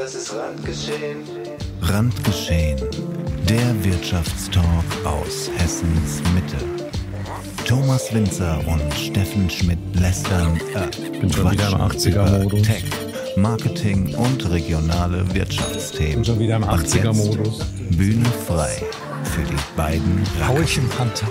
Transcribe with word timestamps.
Das 0.00 0.14
ist 0.14 0.32
Randgeschehen. 0.32 1.24
Randgeschehen. 1.82 2.78
Der 3.48 3.84
Wirtschaftstalk 3.84 4.84
aus 5.04 5.50
Hessens 5.56 6.22
Mitte. 6.34 6.56
Thomas 7.66 8.14
Winzer 8.14 8.60
und 8.68 8.94
Steffen 8.94 9.50
Schmidt 9.50 9.80
lästern 9.94 10.60
äh, 10.76 11.18
bin 11.18 11.32
schon 11.32 11.50
wieder 11.50 11.66
im 11.66 11.74
quatschen 11.74 12.12
80er-Modus. 12.12 12.52
über 12.52 12.62
Tech, 12.62 12.84
Marketing 13.36 14.14
und 14.14 14.48
regionale 14.48 15.34
Wirtschaftsthemen. 15.34 16.14
Bin 16.14 16.24
schon 16.24 16.38
wieder 16.38 16.56
im 16.56 16.62
Und 16.62 16.70
80er-Modus. 16.70 17.58
jetzt 17.58 17.98
Bühne 17.98 18.28
frei 18.46 18.80
für 19.24 19.42
die 19.42 19.56
beiden 19.76 20.22
Hau 20.46 20.60
ich 20.60 20.78
im 20.78 20.88
Panther. 20.90 21.26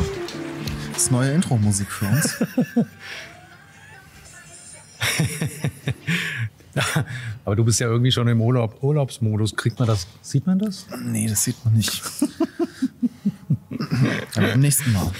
Das 0.91 1.03
ist 1.03 1.11
neue 1.11 1.31
Intro-Musik 1.31 1.89
für 1.89 2.05
uns. 2.07 2.37
Aber 7.47 7.55
du 7.55 7.63
bist 7.63 7.79
ja 7.79 7.87
irgendwie 7.87 8.11
schon 8.11 8.27
im 8.27 8.41
Urlaub, 8.41 8.83
Urlaubsmodus. 8.83 9.55
Kriegt 9.55 9.79
man 9.79 9.87
das? 9.87 10.05
Sieht 10.21 10.45
man 10.45 10.59
das? 10.59 10.85
nee, 11.01 11.29
das 11.29 11.45
sieht 11.45 11.55
man 11.63 11.75
nicht. 11.75 12.03
Aber 14.35 14.47
beim 14.49 14.59
nächsten 14.59 14.91
Mal. 14.91 15.11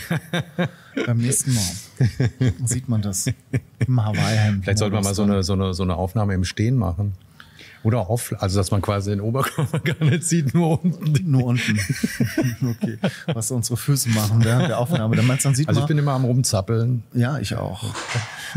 Beim 1.06 1.20
nächsten 1.20 1.54
Mal 1.54 2.52
sieht 2.66 2.90
man 2.90 3.02
das 3.02 3.28
im 3.80 4.04
Hawaii-Hemd. 4.04 4.66
Vielleicht 4.66 4.80
sollte 4.80 4.96
man 4.96 5.06
mal 5.06 5.14
so 5.14 5.24
eine, 5.24 5.42
so, 5.42 5.54
eine, 5.54 5.74
so 5.74 5.84
eine 5.84 5.96
Aufnahme 5.96 6.34
im 6.34 6.44
Stehen 6.44 6.76
machen. 6.76 7.14
Oder 7.84 8.10
auf, 8.10 8.34
also 8.40 8.58
dass 8.60 8.72
man 8.72 8.82
quasi 8.82 9.12
den 9.12 9.22
Oberkörper 9.22 9.80
gar 9.80 10.04
nicht 10.10 10.24
sieht, 10.28 10.54
nur 10.54 10.84
unten. 10.84 11.30
Nur 11.32 11.46
unten. 11.46 11.80
okay. 12.70 12.98
Was 13.34 13.52
unsere 13.52 13.78
Füße 13.78 14.10
machen 14.10 14.44
während 14.44 14.68
der 14.70 14.80
Aufnahme. 14.80 15.16
Dann 15.16 15.26
meinst 15.28 15.46
du, 15.46 15.50
dann 15.50 15.56
sieht 15.56 15.68
Also 15.68 15.80
ich 15.80 15.84
man. 15.84 15.88
bin 15.88 15.98
immer 16.00 16.14
am 16.14 16.26
rumzappeln. 16.26 17.04
ja, 17.14 17.38
ich 17.40 17.56
auch. 17.56 17.94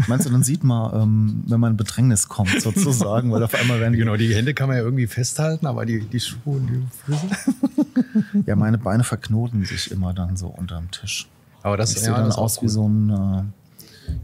Meinst 0.07 0.27
du, 0.27 0.31
dann 0.31 0.43
sieht 0.43 0.65
man, 0.65 1.03
ähm, 1.03 1.45
wenn 1.47 1.61
man 1.61 1.73
in 1.73 1.77
Bedrängnis 1.77 2.29
kommt, 2.29 2.61
sozusagen, 2.61 3.31
weil 3.33 3.43
auf 3.43 3.55
einmal 3.55 3.81
werden 3.81 3.95
Genau, 3.97 4.17
die 4.17 4.35
Hände 4.35 4.55
kann 4.55 4.69
man 4.69 4.77
ja 4.79 4.83
irgendwie 4.83 5.07
festhalten, 5.07 5.67
aber 5.67 5.85
die, 5.87 6.01
die 6.01 6.21
Schuhe 6.21 6.57
und 6.57 6.67
die 6.69 6.83
Füße. 7.05 7.27
Ja, 8.47 8.57
meine 8.57 8.79
Beine 8.79 9.05
verknoten 9.05 9.65
sich 9.65 9.91
immer 9.91 10.13
dann 10.13 10.37
so 10.37 10.49
unterm 10.49 10.91
Tisch. 10.91 11.29
Aber 11.63 11.77
das, 11.77 11.95
Ich 11.95 12.03
ja, 12.03 12.15
dann 12.17 12.33
aus 12.33 12.61
wie 12.63 12.67
cool. 12.67 12.71
so 12.71 12.89
ein 12.89 13.11
äh, 13.11 13.43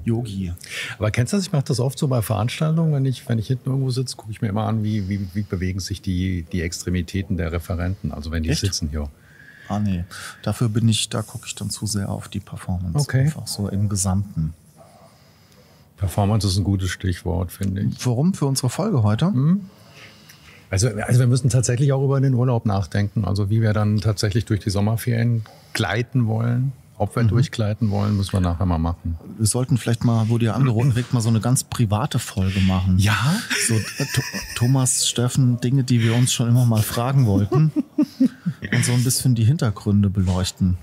Yogi. 0.04 0.52
Aber 0.98 1.10
kennst 1.10 1.32
du 1.32 1.36
das? 1.36 1.46
Ich 1.46 1.52
mache 1.52 1.64
das 1.64 1.80
oft 1.80 1.98
so 1.98 2.08
bei 2.08 2.22
Veranstaltungen, 2.22 2.92
wenn 2.92 3.04
ich, 3.04 3.28
wenn 3.28 3.38
ich 3.38 3.48
hinten 3.48 3.70
irgendwo 3.70 3.90
sitze, 3.90 4.16
gucke 4.16 4.32
ich 4.32 4.40
mir 4.40 4.48
immer 4.48 4.66
an, 4.66 4.84
wie, 4.84 5.08
wie, 5.08 5.28
wie 5.34 5.42
bewegen 5.42 5.80
sich 5.80 6.02
die, 6.02 6.44
die 6.52 6.62
Extremitäten 6.62 7.36
der 7.36 7.52
Referenten, 7.52 8.12
also 8.12 8.30
wenn 8.30 8.42
die 8.42 8.50
Echt? 8.50 8.60
sitzen 8.60 8.88
hier. 8.88 9.08
Ah 9.68 9.80
nee, 9.80 10.04
dafür 10.42 10.68
bin 10.68 10.88
ich, 10.88 11.08
da 11.08 11.22
gucke 11.22 11.46
ich 11.46 11.54
dann 11.54 11.70
zu 11.70 11.86
sehr 11.86 12.08
auf 12.08 12.28
die 12.28 12.40
Performance. 12.40 12.98
Okay. 13.00 13.22
Einfach 13.22 13.46
so 13.48 13.68
im 13.68 13.88
Gesamten. 13.88 14.54
Performance 15.96 16.46
ist 16.46 16.56
ein 16.56 16.64
gutes 16.64 16.90
Stichwort, 16.90 17.50
finde 17.50 17.82
ich. 17.82 18.06
Warum 18.06 18.34
für 18.34 18.46
unsere 18.46 18.70
Folge 18.70 19.02
heute? 19.02 19.32
Also, 20.70 20.88
also 20.88 21.20
wir 21.20 21.26
müssen 21.26 21.48
tatsächlich 21.48 21.92
auch 21.92 22.04
über 22.04 22.20
den 22.20 22.34
Urlaub 22.34 22.66
nachdenken, 22.66 23.24
also 23.24 23.50
wie 23.50 23.62
wir 23.62 23.72
dann 23.72 23.98
tatsächlich 23.98 24.44
durch 24.44 24.60
die 24.60 24.70
Sommerferien 24.70 25.44
gleiten 25.72 26.26
wollen. 26.26 26.72
Ob 26.98 27.14
wir 27.14 27.24
durchgleiten 27.24 27.90
wollen, 27.90 28.16
müssen 28.16 28.32
wir 28.32 28.40
nachher 28.40 28.64
mal 28.64 28.78
machen. 28.78 29.18
Wir 29.36 29.46
sollten 29.46 29.76
vielleicht 29.76 30.04
mal, 30.04 30.28
wurde 30.30 30.46
ja 30.46 30.54
angeregt, 30.54 31.12
mal 31.12 31.20
so 31.20 31.28
eine 31.28 31.40
ganz 31.40 31.64
private 31.64 32.18
Folge 32.18 32.60
machen. 32.60 32.98
Ja? 32.98 33.36
So 33.68 33.74
äh, 33.74 33.78
Th- 33.80 34.24
Thomas, 34.54 35.06
Steffen, 35.06 35.60
Dinge, 35.60 35.84
die 35.84 36.02
wir 36.02 36.14
uns 36.14 36.32
schon 36.32 36.48
immer 36.48 36.64
mal 36.64 36.82
fragen 36.82 37.26
wollten. 37.26 37.70
und 38.72 38.84
so 38.84 38.92
ein 38.92 39.04
bisschen 39.04 39.34
die 39.34 39.44
Hintergründe 39.44 40.08
beleuchten. 40.08 40.78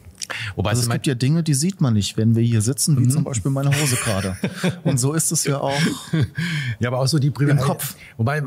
Wobei 0.56 0.72
Also 0.72 0.84
es 0.84 0.90
gibt 0.90 1.08
ja 1.08 1.16
Dinge, 1.16 1.44
die 1.44 1.54
sieht 1.54 1.82
man 1.82 1.94
nicht, 1.94 2.18
wenn 2.18 2.36
wir 2.36 2.44
hier 2.44 2.62
sitzen, 2.62 3.00
wie 3.00 3.08
zum 3.08 3.24
Beispiel 3.24 3.52
meine 3.52 3.70
Hose 3.70 3.96
gerade. 3.98 4.38
Und 4.84 5.00
so 5.00 5.14
ist 5.14 5.32
es 5.32 5.44
ja 5.46 5.58
auch. 5.60 5.74
Ja, 6.80 6.90
aber 6.90 7.00
auch 7.00 7.08
so 7.08 7.20
die 7.20 7.30
Priva- 7.32 7.52
Im 7.52 7.60
Kopf. 7.60 7.96
Wobei, 8.18 8.42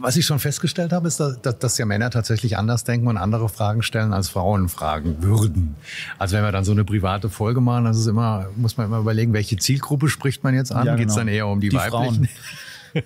was 0.00 0.16
ich 0.16 0.26
schon 0.26 0.38
festgestellt 0.38 0.92
habe, 0.92 1.06
ist, 1.08 1.20
dass, 1.20 1.38
dass 1.58 1.78
ja 1.78 1.86
Männer 1.86 2.10
tatsächlich 2.10 2.56
anders 2.56 2.82
denken 2.84 3.06
und 3.06 3.16
andere 3.16 3.48
Fragen 3.48 3.82
stellen, 3.82 4.12
als 4.12 4.28
Frauen 4.30 4.68
fragen 4.68 5.22
würden. 5.22 5.74
Also 6.18 6.36
wenn 6.36 6.42
wir 6.44 6.50
dann 6.52 6.64
so 6.64 6.72
eine 6.72 6.84
private 6.84 7.28
Folge 7.28 7.60
machen, 7.60 7.84
das 7.84 7.98
ist 7.98 8.06
immer, 8.06 8.46
muss 8.56 8.76
man 8.76 8.86
immer 8.86 8.98
überlegen, 8.98 9.32
welche 9.32 9.56
Zielgruppe 9.56 10.08
spricht 10.08 10.42
man 10.44 10.54
jetzt 10.54 10.72
an? 10.72 10.86
Ja, 10.86 10.96
Geht 10.96 11.08
es 11.08 11.14
genau. 11.14 11.26
dann 11.26 11.28
eher 11.34 11.46
um 11.46 11.60
die, 11.60 11.72
weiblichen? 11.72 12.26
Frauen. 12.26 12.28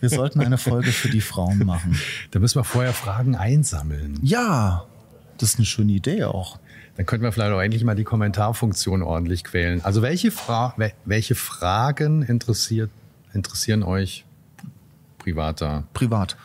Wir 0.01 0.09
sollten 0.09 0.41
eine 0.41 0.59
Folge 0.59 0.93
für 0.93 1.09
die 1.11 1.21
Frauen 1.21 1.59
machen. 1.67 1.99
Da 2.31 2.39
müssen 2.39 2.59
wir 2.59 2.65
vorher 2.65 2.93
Fragen 2.93 3.35
einsammeln. 3.37 4.19
Ja, 4.23 4.85
das 5.39 5.51
ist 5.51 5.57
eine 5.59 5.67
schöne 5.67 5.93
Idee 5.93 6.25
auch. 6.25 6.59
Dann 6.97 7.07
könnten 7.07 7.25
wir 7.25 7.33
vielleicht 7.33 7.53
auch 7.53 7.61
endlich 7.61 7.85
mal 7.85 7.95
die 7.95 8.05
Kommentarfunktion 8.05 9.03
ordentlich 9.03 9.45
quälen. 9.45 9.83
Also 9.85 10.03
welche, 10.03 10.31
Fra 10.31 10.75
wel- 10.77 10.93
welche 11.05 11.35
Fragen 11.35 12.23
interessiert, 12.23 12.91
interessieren 13.33 13.83
euch 13.83 14.25
privater? 15.19 15.85
Privat. 15.95 16.37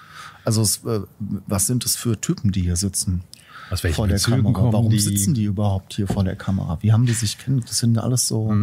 Also 0.46 0.62
es, 0.62 0.84
äh, 0.86 1.02
was 1.48 1.68
sind 1.68 1.84
es 1.86 1.96
für 1.96 2.20
Typen, 2.22 2.52
die 2.52 2.62
hier 2.62 2.78
sitzen? 2.78 3.24
Aus 3.70 3.84
welchen 3.84 3.96
vor 3.98 4.08
der 4.08 4.16
Bezügen 4.16 4.38
Kamera. 4.38 4.54
kommen 4.54 4.74
Warum 4.74 4.90
die? 4.92 5.00
sitzen 5.00 5.34
die 5.34 5.44
überhaupt 5.44 5.94
hier 5.96 6.08
vor 6.08 6.24
der 6.24 6.38
Kamera? 6.38 6.78
Wie 6.82 6.94
haben 6.94 7.06
die 7.06 7.12
sich 7.14 7.38
kennen? 7.38 7.60
Das 7.68 7.80
sind 7.80 7.98
alles 7.98 8.26
so, 8.28 8.54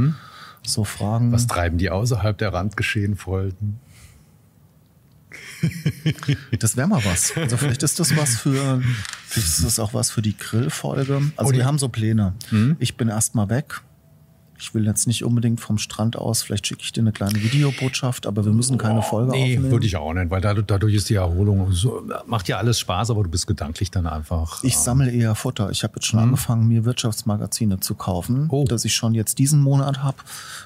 so 0.67 0.85
Fragen. 0.85 1.29
Mhm. 1.29 1.33
Was 1.33 1.47
treiben 1.47 1.77
die 1.77 1.91
außerhalb 1.91 2.39
der 2.39 2.55
Randgeschehen-Folgen? 2.55 3.81
Das 6.59 6.77
wäre 6.77 6.89
mal 6.89 7.05
was. 7.05 7.37
Also 7.37 7.57
vielleicht 7.57 7.83
ist 7.83 8.01
das 8.01 8.17
was 8.17 8.37
für, 8.37 8.83
vielleicht 9.27 9.49
ist 9.49 9.65
das 9.65 9.79
auch 9.79 9.95
was 9.95 10.11
für 10.11 10.23
die 10.23 10.37
Grillfolge. 10.37 11.21
Also 11.37 11.53
Oh, 11.53 11.55
wir 11.55 11.65
haben 11.65 11.79
so 11.79 11.89
Pläne. 11.89 12.35
Mhm. 12.51 12.77
Ich 12.79 12.97
bin 12.97 13.09
erst 13.09 13.35
mal 13.35 13.49
weg. 13.49 13.81
Ich 14.59 14.73
will 14.73 14.87
jetzt 14.87 15.07
nicht 15.07 15.25
unbedingt 15.25 15.61
vom 15.61 15.79
Strand 15.79 16.17
aus. 16.17 16.43
Vielleicht 16.43 16.67
schicke 16.67 16.83
ich 16.83 16.93
dir 16.93 17.01
eine 17.01 17.11
kleine 17.13 17.35
Videobotschaft, 17.43 18.27
aber 18.27 18.45
wir 18.45 18.53
müssen 18.53 18.79
keine 18.79 19.03
Folge 19.03 19.33
Nee, 19.33 19.43
aufnehmen. 19.57 19.71
würde 19.73 19.87
ich 19.87 19.97
auch 19.97 20.13
nicht, 20.15 20.31
weil 20.31 20.41
dadurch, 20.41 20.67
dadurch 20.67 20.95
ist 20.95 21.11
die 21.11 21.17
Erholung 21.17 21.73
so, 21.73 22.03
macht 22.27 22.47
ja 22.49 22.59
alles 22.59 22.79
Spaß, 22.79 23.11
aber 23.11 23.25
du 23.25 23.31
bist 23.31 23.47
gedanklich 23.47 23.91
dann 23.91 24.07
einfach. 24.07 24.63
Ich 24.63 24.75
ähm, 24.75 24.81
sammle 24.81 25.11
eher 25.11 25.35
Futter. 25.35 25.71
Ich 25.71 25.83
habe 25.83 25.95
jetzt 25.97 26.07
schon 26.07 26.21
angefangen, 26.21 26.69
mir 26.69 26.85
Wirtschaftsmagazine 26.85 27.81
zu 27.81 27.95
kaufen, 27.97 28.47
Oh. 28.49 28.65
dass 28.65 28.85
ich 28.85 28.95
schon 28.95 29.15
jetzt 29.15 29.39
diesen 29.39 29.61
Monat 29.61 30.03
habe 30.03 30.19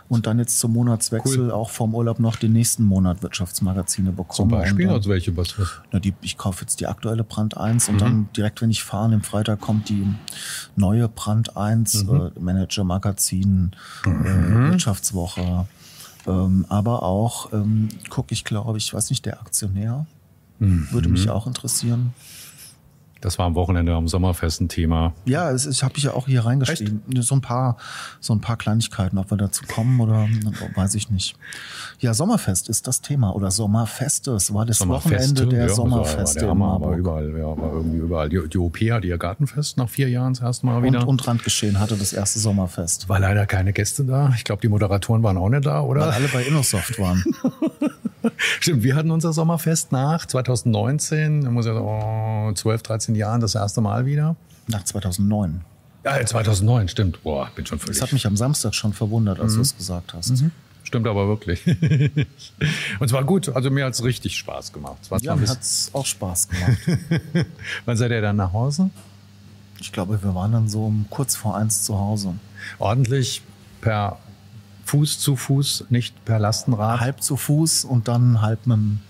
und 0.08 0.26
dann 0.26 0.38
jetzt 0.38 0.60
zum 0.60 0.72
Monatswechsel 0.74 1.46
Cool. 1.46 1.50
auch 1.50 1.70
vom 1.70 1.94
Urlaub 1.94 2.18
noch 2.20 2.36
den 2.36 2.52
nächsten 2.52 2.84
Monat 2.84 3.22
Wirtschaftsmagazine 3.22 4.10
bekomme. 4.12 4.28
zum 4.34 4.48
Beispiel, 4.48 4.84
Und 4.84 4.90
dann, 4.90 4.96
also 4.96 5.10
welche 5.10 5.36
was, 5.36 5.58
was 5.58 5.68
na, 5.92 5.98
die, 5.98 6.14
ich 6.20 6.36
kaufe 6.36 6.60
jetzt 6.62 6.80
die 6.80 6.86
aktuelle 6.86 7.24
Brand 7.24 7.56
1 7.56 7.88
und 7.88 7.94
Mhm. 7.96 7.98
dann 7.98 8.28
direkt, 8.36 8.60
wenn 8.62 8.70
ich 8.70 8.82
fahre, 8.84 9.14
am 9.14 9.22
Freitag 9.22 9.60
kommt 9.60 9.88
die 9.88 10.06
neue 10.76 11.08
Brand 11.08 11.56
1, 11.56 12.04
Mhm. 12.04 12.30
äh, 12.36 12.40
Manager 12.40 12.84
Magazin, 12.84 13.72
äh, 14.04 14.70
Wirtschaftswoche. 14.70 15.66
Ähm, 16.26 16.66
aber 16.68 17.02
auch 17.02 17.52
ähm, 17.52 17.88
gucke 18.10 18.34
ich, 18.34 18.44
glaube 18.44 18.76
ich, 18.78 18.92
weiß 18.92 19.10
nicht, 19.10 19.24
der 19.26 19.40
Aktionär 19.40 20.06
würde 20.58 21.08
Mhm. 21.08 21.12
mich 21.14 21.30
auch 21.30 21.46
interessieren. 21.46 22.12
Das 23.20 23.38
war 23.38 23.46
am 23.46 23.54
Wochenende 23.54 23.94
am 23.94 24.08
Sommerfest 24.08 24.60
ein 24.60 24.68
Thema. 24.68 25.12
Ja, 25.24 25.50
es, 25.50 25.66
ich 25.66 25.82
habe 25.82 25.94
ich 25.96 26.04
ja 26.04 26.14
auch 26.14 26.26
hier 26.26 26.44
reingeschrieben. 26.44 27.02
So 27.20 27.34
ein 27.34 27.40
paar, 27.40 27.76
so 28.20 28.32
ein 28.32 28.40
paar 28.40 28.56
Kleinigkeiten, 28.56 29.18
ob 29.18 29.30
wir 29.30 29.36
dazu 29.38 29.64
kommen 29.66 30.00
oder 30.00 30.28
weiß 30.74 30.94
ich 30.94 31.10
nicht. 31.10 31.36
Ja, 32.00 32.14
Sommerfest 32.14 32.68
ist 32.68 32.86
das 32.86 33.00
Thema 33.00 33.34
oder 33.34 33.50
Sommerfeste. 33.50 34.32
Es 34.32 34.52
war 34.54 34.66
das 34.66 34.86
Wochenende 34.86 35.46
der 35.46 35.66
ja, 35.66 35.68
Sommerfeste 35.68 36.16
Das 36.20 36.34
war 36.36 36.40
der 36.42 36.50
Hammer, 36.50 36.72
aber 36.74 36.96
überall, 36.96 37.30
ja, 37.36 37.56
war 37.56 37.72
irgendwie 37.72 37.98
überall. 37.98 38.28
Die, 38.28 38.48
die 38.48 38.58
OP 38.58 38.78
hatte 38.78 39.06
ihr 39.06 39.18
Gartenfest 39.18 39.76
nach 39.76 39.88
vier 39.88 40.08
Jahren 40.08 40.34
das 40.34 40.42
erste 40.42 40.66
Mal 40.66 40.78
Und, 40.78 40.84
wieder. 40.84 41.06
und 41.08 41.26
Randgeschehen 41.26 41.80
hatte 41.80 41.96
das 41.96 42.12
erste 42.12 42.38
Sommerfest. 42.38 43.08
war 43.08 43.18
leider 43.18 43.46
keine 43.46 43.72
Gäste 43.72 44.04
da. 44.04 44.32
Ich 44.36 44.44
glaube, 44.44 44.60
die 44.62 44.68
Moderatoren 44.68 45.22
waren 45.22 45.36
auch 45.36 45.48
nicht 45.48 45.66
da, 45.66 45.82
Weil 45.82 45.88
oder? 45.88 46.12
alle 46.12 46.28
bei 46.28 46.42
Innosoft 46.44 46.98
waren. 46.98 47.24
Stimmt, 48.60 48.82
wir 48.82 48.94
hatten 48.96 49.10
unser 49.10 49.32
Sommerfest 49.32 49.92
nach 49.92 50.26
2019, 50.26 51.44
da 51.44 51.50
muss 51.50 51.66
ja 51.66 51.74
oh, 51.74 52.52
12, 52.52 52.82
13 52.82 53.14
Jahren 53.14 53.40
das 53.40 53.54
erste 53.54 53.80
Mal 53.80 54.06
wieder. 54.06 54.36
Nach 54.66 54.84
2009. 54.84 55.62
Ja, 56.04 56.24
2009, 56.24 56.88
stimmt. 56.88 57.22
Boah, 57.22 57.50
bin 57.54 57.66
schon 57.66 57.78
völlig. 57.78 57.96
Das 57.98 58.02
hat 58.06 58.12
mich 58.12 58.26
am 58.26 58.36
Samstag 58.36 58.74
schon 58.74 58.92
verwundert, 58.92 59.40
als 59.40 59.54
du 59.54 59.60
es 59.60 59.76
gesagt 59.76 60.14
hast. 60.14 60.32
Stimmt 60.84 61.06
aber 61.06 61.28
wirklich. 61.28 61.66
Und 62.98 63.06
es 63.06 63.12
war 63.12 63.24
gut, 63.24 63.48
also 63.54 63.70
mir 63.70 63.84
hat 63.84 63.92
es 63.92 64.02
richtig 64.04 64.36
Spaß 64.38 64.72
gemacht. 64.72 64.96
Es 65.02 65.10
Ja, 65.10 65.18
zwar 65.18 65.34
mir 65.36 65.40
bisschen- 65.42 65.56
hat's 65.56 65.90
auch 65.92 66.06
Spaß 66.06 66.48
gemacht. 66.48 66.78
Wann 67.84 67.96
seid 67.96 68.10
ihr 68.10 68.22
dann 68.22 68.36
nach 68.36 68.52
Hause? 68.54 68.88
Ich 69.80 69.92
glaube, 69.92 70.22
wir 70.22 70.34
waren 70.34 70.52
dann 70.52 70.68
so 70.68 70.86
um 70.86 71.04
kurz 71.10 71.36
vor 71.36 71.56
eins 71.56 71.82
zu 71.84 71.98
Hause. 71.98 72.34
Ordentlich 72.78 73.42
per 73.82 74.18
Fuß 74.88 75.18
zu 75.18 75.36
Fuß, 75.36 75.84
nicht 75.90 76.24
per 76.24 76.38
Lastenrad. 76.38 77.00
Halb 77.00 77.22
zu 77.22 77.36
Fuß 77.36 77.84
und 77.84 78.08
dann 78.08 78.40
halb 78.40 78.66
mit 78.66 78.78
dem 78.78 79.00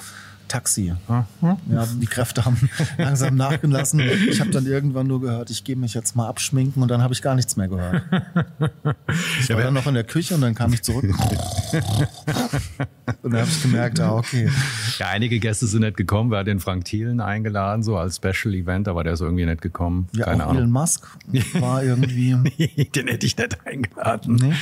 Taxi. 0.49 0.95
Ja, 1.09 1.27
die 2.01 2.07
Kräfte 2.07 2.45
haben 2.45 2.69
langsam 2.99 3.37
nachgelassen. 3.37 4.01
Ich 4.01 4.41
habe 4.41 4.51
dann 4.51 4.67
irgendwann 4.67 5.07
nur 5.07 5.21
gehört, 5.21 5.51
ich 5.51 5.65
gehe 5.65 5.77
mich 5.77 5.95
jetzt 5.95 6.17
mal 6.17 6.29
abschminken 6.29 6.83
und 6.83 6.89
dann 6.91 7.03
habe 7.03 7.15
ich 7.15 7.23
gar 7.23 7.35
nichts 7.35 7.57
mehr 7.57 7.69
gehört. 7.69 8.03
Ich 9.41 9.49
war 9.51 9.63
dann 9.63 9.75
noch 9.75 9.87
in 9.87 9.95
der 9.95 10.05
Küche 10.05 10.35
und 10.35 10.41
dann 10.41 10.55
kam 10.55 10.73
ich 10.73 10.83
zurück. 10.83 11.05
Und 13.23 13.33
dann 13.33 13.41
habe 13.41 13.51
ich 13.51 13.63
gemerkt, 13.63 14.01
ah, 14.01 14.17
okay. 14.17 14.49
Ja, 14.99 15.09
einige 15.09 15.39
Gäste 15.39 15.67
sind 15.67 15.83
nicht 15.83 15.97
gekommen. 15.97 16.31
Wir 16.31 16.39
hatten 16.39 16.47
den 16.47 16.61
Frank 16.61 16.85
Thielen 16.85 17.21
eingeladen, 17.21 17.83
so 17.83 17.97
als 17.97 18.17
Special 18.17 18.55
Event, 18.55 18.89
aber 18.89 19.05
der 19.05 19.15
ist 19.15 19.21
irgendwie 19.21 19.47
nicht 19.47 19.63
gekommen. 19.63 20.09
Ja, 20.13 20.27
Keine 20.27 20.45
auch 20.45 20.51
Ahnung. 20.51 20.63
Elon 20.63 20.73
Musk 20.73 21.09
war 21.61 21.83
irgendwie. 21.83 22.37
den 22.95 23.09
hätte 23.09 23.27
ich 23.27 23.37
nicht 23.37 23.67
eingeladen. 23.67 24.37
Nee. 24.37 24.55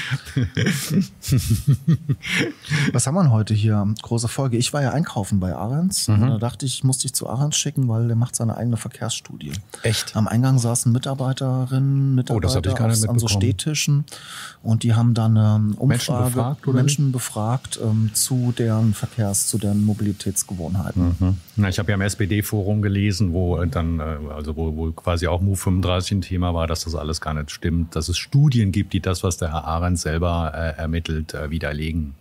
Was 2.93 3.07
haben 3.07 3.15
wir 3.15 3.31
heute 3.31 3.55
hier? 3.55 3.87
Große 4.03 4.29
Folge. 4.29 4.57
Ich 4.57 4.73
war 4.73 4.83
ja 4.83 4.91
einkaufen 4.91 5.41
bei 5.41 5.55
Ahrens. 5.77 6.09
Mhm. 6.09 6.21
Da 6.21 6.39
dachte 6.39 6.67
ich, 6.67 6.75
ich 6.79 6.85
muss 6.85 6.99
dich 6.99 7.13
zu 7.13 7.29
Ahrens 7.29 7.57
schicken, 7.57 7.89
weil 7.89 8.07
der 8.07 8.17
macht 8.17 8.35
seine 8.37 8.57
eigene 8.57 8.77
Verkehrsstudie. 8.77 9.53
Echt? 9.83 10.17
Am 10.17 10.27
Eingang 10.29 10.59
saßen 10.59 10.91
Mitarbeiterinnen, 10.93 12.13
Oh, 12.13 12.15
Mitarbeiter 12.17 12.61
nicht 12.61 12.81
aus- 12.81 13.09
an 13.09 13.19
so. 13.19 13.29
Städtischen 13.29 14.05
und 14.63 14.83
die 14.83 14.95
haben 14.95 15.15
dann 15.15 15.37
ähm, 15.37 15.75
Umfrage, 15.79 15.87
Menschen 15.87 16.25
befragt, 16.33 16.67
Menschen 16.67 17.13
befragt 17.13 17.81
ähm, 17.83 18.11
zu 18.15 18.53
deren 18.57 18.95
Verkehrs-, 18.95 19.47
zu 19.49 19.59
deren 19.59 19.85
Mobilitätsgewohnheiten. 19.85 21.17
Mhm. 21.19 21.37
Na, 21.57 21.69
ich 21.69 21.79
habe 21.79 21.91
ja 21.91 21.95
im 21.95 22.01
SPD-Forum 22.03 22.83
gelesen, 22.83 23.33
wo 23.33 23.59
äh, 23.61 23.67
dann, 23.69 24.01
äh, 24.01 24.03
also 24.35 24.57
wo, 24.57 24.77
wo 24.77 24.91
quasi 24.93 25.27
auch 25.27 25.41
Move 25.41 25.57
35 25.57 26.13
ein 26.13 26.21
Thema 26.23 26.55
war, 26.55 26.67
dass 26.67 26.85
das 26.85 26.95
alles 26.95 27.21
gar 27.21 27.35
nicht 27.35 27.51
stimmt, 27.51 27.95
dass 27.97 28.09
es 28.09 28.19
Studien 28.19 28.73
gibt, 28.73 28.93
die 28.93 29.01
das, 29.01 29.23
was 29.23 29.37
der 29.37 29.53
Herr 29.53 29.65
Arendt 29.65 29.99
selber 29.99 30.53
äh, 30.55 30.79
ermittelt, 30.81 31.35
äh, 31.35 31.51
widerlegen. 31.51 32.15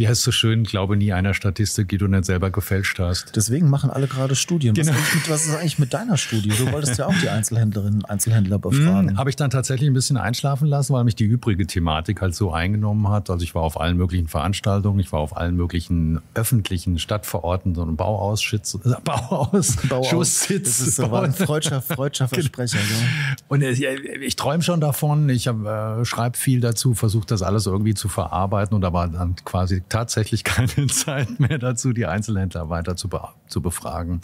Wie 0.00 0.08
heißt 0.08 0.20
es 0.20 0.24
so 0.24 0.32
schön, 0.32 0.64
glaube 0.64 0.96
nie 0.96 1.12
einer 1.12 1.34
Statistik, 1.34 1.90
die 1.90 1.98
du 1.98 2.06
nicht 2.06 2.24
selber 2.24 2.50
gefälscht 2.50 2.98
hast. 2.98 3.36
Deswegen 3.36 3.68
machen 3.68 3.90
alle 3.90 4.06
gerade 4.06 4.34
Studien. 4.34 4.72
Genau. 4.72 4.92
Was, 4.92 4.98
ist 4.98 5.14
mit, 5.14 5.28
was 5.28 5.46
ist 5.46 5.54
eigentlich 5.54 5.78
mit 5.78 5.92
deiner 5.92 6.16
Studie? 6.16 6.48
Du 6.48 6.72
wolltest 6.72 6.96
ja 6.96 7.04
auch 7.04 7.14
die 7.22 7.28
Einzelhändlerinnen 7.28 7.96
und 7.96 8.04
Einzelhändler 8.06 8.58
befragen. 8.58 9.10
Hm, 9.10 9.18
Habe 9.18 9.28
ich 9.28 9.36
dann 9.36 9.50
tatsächlich 9.50 9.90
ein 9.90 9.92
bisschen 9.92 10.16
einschlafen 10.16 10.66
lassen, 10.68 10.94
weil 10.94 11.04
mich 11.04 11.16
die 11.16 11.24
übrige 11.24 11.66
Thematik 11.66 12.22
halt 12.22 12.34
so 12.34 12.50
eingenommen 12.50 13.10
hat. 13.10 13.28
Also 13.28 13.44
ich 13.44 13.54
war 13.54 13.60
auf 13.60 13.78
allen 13.78 13.98
möglichen 13.98 14.26
Veranstaltungen, 14.26 15.00
ich 15.00 15.12
war 15.12 15.20
auf 15.20 15.36
allen 15.36 15.54
möglichen 15.54 16.22
öffentlichen 16.32 16.98
Stadtverordneten 16.98 17.82
und 17.82 17.96
Bauausschütz, 17.96 18.78
äh, 18.82 18.94
Bauausschusssitz. 19.04 20.60
Das 20.80 20.80
ist 20.80 20.96
so 20.96 21.10
war 21.10 21.24
ein 21.24 21.34
freudscher, 21.34 21.82
freudscher 21.82 22.26
Versprecher. 22.28 22.78
Ja. 22.78 23.36
Und 23.48 23.60
äh, 23.60 23.72
ich 23.72 24.36
träume 24.36 24.62
schon 24.62 24.80
davon, 24.80 25.28
ich 25.28 25.46
äh, 25.46 26.04
schreibe 26.06 26.38
viel 26.38 26.62
dazu, 26.62 26.94
versuche 26.94 27.26
das 27.26 27.42
alles 27.42 27.66
irgendwie 27.66 27.92
zu 27.92 28.08
verarbeiten 28.08 28.74
und 28.74 28.84
aber 28.84 29.06
dann 29.06 29.36
quasi 29.44 29.82
tatsächlich 29.90 30.44
keine 30.44 30.86
Zeit 30.86 31.38
mehr 31.38 31.58
dazu, 31.58 31.92
die 31.92 32.06
Einzelhändler 32.06 32.70
weiter 32.70 32.96
zu, 32.96 33.08
be 33.08 33.20
zu 33.46 33.60
befragen. 33.60 34.22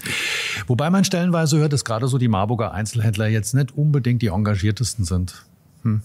Wobei 0.67 0.89
man 0.89 1.05
stellenweise 1.05 1.59
hört, 1.59 1.73
dass 1.73 1.85
gerade 1.85 2.09
so 2.09 2.17
die 2.17 2.29
Marburger 2.29 2.73
Einzelhändler 2.73 3.27
jetzt 3.27 3.55
nicht 3.55 3.77
unbedingt 3.77 4.23
die 4.23 4.29
engagiertesten 4.29 5.05
sind. 5.05 5.45
Hm. 5.83 6.03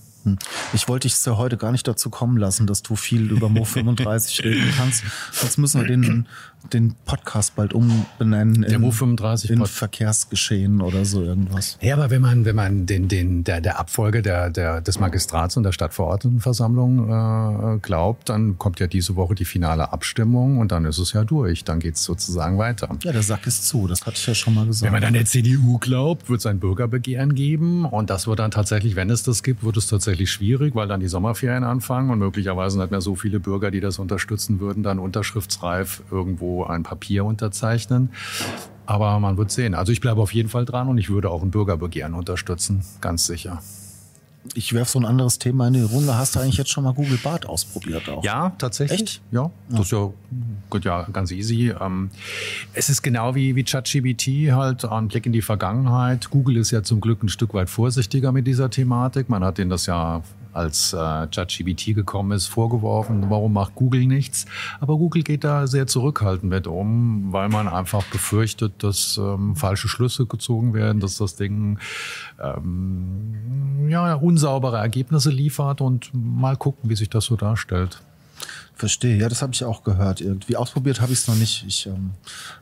Ich 0.74 0.88
wollte 0.88 1.08
dich 1.08 1.26
ja 1.26 1.38
heute 1.38 1.58
gar 1.58 1.72
nicht 1.72 1.88
dazu 1.88 2.10
kommen 2.10 2.38
lassen, 2.38 2.68
dass 2.68 2.84
du 2.84 2.96
viel 2.96 3.32
über 3.32 3.50
Mo 3.50 3.64
35 3.66 4.44
reden 4.44 4.74
kannst. 4.78 5.04
Sonst 5.32 5.58
müssen 5.58 5.82
wir 5.82 5.88
den, 5.88 6.28
den 6.74 6.96
Podcast 7.06 7.56
bald 7.56 7.74
umbenennen 7.74 8.62
Der 8.62 8.76
in, 8.76 8.82
Mo 8.82 8.92
35 8.92 9.50
in 9.50 9.60
Pod- 9.60 9.70
Verkehrsgeschehen 9.70 10.82
oder 10.82 11.06
so 11.06 11.24
irgendwas. 11.24 11.78
Ja, 11.82 11.96
aber 11.96 12.10
wenn 12.10 12.22
man, 12.22 12.46
wenn 12.46 12.56
man 12.56 12.86
den, 12.86 13.08
den, 13.08 13.44
der, 13.44 13.62
der 13.62 13.80
Abfolge 13.80 14.22
der, 14.22 14.50
der, 14.50 14.82
des 14.82 15.00
Magistrats 15.00 15.58
und 15.58 15.64
der 15.64 15.72
Stadtverordnetenversammlung 15.72 17.76
äh, 17.76 17.80
glaubt, 17.80 18.30
dann 18.30 18.58
kommt 18.58 18.80
ja 18.80 18.88
diese 18.88 19.16
Woche 19.16 19.36
die 19.36 19.46
finale 19.46 19.92
Abstimmung 19.92 20.60
und 20.60 20.72
dann 20.72 20.86
ist 20.86 20.98
es 20.98 21.14
ja 21.14 21.24
durch. 21.24 21.64
Dann 21.64 21.80
geht's 21.80 22.04
sozusagen 22.04 22.58
weiter. 22.58 22.90
Ja, 23.04 23.12
der 23.12 23.24
Sack 23.24 23.48
ist 23.48 23.68
zu, 23.68 23.88
das 23.88 24.06
hatte 24.06 24.18
ich 24.18 24.28
ja 24.28 24.36
schon 24.36 24.54
mal 24.56 24.66
gesagt. 24.66 24.86
Wenn 24.86 24.94
man 24.94 25.02
dann 25.02 25.14
der 25.14 25.26
CDU 25.26 25.78
glaubt, 25.80 26.30
wird 26.30 26.40
es 26.40 26.46
ein 26.46 26.60
Bürgerbegehren 26.60 27.36
geben. 27.36 27.86
Und 27.86 28.10
das 28.10 28.28
wird 28.28 28.40
dann 28.40 28.52
tatsächlich, 28.52 28.96
wenn 28.96 29.10
es 29.10 29.24
das 29.24 29.44
gibt, 29.44 29.64
wird 29.64 29.78
es 29.78 29.88
tatsächlich 29.88 30.32
schwierig, 30.32 30.76
weil 30.76 30.88
dann 30.88 31.00
die 31.00 31.08
Sommerferien 31.08 31.64
anfangen 31.64 32.10
und 32.10 32.20
möglicherweise 32.20 32.80
nicht 32.80 32.92
mehr 32.92 33.02
so 33.02 33.16
viele 33.16 33.40
Bürger, 33.40 33.72
die 33.72 33.80
das 33.80 34.00
unterstützen 34.00 34.60
würden, 34.60 34.84
dann 34.84 35.00
unterschriftsreif 35.00 36.04
irgendwo 36.12 36.51
ein 36.64 36.84
Papier 36.84 37.26
unterzeichnen. 37.26 38.10
Aber 38.86 39.20
man 39.20 39.38
wird 39.38 39.52
sehen. 39.52 39.74
Also 39.74 39.92
ich 39.92 40.02
bleibe 40.02 40.22
auf 40.22 40.34
jeden 40.34 40.50
Fall 40.50 40.66
dran 40.66 40.90
und 40.90 40.98
ich 40.98 41.10
würde 41.10 41.30
auch 41.30 41.44
ein 41.44 41.52
Bürgerbegehren 41.52 42.14
unterstützen, 42.14 42.84
ganz 43.00 43.26
sicher. 43.26 43.62
ich 44.56 44.74
werfe 44.74 44.92
so 44.92 45.00
ein 45.00 45.06
anderes 45.06 45.38
Thema 45.40 45.68
in 45.68 45.74
die 45.76 45.82
Runde. 45.82 46.18
Hast 46.18 46.36
du 46.36 46.40
eigentlich 46.40 46.58
jetzt 46.58 46.72
schon 46.72 46.84
mal 46.84 46.94
Google 46.94 47.20
Bart 47.24 47.46
ausprobiert 47.46 48.10
auch? 48.10 48.24
Ja, 48.24 48.54
tatsächlich. 48.58 49.02
Echt? 49.02 49.22
Ja, 49.32 49.52
das 49.70 49.82
ist 49.82 49.92
ja, 49.92 50.12
gut, 50.70 50.84
ja 50.84 51.04
ganz 51.14 51.32
easy. 51.32 51.74
Ähm, 51.80 52.10
es 52.74 52.90
ist 52.90 53.02
genau 53.02 53.36
wie, 53.36 53.56
wie 53.56 53.64
ChatGPT, 53.64 54.52
halt 54.52 54.84
ein 54.86 55.08
Blick 55.08 55.26
in 55.26 55.32
die 55.32 55.42
Vergangenheit. 55.42 56.30
Google 56.30 56.58
ist 56.58 56.72
ja 56.72 56.84
zum 56.84 57.02
Glück 57.02 57.24
ein 57.24 57.30
Stück 57.30 57.54
weit 57.54 57.70
vorsichtiger 57.70 58.32
mit 58.32 58.48
dieser 58.48 58.70
Thematik. 58.70 59.30
Man 59.30 59.44
hat 59.44 59.58
denen 59.58 59.70
das 59.70 59.86
ja 59.86 60.24
als 60.54 60.94
äh, 60.94 60.98
ChatGPT 61.28 61.96
gekommen 61.96 62.32
ist, 62.32 62.48
vorgeworfen, 62.48 63.30
warum 63.30 63.54
macht 63.54 63.76
Google 63.76 64.06
nichts? 64.06 64.46
Aber 64.80 64.98
Google 64.98 65.24
geht 65.24 65.44
da 65.44 65.68
sehr 65.68 65.88
zurückhaltend 65.88 66.50
mit 66.52 66.68
um, 66.68 67.32
weil 67.32 67.50
man 67.50 67.68
einfach 67.68 68.04
befürchtet, 68.06 68.84
dass 68.84 69.18
ähm, 69.18 69.56
falsche 69.56 69.88
Schlüsse 69.88 70.26
gezogen 70.26 70.74
werden, 70.74 71.00
dass 71.00 71.18
das 71.18 71.36
Ding 71.36 71.80
ähm, 72.42 73.88
ja, 73.90 74.14
unsaubere 74.16 74.78
Ergebnisse 74.78 75.30
liefert 75.30 75.82
und 75.82 76.12
mal 76.14 76.56
gucken, 76.58 76.90
wie 76.90 76.96
sich 76.96 77.10
das 77.10 77.26
so 77.26 77.36
darstellt. 77.36 78.02
Verstehe, 78.74 79.18
ja, 79.18 79.30
das 79.30 79.44
habe 79.44 79.54
ich 79.54 79.64
auch 79.64 79.84
gehört. 79.84 80.22
Irgendwie 80.22 80.56
ausprobiert 80.58 81.02
habe 81.02 81.14
ich 81.14 81.20
es 81.20 81.28
noch 81.28 81.36
nicht. 81.36 81.64
Ich 81.68 81.86
ähm, 81.86 82.12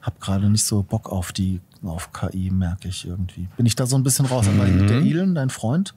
habe 0.02 0.18
gerade 0.20 0.50
nicht 0.50 0.66
so 0.66 0.84
Bock 0.84 1.10
auf 1.10 1.32
die 1.32 1.62
auf 1.82 2.12
KI, 2.12 2.52
merke 2.52 2.90
ich 2.90 3.08
irgendwie. 3.08 3.48
Bin 3.56 3.66
ich 3.66 3.76
da 3.76 3.86
so 3.86 3.96
ein 3.96 4.04
bisschen 4.04 4.26
raus. 4.26 4.46
Aber 4.50 4.68
Mhm. 4.68 4.88
der 4.88 4.98
Elon, 4.98 5.34
dein 5.36 5.50
Freund, 5.50 5.94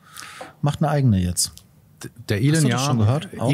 macht 0.61 0.81
eine 0.81 0.91
eigene 0.91 1.21
jetzt. 1.21 1.53
Der 2.29 2.41
Elon, 2.41 2.67
ja? 2.67 2.79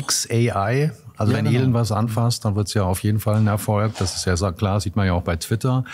XAI. 0.00 0.92
Also 1.18 1.32
Ja, 1.32 1.38
wenn 1.38 1.46
genau. 1.46 1.58
Elon 1.58 1.74
was 1.74 1.90
anfasst, 1.90 2.44
dann 2.44 2.54
wird 2.54 2.68
es 2.68 2.74
ja 2.74 2.84
auf 2.84 3.02
jeden 3.02 3.18
Fall 3.18 3.36
ein 3.36 3.48
Erfolg. 3.48 3.94
Das 3.98 4.14
ist 4.14 4.24
ja 4.24 4.52
klar, 4.52 4.80
sieht 4.80 4.94
man 4.94 5.06
ja 5.06 5.14
auch 5.14 5.22
bei 5.22 5.34
Twitter. 5.34 5.84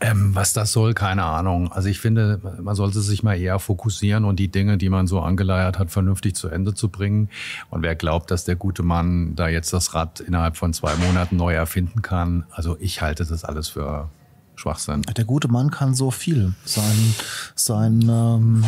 Ähm, 0.00 0.34
was 0.34 0.52
das 0.52 0.70
soll, 0.70 0.94
keine 0.94 1.24
Ahnung. 1.24 1.72
Also 1.72 1.88
ich 1.88 1.98
finde, 1.98 2.40
man 2.62 2.76
sollte 2.76 3.00
sich 3.00 3.24
mal 3.24 3.34
eher 3.34 3.58
fokussieren 3.58 4.24
und 4.24 4.36
die 4.36 4.48
Dinge, 4.48 4.78
die 4.78 4.88
man 4.88 5.08
so 5.08 5.20
angeleiert 5.20 5.80
hat, 5.80 5.90
vernünftig 5.90 6.36
zu 6.36 6.48
Ende 6.48 6.74
zu 6.74 6.90
bringen. 6.90 7.28
Und 7.70 7.82
wer 7.82 7.96
glaubt, 7.96 8.30
dass 8.30 8.44
der 8.44 8.54
gute 8.54 8.84
Mann 8.84 9.34
da 9.34 9.48
jetzt 9.48 9.72
das 9.72 9.94
Rad 9.94 10.20
innerhalb 10.20 10.56
von 10.56 10.72
zwei 10.72 10.94
Monaten 10.94 11.36
neu 11.36 11.54
erfinden 11.54 12.02
kann, 12.02 12.44
also 12.50 12.76
ich 12.78 13.02
halte 13.02 13.24
das 13.24 13.44
alles 13.44 13.68
für 13.68 14.10
Schwachsinn. 14.54 15.02
Der 15.02 15.24
gute 15.24 15.48
Mann 15.48 15.72
kann 15.72 15.94
so 15.94 16.12
viel. 16.12 16.54
Sein, 16.64 17.14
sein 17.56 18.02
ähm, 18.02 18.64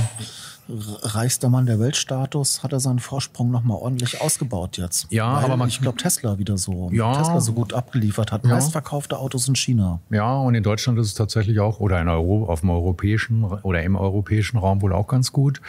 reichster 0.69 1.49
Mann 1.49 1.67
der 1.67 1.79
Weltstatus 1.79 2.63
hat 2.63 2.73
er 2.73 2.81
seinen 2.81 2.99
Vorsprung 2.99 3.51
nochmal 3.51 3.77
ordentlich 3.79 4.21
ausgebaut 4.21 4.77
jetzt. 4.79 5.07
Ja, 5.11 5.37
Weil 5.37 5.45
aber 5.45 5.57
man- 5.57 5.69
ich 5.69 5.81
glaube 5.81 5.99
Tesla 5.99 6.39
wieder 6.39 6.57
so 6.59 6.89
Ja. 6.93 7.13
Tesla 7.17 7.41
so 7.41 7.53
gut 7.53 7.73
abgeliefert 7.73 8.33
hat. 8.33 8.45
Ja. 8.45 8.51
Meistverkaufte 8.55 9.19
Autos 9.19 9.47
in 9.49 9.55
China. 9.57 10.01
Ja, 10.11 10.37
und 10.39 10.55
in 10.55 10.63
Deutschland 10.63 10.99
ist 10.99 11.09
es 11.09 11.15
tatsächlich 11.15 11.61
auch, 11.61 11.81
oder 11.81 12.01
in 12.01 12.09
Euro, 12.09 12.47
auf 12.47 12.61
dem 12.61 12.71
europäischen 12.71 13.45
oder 13.45 13.83
im 13.83 13.97
europäischen 13.97 14.57
Raum 14.59 14.81
wohl 14.83 14.93
auch 14.93 15.07
ganz 15.07 15.33
gut. 15.33 15.61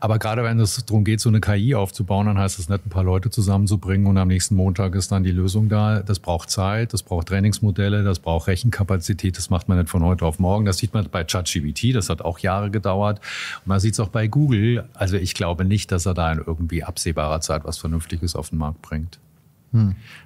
Aber 0.00 0.18
gerade 0.18 0.44
wenn 0.44 0.60
es 0.60 0.84
darum 0.86 1.04
geht, 1.04 1.20
so 1.20 1.28
eine 1.28 1.40
KI 1.40 1.74
aufzubauen, 1.74 2.26
dann 2.26 2.38
heißt 2.38 2.58
es 2.58 2.68
nicht, 2.68 2.86
ein 2.86 2.90
paar 2.90 3.04
Leute 3.04 3.30
zusammenzubringen 3.30 4.06
und 4.06 4.16
am 4.18 4.28
nächsten 4.28 4.54
Montag 4.54 4.94
ist 4.94 5.10
dann 5.12 5.24
die 5.24 5.32
Lösung 5.32 5.68
da. 5.68 6.00
Das 6.00 6.18
braucht 6.20 6.50
Zeit, 6.50 6.92
das 6.92 7.02
braucht 7.02 7.28
Trainingsmodelle, 7.28 8.04
das 8.04 8.18
braucht 8.20 8.46
Rechenkapazität, 8.46 9.36
das 9.36 9.50
macht 9.50 9.68
man 9.68 9.78
nicht 9.78 9.90
von 9.90 10.04
heute 10.04 10.24
auf 10.24 10.38
morgen. 10.38 10.64
Das 10.66 10.78
sieht 10.78 10.94
man 10.94 11.08
bei 11.10 11.24
ChatGPT, 11.24 11.94
das 11.94 12.08
hat 12.08 12.22
auch 12.22 12.38
Jahre 12.38 12.70
gedauert. 12.70 13.18
Und 13.62 13.66
man 13.66 13.80
sieht 13.80 13.94
es 13.94 14.00
auch 14.00 14.08
bei 14.08 14.26
Google. 14.36 14.86
Also 14.92 15.16
ich 15.16 15.32
glaube 15.32 15.64
nicht, 15.64 15.90
dass 15.92 16.04
er 16.04 16.12
da 16.12 16.30
in 16.30 16.42
irgendwie 16.46 16.84
absehbarer 16.84 17.40
Zeit 17.40 17.64
was 17.64 17.78
Vernünftiges 17.78 18.36
auf 18.36 18.50
den 18.50 18.58
Markt 18.58 18.82
bringt. 18.82 19.18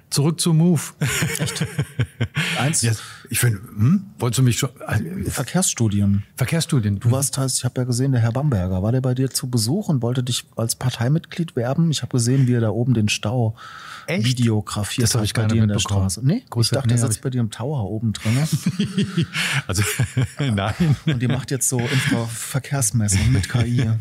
Zurück 0.09 0.39
zu 0.39 0.53
Move. 0.53 0.81
Eins, 2.59 2.81
Ja, 2.81 2.91
ich 3.31 3.39
finde, 3.39 3.59
hm? 3.61 4.03
wolltest 4.19 4.39
du 4.39 4.43
mich 4.43 4.57
schon. 4.59 4.69
Also, 4.85 5.05
Verkehrsstudien. 5.29 6.23
Verkehrsstudien. 6.35 6.99
Du 6.99 7.11
warst, 7.11 7.37
heißt, 7.37 7.59
ich 7.59 7.63
habe 7.65 7.79
ja 7.81 7.85
gesehen, 7.85 8.11
der 8.11 8.19
Herr 8.21 8.33
Bamberger, 8.33 8.83
war 8.83 8.91
der 8.91 8.99
bei 9.01 9.13
dir 9.13 9.29
zu 9.29 9.49
Besuch 9.49 9.87
und 9.87 10.01
wollte 10.01 10.21
dich 10.21 10.43
als 10.57 10.75
Parteimitglied 10.75 11.55
werben? 11.55 11.89
Ich 11.91 12.01
habe 12.01 12.11
gesehen, 12.11 12.47
wie 12.47 12.53
er 12.53 12.59
da 12.61 12.69
oben 12.71 12.93
den 12.93 13.07
Stau 13.07 13.55
Echt? 14.07 14.25
videografiert 14.25 15.05
Das 15.05 15.13
hab 15.13 15.21
hat 15.21 15.25
ich 15.25 15.33
bei 15.33 15.45
dir 15.45 15.63
in 15.63 15.69
der. 15.69 15.79
Straße. 15.79 16.19
Nee, 16.25 16.43
Große- 16.51 16.61
ich 16.63 16.69
dachte, 16.71 16.87
nee, 16.89 16.93
er 16.95 16.97
sitzt 16.99 17.21
bei 17.21 17.29
dir 17.29 17.39
im 17.39 17.51
Tower 17.51 17.89
oben 17.89 18.11
drin 18.13 18.37
Also, 19.67 19.81
nein. 20.39 20.73
und 21.05 21.23
ihr 21.23 21.29
macht 21.29 21.51
jetzt 21.51 21.69
so 21.69 21.79
Infraverkehrsmessung 21.79 23.31
mit 23.31 23.49
KI. 23.49 23.89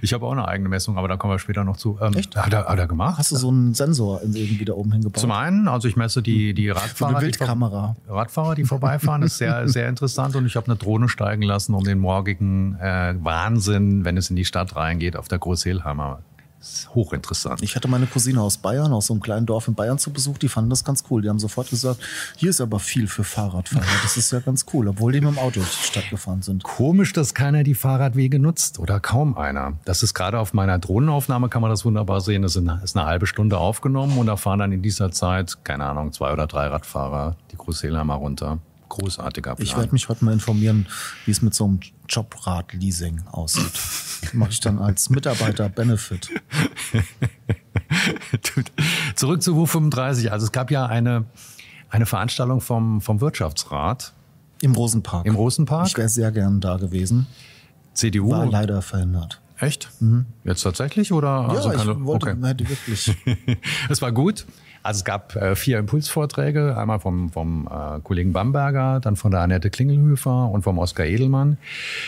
Ich 0.00 0.12
habe 0.12 0.26
auch 0.26 0.32
eine 0.32 0.48
eigene 0.48 0.68
Messung, 0.68 0.96
aber 0.98 1.06
da 1.06 1.16
kommen 1.16 1.34
wir 1.34 1.38
später 1.38 1.62
noch 1.62 1.76
zu. 1.76 1.96
Ähm, 2.00 2.14
Echt? 2.14 2.34
Hat 2.34 2.52
er, 2.52 2.64
hat 2.64 2.78
er 2.78 2.88
gemacht? 2.88 3.18
Hast 3.18 3.30
du 3.30 3.36
so 3.36 3.48
einen 3.50 3.72
Sensor 3.74 4.20
irgendwie 4.22 4.64
da 4.64 4.72
oben 4.72 4.90
hingebaut? 4.90 5.20
Zum 5.20 5.30
einen, 5.30 5.68
also 5.68 5.86
ich 5.86 5.94
messe 5.96 6.22
die, 6.22 6.54
die 6.54 6.66
so 6.68 6.72
Radfahrer. 6.72 7.18
eine 7.18 7.26
die 7.30 7.36
ver- 7.36 7.40
Wildkamera. 7.46 7.96
Radfahrer, 8.08 8.54
die 8.56 8.61
vorbeifahren, 8.64 9.22
ist 9.22 9.38
sehr, 9.38 9.68
sehr 9.68 9.88
interessant. 9.88 10.36
Und 10.36 10.46
ich 10.46 10.56
habe 10.56 10.66
eine 10.66 10.76
Drohne 10.76 11.08
steigen 11.08 11.42
lassen, 11.42 11.74
um 11.74 11.84
den 11.84 11.98
morgigen 11.98 12.76
äh, 12.80 13.14
Wahnsinn, 13.18 14.04
wenn 14.04 14.16
es 14.16 14.30
in 14.30 14.36
die 14.36 14.44
Stadt 14.44 14.76
reingeht, 14.76 15.16
auf 15.16 15.28
der 15.28 15.38
Großhilheimer 15.38 16.22
hochinteressant. 16.94 17.62
Ich 17.62 17.76
hatte 17.76 17.88
meine 17.88 18.06
Cousine 18.06 18.40
aus 18.40 18.58
Bayern, 18.58 18.92
aus 18.92 19.06
so 19.06 19.14
einem 19.14 19.22
kleinen 19.22 19.46
Dorf 19.46 19.68
in 19.68 19.74
Bayern 19.74 19.98
zu 19.98 20.12
Besuch, 20.12 20.38
die 20.38 20.48
fanden 20.48 20.70
das 20.70 20.84
ganz 20.84 21.04
cool. 21.10 21.22
Die 21.22 21.28
haben 21.28 21.38
sofort 21.38 21.70
gesagt, 21.70 22.00
hier 22.36 22.50
ist 22.50 22.60
aber 22.60 22.78
viel 22.78 23.06
für 23.06 23.24
Fahrradfahrer. 23.24 23.84
Das 24.02 24.16
ist 24.16 24.32
ja 24.32 24.40
ganz 24.40 24.66
cool, 24.72 24.88
obwohl 24.88 25.12
die 25.12 25.20
mit 25.20 25.30
dem 25.30 25.38
Auto 25.38 25.60
durch 25.60 25.78
die 25.78 25.86
Stadt 25.86 26.10
gefahren 26.10 26.42
sind. 26.42 26.62
Komisch, 26.62 27.12
dass 27.12 27.34
keiner 27.34 27.62
die 27.62 27.74
Fahrradwege 27.74 28.38
nutzt 28.38 28.78
oder 28.78 29.00
kaum 29.00 29.36
einer. 29.36 29.74
Das 29.84 30.02
ist 30.02 30.14
gerade 30.14 30.38
auf 30.38 30.52
meiner 30.52 30.78
Drohnenaufnahme, 30.78 31.48
kann 31.48 31.62
man 31.62 31.70
das 31.70 31.84
wunderbar 31.84 32.20
sehen. 32.20 32.42
Das 32.42 32.56
ist 32.56 32.96
eine 32.96 33.06
halbe 33.06 33.26
Stunde 33.26 33.58
aufgenommen 33.58 34.18
und 34.18 34.26
da 34.26 34.36
fahren 34.36 34.58
dann 34.58 34.72
in 34.72 34.82
dieser 34.82 35.10
Zeit, 35.10 35.64
keine 35.64 35.86
Ahnung, 35.86 36.12
zwei 36.12 36.32
oder 36.32 36.46
drei 36.46 36.66
Radfahrer 36.66 37.36
die 37.50 37.56
Großseelheimer 37.56 38.14
runter 38.14 38.58
großartiger 38.92 39.56
Plan. 39.56 39.66
Ich 39.66 39.76
werde 39.76 39.92
mich 39.92 40.08
heute 40.08 40.24
mal 40.24 40.32
informieren, 40.32 40.86
wie 41.24 41.30
es 41.30 41.42
mit 41.42 41.54
so 41.54 41.64
einem 41.64 41.80
Jobrad-Leasing 42.08 43.22
aussieht. 43.30 43.72
Mache 44.34 44.50
ich 44.50 44.60
dann 44.60 44.78
als 44.78 45.10
Mitarbeiter 45.10 45.68
Benefit. 45.68 46.28
Zurück 49.16 49.42
zu 49.42 49.56
WU35. 49.56 50.28
Also 50.28 50.46
es 50.46 50.52
gab 50.52 50.70
ja 50.70 50.86
eine, 50.86 51.24
eine 51.88 52.06
Veranstaltung 52.06 52.60
vom, 52.60 53.00
vom 53.00 53.20
Wirtschaftsrat. 53.20 54.12
Im 54.60 54.74
Rosenpark. 54.74 55.26
Im 55.26 55.34
Rosenpark. 55.34 55.88
Ich 55.88 55.96
wäre 55.96 56.08
sehr 56.08 56.30
gern 56.30 56.60
da 56.60 56.76
gewesen. 56.76 57.26
CDU. 57.94 58.30
War 58.30 58.46
leider 58.46 58.82
verhindert. 58.82 59.40
Echt? 59.58 59.90
Mhm. 60.00 60.26
Jetzt 60.44 60.62
tatsächlich 60.62 61.12
oder? 61.12 61.28
Ja, 61.28 61.48
also 61.48 61.70
ich 61.70 62.04
wollte, 62.04 62.30
okay. 62.30 62.46
hätte 62.46 62.68
wirklich. 62.68 63.16
es 63.88 64.02
war 64.02 64.12
gut. 64.12 64.44
Also 64.82 64.98
es 64.98 65.04
gab 65.04 65.36
äh, 65.36 65.54
vier 65.54 65.78
Impulsvorträge, 65.78 66.76
einmal 66.76 66.98
vom, 66.98 67.30
vom 67.30 67.68
äh, 67.68 68.00
Kollegen 68.00 68.32
Bamberger, 68.32 69.00
dann 69.00 69.16
von 69.16 69.30
der 69.30 69.40
Annette 69.40 69.70
Klingelhöfer 69.70 70.50
und 70.50 70.62
vom 70.62 70.78
Oskar 70.78 71.06
Edelmann. 71.06 71.58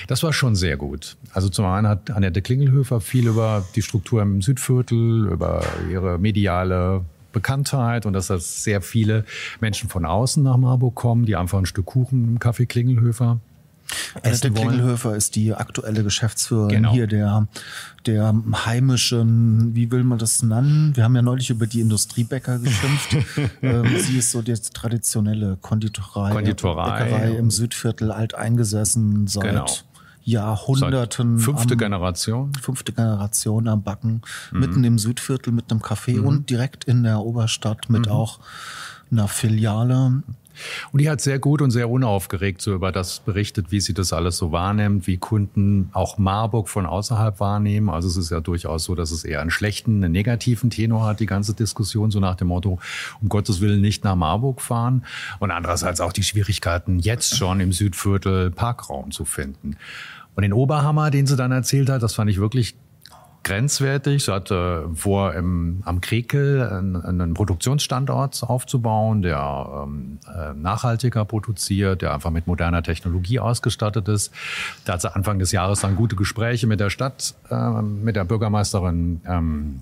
Das 0.09 0.23
war 0.23 0.33
schon 0.33 0.57
sehr 0.57 0.77
gut. 0.77 1.17
Also 1.33 1.49
zum 1.49 1.67
einen 1.67 1.87
hat 1.87 2.11
Annette 2.11 2.43
Klingelhöfer 2.43 3.01
viel 3.01 3.29
über 3.29 3.65
die 3.77 3.83
Struktur 3.83 4.23
im 4.23 4.43
Südviertel, 4.43 5.29
über 5.29 5.63
ihre 5.91 6.19
mediale 6.19 7.03
Bekanntheit 7.33 8.07
und 8.07 8.13
dass 8.13 8.29
das 8.29 8.65
sehr 8.65 8.81
viele 8.81 9.25
Menschen 9.61 9.89
von 9.89 10.05
außen 10.05 10.43
nach 10.43 10.57
Marburg 10.57 10.95
kommen, 10.95 11.27
die 11.27 11.37
einfach 11.37 11.59
ein 11.59 11.67
Stück 11.67 11.87
Kuchen 11.87 12.25
im 12.25 12.39
Café 12.39 12.67
Klingelhöfer 12.67 13.41
Annette 14.23 14.51
Klingelhöfer 14.51 15.17
ist 15.17 15.37
die 15.37 15.55
aktuelle 15.55 16.03
Geschäftsführerin 16.05 16.77
genau. 16.77 16.93
hier 16.93 17.07
der, 17.07 17.47
der 18.07 18.35
heimischen, 18.67 19.75
wie 19.75 19.91
will 19.91 20.05
man 20.05 20.19
das 20.19 20.43
nennen? 20.43 20.97
Wir 20.97 21.05
haben 21.05 21.17
ja 21.17 21.23
neulich 21.23 21.51
über 21.51 21.67
die 21.67 21.81
Industriebäcker 21.81 22.59
geschimpft. 22.59 23.17
ähm, 23.63 23.87
sie 23.99 24.19
ist 24.19 24.31
so 24.31 24.43
die 24.43 24.55
traditionelle 24.55 25.57
Konditorei, 25.61 26.33
Konditorei 26.33 27.05
Bäckerei 27.05 27.31
im 27.37 27.51
Südviertel 27.51 28.11
alt 28.11 28.35
eingesessen 28.35 29.27
seit 29.27 29.45
genau. 29.45 29.67
Jahrhunderten. 30.25 31.39
Seit 31.39 31.45
fünfte 31.45 31.75
am, 31.75 31.79
Generation. 31.79 32.53
Fünfte 32.55 32.93
Generation 32.93 33.69
am 33.69 33.83
Backen, 33.83 34.23
mhm. 34.53 34.61
mitten 34.61 34.85
im 34.85 34.99
Südviertel 34.99 35.53
mit 35.53 35.71
einem 35.71 35.81
Café 35.81 36.19
mhm. 36.19 36.27
und 36.27 36.51
direkt 36.51 36.85
in 36.85 37.03
der 37.03 37.21
Oberstadt 37.21 37.91
mit 37.91 38.07
mhm. 38.07 38.13
auch 38.13 38.41
einer 39.11 39.29
Filiale. 39.29 40.23
Und 40.93 41.01
die 41.01 41.11
hat 41.11 41.21
sehr 41.21 41.39
gut 41.39 41.63
und 41.63 41.71
sehr 41.71 41.91
unaufgeregt 41.91 42.61
so 42.61 42.75
über 42.75 42.93
das 42.93 43.21
berichtet, 43.21 43.71
wie 43.71 43.81
sie 43.81 43.95
das 43.95 44.13
alles 44.13 44.37
so 44.37 44.53
wahrnimmt, 44.53 45.07
wie 45.07 45.17
Kunden 45.17 45.91
auch 45.93 46.19
Marburg 46.19 46.69
von 46.69 46.87
außerhalb 46.87 47.41
wahrnehmen. 47.41 47.91
Also 47.91 48.09
es 48.09 48.17
ist 48.17 48.31
ja 48.31 48.41
durchaus 48.41 48.85
so, 48.85 48.95
dass 48.95 49.11
es 49.11 49.25
eher 49.25 49.41
einen 49.41 49.51
schlechten, 49.51 50.03
einen 50.03 50.13
negativen 50.13 50.71
Tenor 50.71 51.05
hat, 51.07 51.21
die 51.21 51.27
ganze 51.27 51.55
Diskussion, 51.55 52.11
so 52.11 52.21
nach 52.21 52.37
dem 52.37 52.49
Motto, 52.49 52.79
um 53.21 53.29
Gottes 53.29 53.61
Willen 53.61 53.81
nicht 53.81 54.05
nach 54.05 54.17
Marburg 54.17 54.61
fahren. 54.61 55.05
Und 55.39 55.51
andererseits 55.51 56.01
auch 56.01 56.13
die 56.13 56.23
Schwierigkeiten, 56.23 56.99
jetzt 56.99 57.37
schon 57.37 57.61
im 57.61 57.73
Südviertel 57.73 58.51
Parkraum 58.51 59.11
zu 59.11 59.25
finden. 59.25 59.77
Und 60.37 60.43
den 60.43 60.53
Oberhammer, 60.53 61.11
den 61.11 61.27
sie 61.27 61.37
dann 61.37 61.53
erzählt 61.53 61.89
hat, 61.89 62.03
das 62.03 62.15
fand 62.15 62.31
ich 62.31 62.41
wirklich 62.41 62.75
grenzwertig. 63.45 64.25
Sie 64.25 64.33
hatte 64.33 64.89
vor, 64.95 65.35
im, 65.35 65.83
am 65.85 66.01
Krekel 66.01 66.63
einen, 66.63 66.97
einen 66.97 67.35
Produktionsstandort 67.35 68.43
aufzubauen, 68.43 69.23
der 69.23 69.85
ähm, 69.85 70.19
äh, 70.27 70.55
nachhaltiger 70.55 71.25
produziert, 71.25 72.03
der 72.03 72.15
einfach 72.15 72.31
mit 72.31 72.47
moderner 72.47 72.83
Technologie 72.83 73.39
ausgestattet 73.39 74.09
ist. 74.09 74.33
Da 74.85 74.95
hat 74.95 75.03
sie 75.03 75.15
Anfang 75.15 75.39
des 75.39 75.53
Jahres 75.53 75.81
dann 75.81 75.97
gute 75.97 76.17
Gespräche 76.17 76.67
mit 76.67 76.81
der 76.81 76.91
Stadt, 76.91 77.35
äh, 77.51 77.83
mit 77.83 78.17
der 78.17 78.25
Bürgermeisterin 78.25 79.21
ähm, 79.27 79.81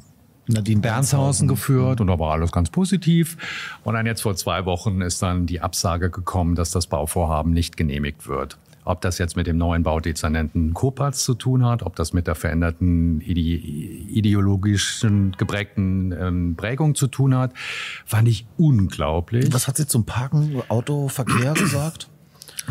Nadine 0.49 0.81
Bernshausen 0.81 1.47
geführt 1.47 2.01
und 2.01 2.09
da 2.09 2.19
war 2.19 2.33
alles 2.33 2.51
ganz 2.51 2.69
positiv. 2.71 3.37
Und 3.85 3.95
dann 3.95 4.07
jetzt 4.07 4.23
vor 4.23 4.35
zwei 4.35 4.65
Wochen 4.65 5.01
ist 5.01 5.23
dann 5.23 5.47
die 5.47 5.61
Absage 5.61 6.11
gekommen, 6.11 6.57
dass 6.57 6.73
das 6.73 6.87
Bauvorhaben 6.87 7.53
nicht 7.53 7.77
genehmigt 7.77 8.27
wird. 8.27 8.59
Ob 8.85 9.01
das 9.01 9.19
jetzt 9.19 9.37
mit 9.37 9.47
dem 9.47 9.59
neuen 9.59 9.85
Baudezernenten 9.85 10.75
Kopatz 10.75 11.25
zu 11.25 11.35
tun 11.35 11.65
hat, 11.65 11.85
ob 11.85 11.95
das 11.95 12.13
mit 12.13 12.27
der 12.27 12.35
veränderten 12.35 13.21
ide 13.21 13.41
ideologischen 13.41 15.33
geprägten 15.39 16.13
ähm, 16.13 16.57
Prägung 16.57 16.95
zu 16.95 17.07
tun 17.07 17.37
hat, 17.37 17.53
fand 18.05 18.29
ich 18.29 18.47
unglaublich. 18.57 19.53
Was 19.53 19.69
hat 19.69 19.77
sie 19.77 19.87
zum 19.87 20.05
Parken, 20.05 20.63
Autoverkehr 20.69 21.55
gesagt? 21.55 22.09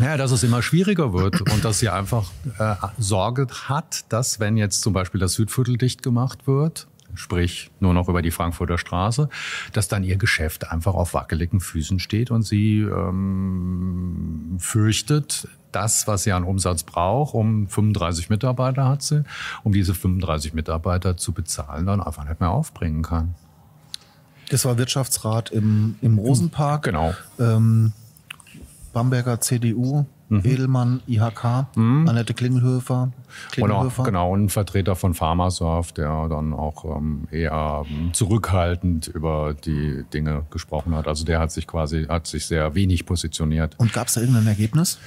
Ja, 0.00 0.16
dass 0.16 0.30
es 0.30 0.42
immer 0.42 0.62
schwieriger 0.62 1.12
wird 1.12 1.40
und 1.40 1.64
dass 1.64 1.78
sie 1.78 1.88
einfach 1.88 2.30
äh, 2.58 2.74
Sorge 2.98 3.46
hat, 3.68 4.10
dass 4.10 4.40
wenn 4.40 4.56
jetzt 4.56 4.80
zum 4.82 4.92
Beispiel 4.92 5.20
das 5.20 5.34
Südviertel 5.34 5.76
dicht 5.76 6.02
gemacht 6.02 6.46
wird, 6.46 6.88
sprich 7.14 7.70
nur 7.80 7.92
noch 7.92 8.08
über 8.08 8.22
die 8.22 8.30
Frankfurter 8.30 8.78
Straße, 8.78 9.28
dass 9.72 9.88
dann 9.88 10.02
ihr 10.02 10.16
Geschäft 10.16 10.70
einfach 10.70 10.94
auf 10.94 11.14
wackeligen 11.14 11.60
Füßen 11.60 11.98
steht 11.98 12.30
und 12.30 12.42
sie 12.42 12.80
ähm, 12.80 14.56
fürchtet, 14.58 15.46
das, 15.72 16.06
was 16.06 16.22
sie 16.22 16.32
an 16.32 16.44
Umsatz 16.44 16.82
braucht, 16.82 17.34
um 17.34 17.66
35 17.66 18.30
Mitarbeiter 18.30 18.88
hat 18.88 19.02
sie, 19.02 19.24
um 19.64 19.72
diese 19.72 19.94
35 19.94 20.54
Mitarbeiter 20.54 21.16
zu 21.16 21.32
bezahlen, 21.32 21.86
dann 21.86 22.00
einfach 22.00 22.28
nicht 22.28 22.40
mehr 22.40 22.50
aufbringen 22.50 23.02
kann. 23.02 23.34
Das 24.50 24.64
war 24.64 24.76
Wirtschaftsrat 24.76 25.50
im, 25.50 25.96
im 26.02 26.18
Rosenpark. 26.18 26.82
Genau. 26.84 27.14
Ähm, 27.38 27.92
Bamberger 28.92 29.40
CDU, 29.40 30.04
mhm. 30.28 30.42
Edelmann, 30.44 31.02
IHK, 31.06 31.66
mhm. 31.74 32.08
Annette 32.08 32.34
Klingelhöfer. 32.34 33.12
Klingelhöfer. 33.50 33.84
Und 33.84 34.00
auch, 34.00 34.04
genau, 34.04 34.36
ein 34.36 34.48
Vertreter 34.48 34.96
von 34.96 35.14
Pharmasoft, 35.14 35.98
der 35.98 36.28
dann 36.28 36.52
auch 36.52 36.84
ähm, 36.96 37.26
eher 37.30 37.84
ähm, 37.88 38.12
zurückhaltend 38.12 39.08
über 39.08 39.54
die 39.54 40.04
Dinge 40.12 40.44
gesprochen 40.50 40.94
hat. 40.94 41.08
Also 41.08 41.24
der 41.24 41.38
hat 41.38 41.50
sich 41.50 41.66
quasi, 41.66 42.04
hat 42.06 42.26
sich 42.26 42.46
sehr 42.46 42.74
wenig 42.74 43.06
positioniert. 43.06 43.74
Und 43.78 43.92
gab 43.92 44.08
es 44.08 44.14
da 44.14 44.20
irgendein 44.20 44.46
Ergebnis? 44.46 44.98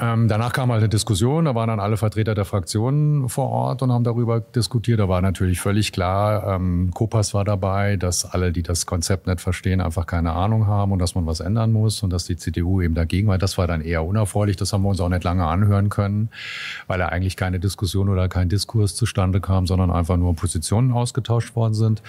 Ähm, 0.00 0.26
danach 0.26 0.52
kam 0.52 0.72
halt 0.72 0.80
eine 0.80 0.88
Diskussion, 0.88 1.44
da 1.44 1.54
waren 1.54 1.68
dann 1.68 1.78
alle 1.78 1.96
Vertreter 1.96 2.34
der 2.34 2.44
Fraktionen 2.44 3.28
vor 3.28 3.48
Ort 3.48 3.80
und 3.80 3.92
haben 3.92 4.02
darüber 4.02 4.40
diskutiert. 4.40 4.98
Da 4.98 5.08
war 5.08 5.20
natürlich 5.20 5.60
völlig 5.60 5.92
klar, 5.92 6.56
ähm, 6.56 6.90
Kopas 6.92 7.32
war 7.32 7.44
dabei, 7.44 7.96
dass 7.96 8.24
alle, 8.24 8.50
die 8.50 8.64
das 8.64 8.86
Konzept 8.86 9.28
nicht 9.28 9.40
verstehen, 9.40 9.80
einfach 9.80 10.06
keine 10.06 10.32
Ahnung 10.32 10.66
haben 10.66 10.90
und 10.90 10.98
dass 10.98 11.14
man 11.14 11.26
was 11.26 11.38
ändern 11.38 11.70
muss 11.72 12.02
und 12.02 12.12
dass 12.12 12.24
die 12.24 12.36
CDU 12.36 12.80
eben 12.80 12.96
dagegen 12.96 13.28
war. 13.28 13.38
Das 13.38 13.56
war 13.56 13.68
dann 13.68 13.82
eher 13.82 14.04
unerfreulich, 14.04 14.56
das 14.56 14.72
haben 14.72 14.82
wir 14.82 14.88
uns 14.88 15.00
auch 15.00 15.08
nicht 15.08 15.22
lange 15.22 15.46
anhören 15.46 15.90
können, 15.90 16.28
weil 16.88 16.98
da 16.98 17.06
eigentlich 17.06 17.36
keine 17.36 17.60
Diskussion 17.60 18.08
oder 18.08 18.28
kein 18.28 18.48
Diskurs 18.48 18.96
zustande 18.96 19.40
kam, 19.40 19.68
sondern 19.68 19.92
einfach 19.92 20.16
nur 20.16 20.34
Positionen 20.34 20.90
ausgetauscht 20.92 21.54
worden 21.54 21.74
sind. 21.74 22.02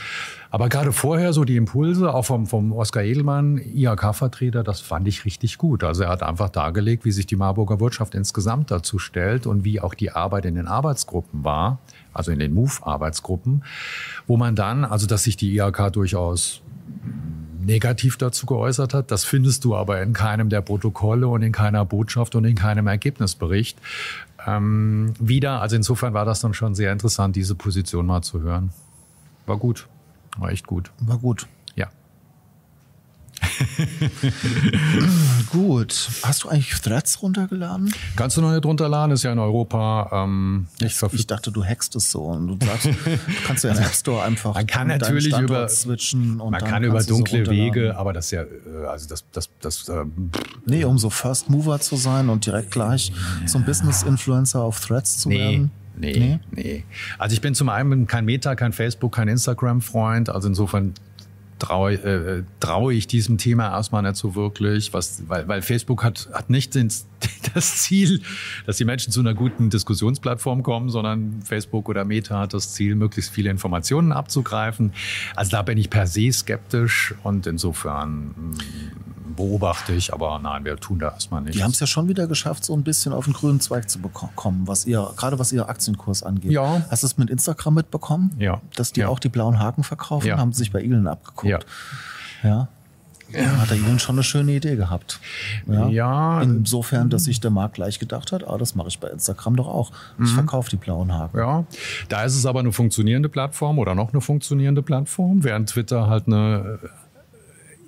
Aber 0.50 0.70
gerade 0.70 0.92
vorher 0.92 1.34
so 1.34 1.44
die 1.44 1.58
Impulse, 1.58 2.13
auch 2.13 2.25
vom, 2.25 2.48
vom 2.48 2.72
Oskar 2.72 3.04
Edelmann, 3.04 3.58
IHK-Vertreter, 3.58 4.63
das 4.63 4.80
fand 4.80 5.08
ich 5.08 5.25
richtig 5.25 5.60
gut. 5.60 5.84
Also 5.84 6.04
er 6.04 6.10
hat 6.10 6.24
einfach 6.24 6.50
dargelegt, 6.50 7.06
wie 7.06 7.12
sich 7.12 7.27
die 7.27 7.36
Marburger 7.36 7.75
Wirtschaft 7.79 8.15
insgesamt 8.15 8.72
dazu 8.72 9.00
stellt 9.00 9.48
und 9.48 9.63
wie 9.63 9.82
auch 9.82 9.94
die 9.94 10.12
Arbeit 10.12 10.46
in 10.46 10.55
den 10.55 10.67
Arbeitsgruppen 10.67 11.44
war, 11.44 11.79
also 12.13 12.32
in 12.32 12.39
den 12.39 12.53
MOVE-Arbeitsgruppen, 12.53 13.63
wo 14.27 14.38
man 14.38 14.55
dann, 14.55 14.86
also 14.86 15.08
dass 15.08 15.24
sich 15.24 15.38
die 15.38 15.55
IHK 15.58 15.91
durchaus 15.91 16.62
negativ 17.65 18.17
dazu 18.17 18.46
geäußert 18.46 18.94
hat. 18.94 19.12
Das 19.12 19.24
findest 19.24 19.65
du 19.65 19.75
aber 19.75 20.01
in 20.01 20.13
keinem 20.13 20.50
der 20.50 20.62
Protokolle 20.62 21.27
und 21.27 21.41
in 21.41 21.51
keiner 21.51 21.84
Botschaft 21.84 22.36
und 22.36 22.46
in 22.46 22.55
keinem 22.55 22.88
Ergebnisbericht 22.88 23.77
ähm, 24.46 25.13
wieder. 25.20 25.62
Also 25.62 25.75
insofern 25.75 26.13
war 26.13 26.25
das 26.25 26.41
dann 26.41 26.53
schon 26.53 26.75
sehr 26.75 26.91
interessant, 26.91 27.36
diese 27.36 27.55
Position 27.55 28.05
mal 28.05 28.22
zu 28.22 28.41
hören. 28.41 28.72
War 29.46 29.58
gut. 29.58 29.88
War 30.38 30.51
echt 30.51 30.67
gut. 30.67 30.91
War 31.00 31.17
gut. 31.17 31.48
Ja. 33.77 35.05
gut. 35.51 36.09
Hast 36.24 36.43
du 36.43 36.50
eigentlich 36.50 36.74
Threads 36.81 37.21
runtergeladen? 37.21 37.93
Kannst 38.15 38.38
du 38.38 38.41
noch 38.41 38.51
nicht 38.51 38.65
runterladen, 38.65 39.12
ist 39.12 39.24
ja 39.24 39.31
in 39.31 39.39
Europa 39.39 40.09
ähm, 40.12 40.67
nicht 40.81 40.95
verfügbar. 40.95 41.19
Ich 41.19 41.27
dachte, 41.27 41.51
du 41.51 41.63
hackst 41.63 41.95
es 41.95 42.12
so 42.12 42.24
und 42.24 42.47
du 42.47 42.65
sagst, 42.65 42.85
du 42.85 42.93
kannst 43.45 43.63
ja 43.63 43.71
in 43.71 43.77
App 43.77 43.93
Store 43.93 44.24
einfach 44.24 44.55
man 44.55 44.67
kann 44.67 44.88
natürlich 44.88 45.38
über 45.38 45.67
switchen 45.67 46.39
und 46.39 46.51
man 46.51 46.63
kann 46.63 46.83
über 46.83 47.03
dunkle 47.03 47.47
Wege, 47.50 47.97
aber 47.97 48.13
das 48.13 48.25
ist 48.25 48.31
ja 48.31 48.43
äh, 48.43 48.85
also 48.88 49.07
das 49.07 49.24
das 49.31 49.50
das 49.59 49.89
äh, 49.89 50.05
nee, 50.65 50.83
um 50.83 50.97
so 50.97 51.09
First 51.09 51.50
Mover 51.50 51.79
zu 51.79 51.95
sein 51.95 52.29
und 52.29 52.45
direkt 52.45 52.71
gleich 52.71 53.12
zum 53.45 53.63
Business 53.63 54.03
Influencer 54.03 54.62
auf 54.62 54.79
Threads 54.79 55.19
zu 55.19 55.29
nee. 55.29 55.38
werden. 55.38 55.71
Nee, 55.97 56.13
nee, 56.17 56.39
nee. 56.51 56.83
Also 57.17 57.33
ich 57.33 57.41
bin 57.41 57.55
zum 57.55 57.69
einen 57.69 58.05
kein 58.07 58.25
Meta, 58.25 58.55
kein 58.55 58.74
Facebook, 58.74 59.15
kein 59.15 59.29
Instagram-Freund. 59.29 60.29
Also 60.29 60.50
insofern 60.50 60.93
traue 61.59 61.93
äh, 61.93 62.43
traue 62.59 62.93
ich 62.93 63.07
diesem 63.07 63.38
Thema 63.38 63.71
erstmal 63.71 64.01
nicht 64.01 64.15
so 64.15 64.35
wirklich, 64.35 64.93
was, 64.93 65.24
weil, 65.27 65.47
weil 65.47 65.62
Facebook 65.62 66.03
hat, 66.03 66.29
hat 66.33 66.50
nicht 66.50 66.75
den, 66.75 66.91
das 67.53 67.77
Ziel, 67.77 68.21
dass 68.65 68.77
die 68.77 68.85
Menschen 68.85 69.12
zu 69.12 69.19
einer 69.21 69.33
guten 69.33 69.69
Diskussionsplattform 69.69 70.63
kommen, 70.63 70.89
sondern 70.89 71.41
Facebook 71.43 71.88
oder 71.89 72.05
Meta 72.05 72.39
hat 72.39 72.53
das 72.53 72.74
Ziel, 72.74 72.95
möglichst 72.95 73.31
viele 73.31 73.50
Informationen 73.50 74.12
abzugreifen. 74.12 74.91
Also 75.35 75.51
da 75.51 75.62
bin 75.62 75.77
ich 75.77 75.89
per 75.89 76.07
se 76.07 76.31
skeptisch 76.31 77.15
und 77.24 77.47
insofern 77.47 78.27
mm, 78.27 79.14
beobachte 79.36 79.94
ich, 79.94 80.13
aber 80.13 80.39
nein, 80.39 80.65
wir 80.65 80.77
tun 80.77 81.00
da 81.00 81.12
erstmal 81.12 81.42
nichts. 81.42 81.58
Die 81.58 81.63
haben 81.63 81.72
es 81.72 81.80
ja 81.80 81.88
schon 81.88 82.08
wieder 82.08 82.27
geschafft, 82.27 82.65
so 82.65 82.75
ein 82.75 82.84
bisschen 82.84 83.13
auf 83.13 83.25
den 83.25 83.34
grünen 83.34 83.60
Zweig 83.60 83.89
zu 83.89 84.00
bekommen, 84.00 84.68
was 84.68 84.86
ihr, 84.86 85.12
gerade 85.15 85.39
was 85.39 85.51
ihr 85.51 85.68
Aktienkurs 85.68 86.24
angeht. 86.24 86.51
Ja. 86.51 86.84
Hast 86.89 87.04
du 87.04 87.08
es 87.08 87.18
mit 87.18 87.30
Instagram 87.30 87.75
mitbekommen? 87.75 88.32
Ja. 88.39 88.62
Dass 88.75 88.92
die 88.92 89.01
ja. 89.01 89.08
auch 89.08 89.20
die 89.20 89.30
blauen 89.30 89.60
Haken 89.60 89.84
verkaufen, 89.84 90.27
ja. 90.27 90.38
haben 90.38 90.54
sich 90.54 90.72
bei 90.72 90.82
Elon 90.82 91.08
abgeguckt. 91.08 91.46
Ja. 91.46 91.60
Ja. 92.44 92.68
Ja. 93.32 93.58
Hat 93.58 93.72
er 93.72 93.77
Ihnen 93.77 94.00
schon 94.00 94.15
eine 94.15 94.24
schöne 94.24 94.54
Idee 94.54 94.75
gehabt. 94.75 95.20
Ja. 95.68 95.88
ja. 95.88 96.42
Insofern, 96.42 97.10
dass 97.10 97.25
sich 97.25 97.39
der 97.39 97.51
Markt 97.51 97.75
gleich 97.75 98.00
gedacht 98.00 98.32
hat, 98.32 98.48
ah, 98.48 98.58
das 98.58 98.75
mache 98.75 98.88
ich 98.88 99.00
bei 99.00 99.10
Instagram 99.10 99.56
doch 99.56 99.68
auch. 99.68 99.92
Ich 100.20 100.32
mhm. 100.32 100.36
verkaufe 100.36 100.70
die 100.70 100.77
blauen 100.77 101.13
Haken. 101.13 101.38
Ja, 101.38 101.65
da 102.08 102.24
ist 102.24 102.36
es 102.36 102.46
aber 102.46 102.60
eine 102.60 102.72
funktionierende 102.72 103.30
Plattform 103.30 103.80
oder 103.80 103.96
noch 103.96 104.13
eine 104.13 104.22
funktionierende 104.22 104.84
Plattform, 104.84 105.44
während 105.44 105.70
Twitter 105.70 106.08
halt 106.08 106.27
eine 106.27 106.80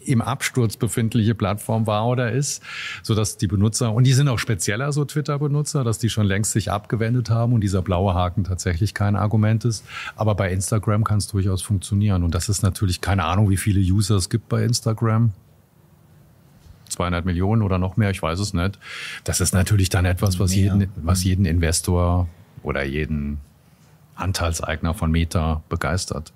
im 0.07 0.21
Absturz 0.21 0.77
befindliche 0.77 1.35
Plattform 1.35 1.87
war 1.87 2.07
oder 2.07 2.31
ist, 2.31 2.63
so 3.03 3.15
dass 3.15 3.37
die 3.37 3.47
Benutzer 3.47 3.93
und 3.93 4.05
die 4.05 4.13
sind 4.13 4.27
auch 4.27 4.39
spezieller 4.39 4.91
so 4.91 5.05
Twitter-Benutzer, 5.05 5.83
dass 5.83 5.97
die 5.97 6.09
schon 6.09 6.25
längst 6.25 6.51
sich 6.51 6.71
abgewendet 6.71 7.29
haben 7.29 7.53
und 7.53 7.61
dieser 7.61 7.81
blaue 7.81 8.13
Haken 8.13 8.43
tatsächlich 8.43 8.93
kein 8.93 9.15
Argument 9.15 9.65
ist. 9.65 9.85
Aber 10.15 10.35
bei 10.35 10.51
Instagram 10.51 11.03
kann 11.03 11.17
es 11.17 11.27
durchaus 11.27 11.61
funktionieren 11.61 12.23
und 12.23 12.33
das 12.33 12.49
ist 12.49 12.63
natürlich 12.63 13.01
keine 13.01 13.25
Ahnung, 13.25 13.49
wie 13.49 13.57
viele 13.57 13.79
User 13.79 14.15
es 14.15 14.29
gibt 14.29 14.49
bei 14.49 14.63
Instagram. 14.63 15.31
200 16.89 17.25
Millionen 17.25 17.61
oder 17.61 17.77
noch 17.77 17.97
mehr, 17.97 18.11
ich 18.11 18.21
weiß 18.21 18.39
es 18.39 18.53
nicht. 18.53 18.79
Das 19.23 19.41
ist 19.41 19.53
natürlich 19.53 19.89
dann 19.89 20.05
etwas, 20.05 20.39
was 20.39 20.55
jeden, 20.55 20.89
was 20.95 21.23
jeden 21.23 21.45
Investor 21.45 22.27
oder 22.63 22.83
jeden 22.83 23.39
Anteilseigner 24.15 24.93
von 24.93 25.11
Meta 25.11 25.61
begeistert. 25.69 26.33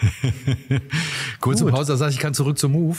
Kurze 1.40 1.64
Gut. 1.64 1.72
Pause, 1.72 1.92
da 1.92 1.96
sage 1.96 2.10
ich, 2.10 2.16
ich 2.16 2.22
kann 2.22 2.34
zurück 2.34 2.58
zum 2.58 2.72
Move. 2.72 2.98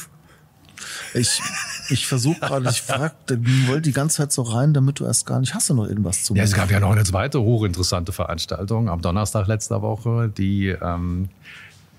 Ich, 1.13 1.41
ich 1.89 2.07
versuche 2.07 2.39
gerade, 2.39 2.69
ich 2.69 2.81
fragte, 2.81 3.39
wollte 3.67 3.83
die 3.83 3.91
ganze 3.91 4.17
Zeit 4.17 4.31
so 4.31 4.41
rein, 4.41 4.73
damit 4.73 4.99
du 4.99 5.05
erst 5.05 5.25
gar 5.25 5.39
nicht, 5.39 5.53
hast 5.53 5.69
du 5.69 5.73
noch 5.73 5.87
irgendwas 5.87 6.23
zu 6.23 6.35
Ja, 6.35 6.43
es 6.43 6.53
gab 6.53 6.71
ja 6.71 6.79
noch 6.79 6.91
eine 6.91 7.03
zweite 7.03 7.41
hochinteressante 7.41 8.11
Veranstaltung 8.11 8.89
am 8.89 9.01
Donnerstag 9.01 9.47
letzter 9.47 9.81
Woche, 9.81 10.31
die, 10.35 10.69
ähm, 10.69 11.29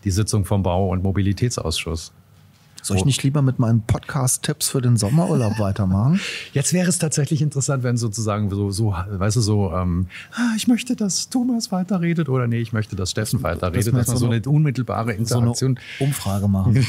die 0.04 0.10
Sitzung 0.10 0.44
vom 0.44 0.62
Bau- 0.62 0.88
und 0.88 1.02
Mobilitätsausschuss. 1.02 2.12
Soll 2.82 2.96
ich 2.96 3.04
nicht 3.04 3.22
lieber 3.22 3.42
mit 3.42 3.60
meinen 3.60 3.82
Podcast-Tipps 3.82 4.68
für 4.68 4.82
den 4.82 4.96
Sommerurlaub 4.96 5.56
weitermachen? 5.60 6.20
Jetzt 6.52 6.72
wäre 6.72 6.88
es 6.88 6.98
tatsächlich 6.98 7.40
interessant, 7.40 7.84
wenn 7.84 7.96
sozusagen 7.96 8.50
so, 8.50 8.72
so 8.72 8.92
weißt 8.92 9.36
du, 9.36 9.40
so, 9.40 9.72
ähm, 9.72 10.08
ah, 10.32 10.52
ich 10.56 10.66
möchte, 10.66 10.96
dass 10.96 11.28
Thomas 11.28 11.70
weiterredet 11.70 12.28
oder 12.28 12.48
nee, 12.48 12.58
ich 12.58 12.72
möchte, 12.72 12.96
dass 12.96 13.12
Steffen 13.12 13.40
weiterredet, 13.44 13.94
dass, 13.94 14.06
dass 14.06 14.08
man 14.08 14.16
so 14.16 14.26
eine, 14.26 14.42
unmittelbare 14.42 15.12
Interaktion. 15.12 15.54
So 15.54 15.66
eine 16.00 16.08
Umfrage 16.08 16.48
machen. 16.48 16.84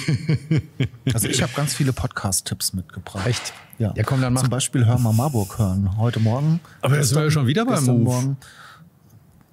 also 1.14 1.28
ich 1.28 1.44
habe 1.44 1.54
ganz 1.56 1.76
viele 1.76 1.94
Podcast-Tipps 1.94 2.74
mitgebracht. 2.74 3.28
Echt? 3.28 3.54
Ja. 3.78 3.94
ja 3.96 4.04
komm, 4.04 4.20
dann 4.22 4.34
mach. 4.34 4.42
Zum 4.42 4.50
Beispiel 4.50 4.86
Hör 4.88 4.98
mal 4.98 5.14
Marburg 5.14 5.60
hören. 5.60 5.96
Heute 5.98 6.20
Morgen. 6.20 6.60
Aber 6.82 6.98
das 6.98 7.14
war 7.14 7.24
ja 7.24 7.30
schon 7.30 7.46
wieder 7.46 7.66
beim 7.66 7.86
Move. 7.86 8.04
Morgen. 8.04 8.38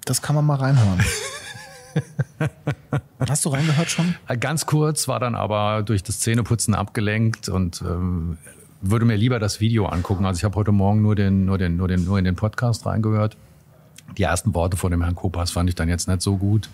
Das 0.06 0.22
kann 0.22 0.34
man 0.34 0.46
mal 0.46 0.56
reinhören. 0.56 1.00
Hast 3.28 3.44
du 3.44 3.50
reingehört 3.50 3.90
schon? 3.90 4.14
Äh, 4.28 4.36
ganz 4.36 4.66
kurz, 4.66 5.08
war 5.08 5.20
dann 5.20 5.34
aber 5.34 5.82
durch 5.82 6.02
das 6.02 6.20
Zähneputzen 6.20 6.74
abgelenkt 6.74 7.48
und 7.48 7.82
ähm, 7.82 8.38
würde 8.80 9.04
mir 9.04 9.16
lieber 9.16 9.38
das 9.38 9.60
Video 9.60 9.86
angucken. 9.86 10.24
Also 10.24 10.38
ich 10.38 10.44
habe 10.44 10.56
heute 10.56 10.72
Morgen 10.72 11.02
nur 11.02 11.14
den, 11.14 11.44
nur 11.44 11.58
den, 11.58 11.76
nur 11.76 11.88
den, 11.88 12.04
nur 12.04 12.18
in 12.18 12.24
den 12.24 12.36
Podcast 12.36 12.86
reingehört. 12.86 13.36
Die 14.16 14.22
ersten 14.22 14.54
Worte 14.54 14.76
von 14.76 14.90
dem 14.90 15.02
Herrn 15.02 15.14
Kopas 15.14 15.50
fand 15.50 15.68
ich 15.68 15.74
dann 15.74 15.88
jetzt 15.88 16.08
nicht 16.08 16.22
so 16.22 16.36
gut. 16.36 16.68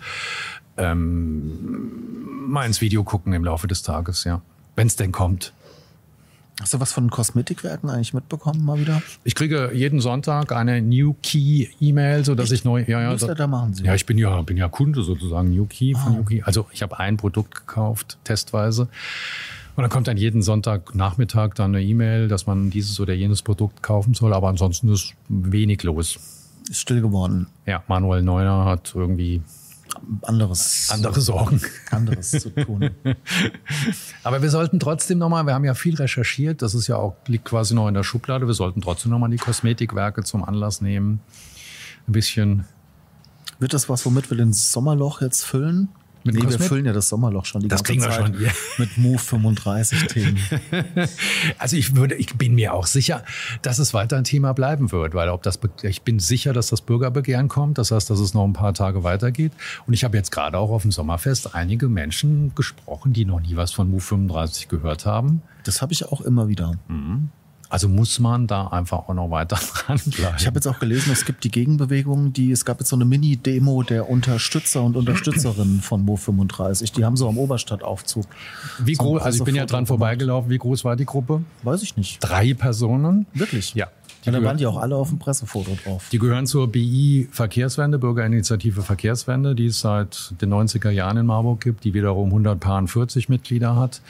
Ähm, 0.77 2.47
mal 2.47 2.65
ins 2.65 2.81
Video 2.81 3.03
gucken 3.03 3.33
im 3.33 3.43
Laufe 3.43 3.67
des 3.67 3.83
Tages, 3.83 4.23
ja. 4.23 4.41
Wenn 4.75 4.87
es 4.87 4.95
denn 4.95 5.11
kommt. 5.11 5.53
Hast 6.59 6.73
du 6.73 6.79
was 6.79 6.91
von 6.91 7.11
Kosmetikwerken 7.11 7.89
eigentlich 7.89 8.13
mitbekommen 8.13 8.65
mal 8.65 8.79
wieder? 8.79 9.01
Ich 9.23 9.35
kriege 9.35 9.71
jeden 9.73 9.99
Sonntag 9.99 10.51
eine 10.51 10.81
New 10.81 11.15
Key 11.21 11.67
E-Mail, 11.79 12.25
so 12.25 12.33
dass 12.33 12.51
ich 12.51 12.65
neu 12.65 12.83
ja 12.87 12.99
ja 12.99 13.15
da, 13.15 13.35
da 13.35 13.47
machen 13.47 13.75
Sie. 13.75 13.83
Ja, 13.83 13.93
ich 13.93 14.07
bin 14.07 14.17
ja 14.17 14.41
bin 14.41 14.57
ja 14.57 14.67
Kunde 14.67 15.03
sozusagen 15.03 15.51
New 15.51 15.65
Key 15.65 15.93
ah. 15.95 15.99
von 15.99 16.13
New 16.13 16.23
Key. 16.23 16.41
Also 16.41 16.65
ich 16.71 16.81
habe 16.81 16.99
ein 16.99 17.17
Produkt 17.17 17.53
gekauft 17.53 18.17
testweise. 18.23 18.87
Und 19.75 19.83
dann 19.83 19.91
kommt 19.91 20.07
dann 20.07 20.17
jeden 20.17 20.41
Sonntagnachmittag 20.41 21.53
dann 21.53 21.75
eine 21.75 21.83
E-Mail, 21.83 22.27
dass 22.27 22.47
man 22.47 22.71
dieses 22.71 22.99
oder 22.99 23.13
jenes 23.13 23.43
Produkt 23.43 23.83
kaufen 23.83 24.15
soll. 24.15 24.33
Aber 24.33 24.49
ansonsten 24.49 24.89
ist 24.89 25.13
wenig 25.29 25.83
los. 25.83 26.17
Ist 26.67 26.81
still 26.81 27.01
geworden. 27.01 27.45
Ja, 27.67 27.83
Manuel 27.87 28.23
Neuner 28.23 28.65
hat 28.65 28.93
irgendwie 28.95 29.43
anderes 30.23 30.89
andere 30.91 31.21
Sorgen 31.21 31.61
anderes 31.91 32.31
zu 32.31 32.49
tun. 32.49 32.91
Aber 34.23 34.41
wir 34.41 34.49
sollten 34.49 34.79
trotzdem 34.79 35.17
nochmal, 35.17 35.45
wir 35.45 35.53
haben 35.53 35.65
ja 35.65 35.73
viel 35.73 35.95
recherchiert, 35.95 36.61
das 36.61 36.73
ist 36.73 36.87
ja 36.87 36.97
auch 36.97 37.15
liegt 37.27 37.45
quasi 37.45 37.73
noch 37.73 37.87
in 37.87 37.93
der 37.93 38.03
Schublade. 38.03 38.47
Wir 38.47 38.53
sollten 38.53 38.81
trotzdem 38.81 39.11
nochmal 39.11 39.29
die 39.29 39.37
Kosmetikwerke 39.37 40.23
zum 40.23 40.43
Anlass 40.43 40.81
nehmen, 40.81 41.19
ein 42.07 42.11
bisschen. 42.11 42.65
Wird 43.59 43.73
das 43.73 43.89
was, 43.89 44.05
womit 44.05 44.29
wir 44.29 44.37
den 44.37 44.53
Sommerloch 44.53 45.21
jetzt 45.21 45.43
füllen? 45.43 45.89
Mit 46.27 46.35
nee, 46.35 46.49
wir 46.49 46.59
füllen 46.59 46.85
ja 46.85 46.93
das 46.93 47.09
Sommerloch 47.09 47.45
schon 47.45 47.61
die 47.61 47.67
das 47.67 47.83
ganze 47.83 48.07
Zeit 48.07 48.19
wir 48.19 48.25
schon, 48.27 48.45
ja. 48.45 48.51
mit 48.77 48.97
Move 48.97 49.19
35 49.19 50.07
Themen. 50.07 50.37
Also 51.57 51.75
ich 51.75 51.95
würde, 51.95 52.15
ich 52.15 52.35
bin 52.35 52.55
mir 52.55 52.73
auch 52.73 52.85
sicher, 52.85 53.23
dass 53.61 53.79
es 53.79 53.93
weiter 53.93 54.17
ein 54.17 54.23
Thema 54.23 54.53
bleiben 54.53 54.91
wird, 54.91 55.13
weil 55.13 55.29
ob 55.29 55.43
das, 55.43 55.59
ich 55.83 56.01
bin 56.01 56.19
sicher, 56.19 56.53
dass 56.53 56.67
das 56.67 56.81
Bürgerbegehren 56.81 57.47
kommt. 57.47 57.77
Das 57.77 57.91
heißt, 57.91 58.09
dass 58.09 58.19
es 58.19 58.33
noch 58.33 58.43
ein 58.43 58.53
paar 58.53 58.73
Tage 58.73 59.03
weitergeht. 59.03 59.53
Und 59.85 59.93
ich 59.93 60.03
habe 60.03 60.17
jetzt 60.17 60.31
gerade 60.31 60.57
auch 60.57 60.69
auf 60.69 60.83
dem 60.83 60.91
Sommerfest 60.91 61.55
einige 61.55 61.89
Menschen 61.89 62.53
gesprochen, 62.55 63.13
die 63.13 63.25
noch 63.25 63.39
nie 63.39 63.55
was 63.55 63.71
von 63.71 63.89
Move 63.89 64.01
35 64.01 64.67
gehört 64.67 65.05
haben. 65.05 65.41
Das 65.63 65.81
habe 65.81 65.93
ich 65.93 66.05
auch 66.05 66.21
immer 66.21 66.47
wieder. 66.47 66.73
Mhm. 66.87 67.29
Also 67.69 67.89
muss 67.89 68.19
man 68.19 68.47
da 68.47 68.67
einfach 68.67 69.09
auch 69.09 69.13
noch 69.13 69.29
weiter 69.29 69.59
dranbleiben. 69.73 70.35
Ich 70.37 70.47
habe 70.47 70.55
jetzt 70.55 70.67
auch 70.67 70.79
gelesen, 70.79 71.11
es 71.11 71.25
gibt 71.25 71.43
die 71.43 71.51
Gegenbewegung, 71.51 72.33
die 72.33 72.51
es 72.51 72.63
gab 72.63 72.79
jetzt 72.79 72.89
so 72.89 72.95
eine 72.95 73.05
Mini-Demo 73.05 73.83
der 73.83 74.09
Unterstützer 74.09 74.83
und 74.83 74.95
Unterstützerinnen 74.95 75.81
von 75.81 76.03
Mo 76.03 76.15
35. 76.15 76.93
Die 76.93 77.03
haben 77.03 77.17
so 77.17 77.27
am 77.27 77.37
Oberstadtaufzug. 77.37 78.25
Wie 78.79 78.95
so 78.95 79.03
groß? 79.03 79.21
Also 79.21 79.39
ich 79.39 79.45
bin 79.45 79.55
ja 79.55 79.65
dran 79.65 79.85
vorbeigelaufen. 79.85 80.49
Wie 80.49 80.57
groß 80.57 80.85
war 80.85 80.95
die 80.95 81.05
Gruppe? 81.05 81.43
Weiß 81.63 81.83
ich 81.83 81.97
nicht. 81.97 82.19
Drei 82.21 82.53
Personen. 82.53 83.25
Wirklich? 83.33 83.73
Ja. 83.73 83.87
Die 84.23 84.29
ja, 84.29 84.31
dann 84.33 84.43
waren 84.43 84.57
die 84.57 84.65
auch 84.65 84.77
alle 84.77 84.95
auf 84.95 85.09
dem 85.09 85.19
Pressefoto 85.19 85.77
drauf. 85.83 86.09
Die 86.11 86.19
gehören 86.19 86.47
zur 86.47 86.69
BI 86.69 87.29
Verkehrswende, 87.31 87.97
Bürgerinitiative 87.97 88.81
Verkehrswende, 88.81 89.55
die 89.55 89.67
es 89.67 89.79
seit 89.79 90.33
den 90.41 90.53
90er 90.53 90.89
Jahren 90.89 91.17
in 91.17 91.25
Marburg 91.25 91.61
gibt, 91.61 91.83
die 91.83 91.93
wiederum 91.93 92.29
140 92.29 93.29
Mitglieder 93.29 93.75
hat. 93.75 94.01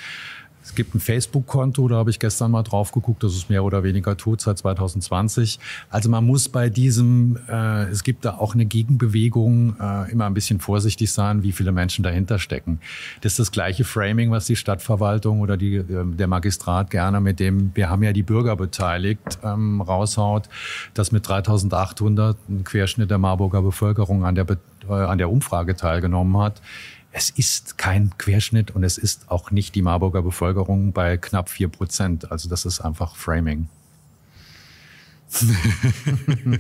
Es 0.67 0.75
gibt 0.75 0.93
ein 0.93 0.99
Facebook-Konto, 0.99 1.88
da 1.88 1.95
habe 1.95 2.10
ich 2.10 2.19
gestern 2.19 2.51
mal 2.51 2.62
drauf 2.62 2.91
geguckt, 2.91 3.23
das 3.23 3.34
ist 3.36 3.49
mehr 3.49 3.63
oder 3.63 3.84
weniger 3.84 4.17
tot 4.17 4.41
seit 4.41 4.58
2020. 4.58 5.60
Also 5.89 6.10
man 6.10 6.25
muss 6.25 6.49
bei 6.49 6.67
diesem, 6.69 7.39
äh, 7.47 7.86
es 7.86 8.03
gibt 8.03 8.25
da 8.25 8.36
auch 8.36 8.53
eine 8.53 8.65
Gegenbewegung, 8.65 9.77
äh, 9.80 10.12
immer 10.12 10.25
ein 10.25 10.34
bisschen 10.34 10.60
vorsichtig 10.60 11.10
sein, 11.13 11.41
wie 11.41 11.53
viele 11.53 11.71
Menschen 11.71 12.03
dahinter 12.03 12.38
stecken. 12.38 12.82
Das 13.21 13.32
ist 13.32 13.39
das 13.39 13.51
gleiche 13.53 13.86
Framing, 13.86 14.30
was 14.30 14.45
die 14.45 14.58
Stadtverwaltung 14.58 15.39
oder 15.39 15.56
die, 15.56 15.75
äh, 15.77 15.86
der 15.88 16.27
Magistrat 16.27 16.89
gerne 16.89 17.21
mit 17.21 17.39
dem, 17.39 17.71
wir 17.73 17.89
haben 17.89 18.03
ja 18.03 18.12
die 18.12 18.23
Bürger 18.23 18.58
beteiligt, 18.58 19.39
ähm, 19.45 19.80
raushaut, 19.80 20.49
dass 20.93 21.13
mit 21.13 21.25
3800 21.30 22.38
ein 22.49 22.65
Querschnitt 22.65 23.10
der 23.10 23.19
Marburger 23.19 23.62
Bevölkerung 23.62 24.25
an 24.25 24.36
der, 24.36 24.45
äh, 24.89 24.91
an 24.91 25.17
der 25.17 25.32
Umfrage 25.32 25.77
teilgenommen 25.77 26.38
hat 26.38 26.62
es 27.12 27.30
ist 27.32 27.78
kein 27.78 28.12
Querschnitt 28.17 28.72
und 28.72 28.84
es 28.84 28.98
ist 28.98 29.30
auch 29.30 29.52
nicht 29.52 29.76
die 29.76 29.82
Marburger 29.82 30.22
Bevölkerung 30.22 30.93
bei 30.93 31.17
knapp 31.17 31.50
vier 31.50 31.67
Prozent. 31.67 32.32
Also 32.32 32.50
das 32.50 32.65
ist 32.65 32.82
einfach 32.82 33.15
Framing. 33.15 33.70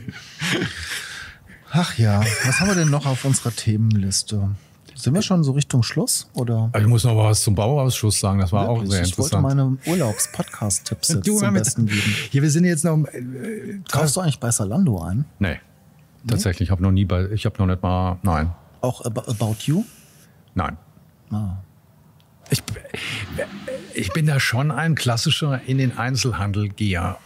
Ach 1.71 1.97
ja, 1.97 2.21
was 2.45 2.59
haben 2.59 2.67
wir 2.69 2.75
denn 2.75 2.89
noch 2.89 3.05
auf 3.05 3.23
unserer 3.25 3.51
Themenliste? 3.51 4.49
Sind 4.95 5.13
wir 5.13 5.21
schon 5.21 5.43
so 5.43 5.51
Richtung 5.51 5.83
Schluss? 5.83 6.27
Oder? 6.33 6.71
Ich 6.75 6.87
muss 6.87 7.03
noch 7.03 7.15
was 7.15 7.43
zum 7.43 7.53
Bauausschuss 7.53 8.19
sagen, 8.19 8.39
das 8.39 8.51
war 8.51 8.67
Wirklich? 8.67 8.87
auch 8.87 8.91
sehr 8.91 9.03
interessant. 9.03 9.27
Ich 9.27 9.33
wollte 9.43 9.55
meine 9.55 9.77
Urlaubs-Podcast-Tipps 9.85 11.09
jetzt 11.13 11.25
zum 11.25 11.53
Besten 11.53 11.85
geben. 11.85 12.15
Hier, 12.31 12.41
wir 12.41 12.49
sind 12.49 12.65
jetzt 12.65 12.83
noch... 12.83 13.05
Äh, 13.05 13.79
Kaufst 13.91 14.15
du 14.15 14.21
eigentlich 14.21 14.39
bei 14.39 14.49
Salando 14.49 14.99
ein? 15.03 15.25
Nee, 15.37 15.49
nee? 15.49 15.59
tatsächlich. 16.27 16.69
Ich 16.69 16.71
habe 16.71 16.81
noch 16.81 16.91
nie 16.91 17.05
bei... 17.05 17.29
Ich 17.29 17.45
habe 17.45 17.55
noch 17.59 17.67
nicht 17.67 17.83
mal... 17.83 18.17
Nein. 18.23 18.51
Auch 18.81 19.05
About 19.05 19.57
You? 19.65 19.83
Nein. 20.57 20.75
Ah. 21.29 21.57
Ich, 22.49 22.63
ich 23.93 24.11
bin 24.13 24.25
da 24.25 24.39
schon 24.39 24.71
ein 24.71 24.95
klassischer 24.95 25.61
in 25.67 25.77
den 25.77 25.97
Einzelhandel 25.97 26.69
Geher. 26.69 27.19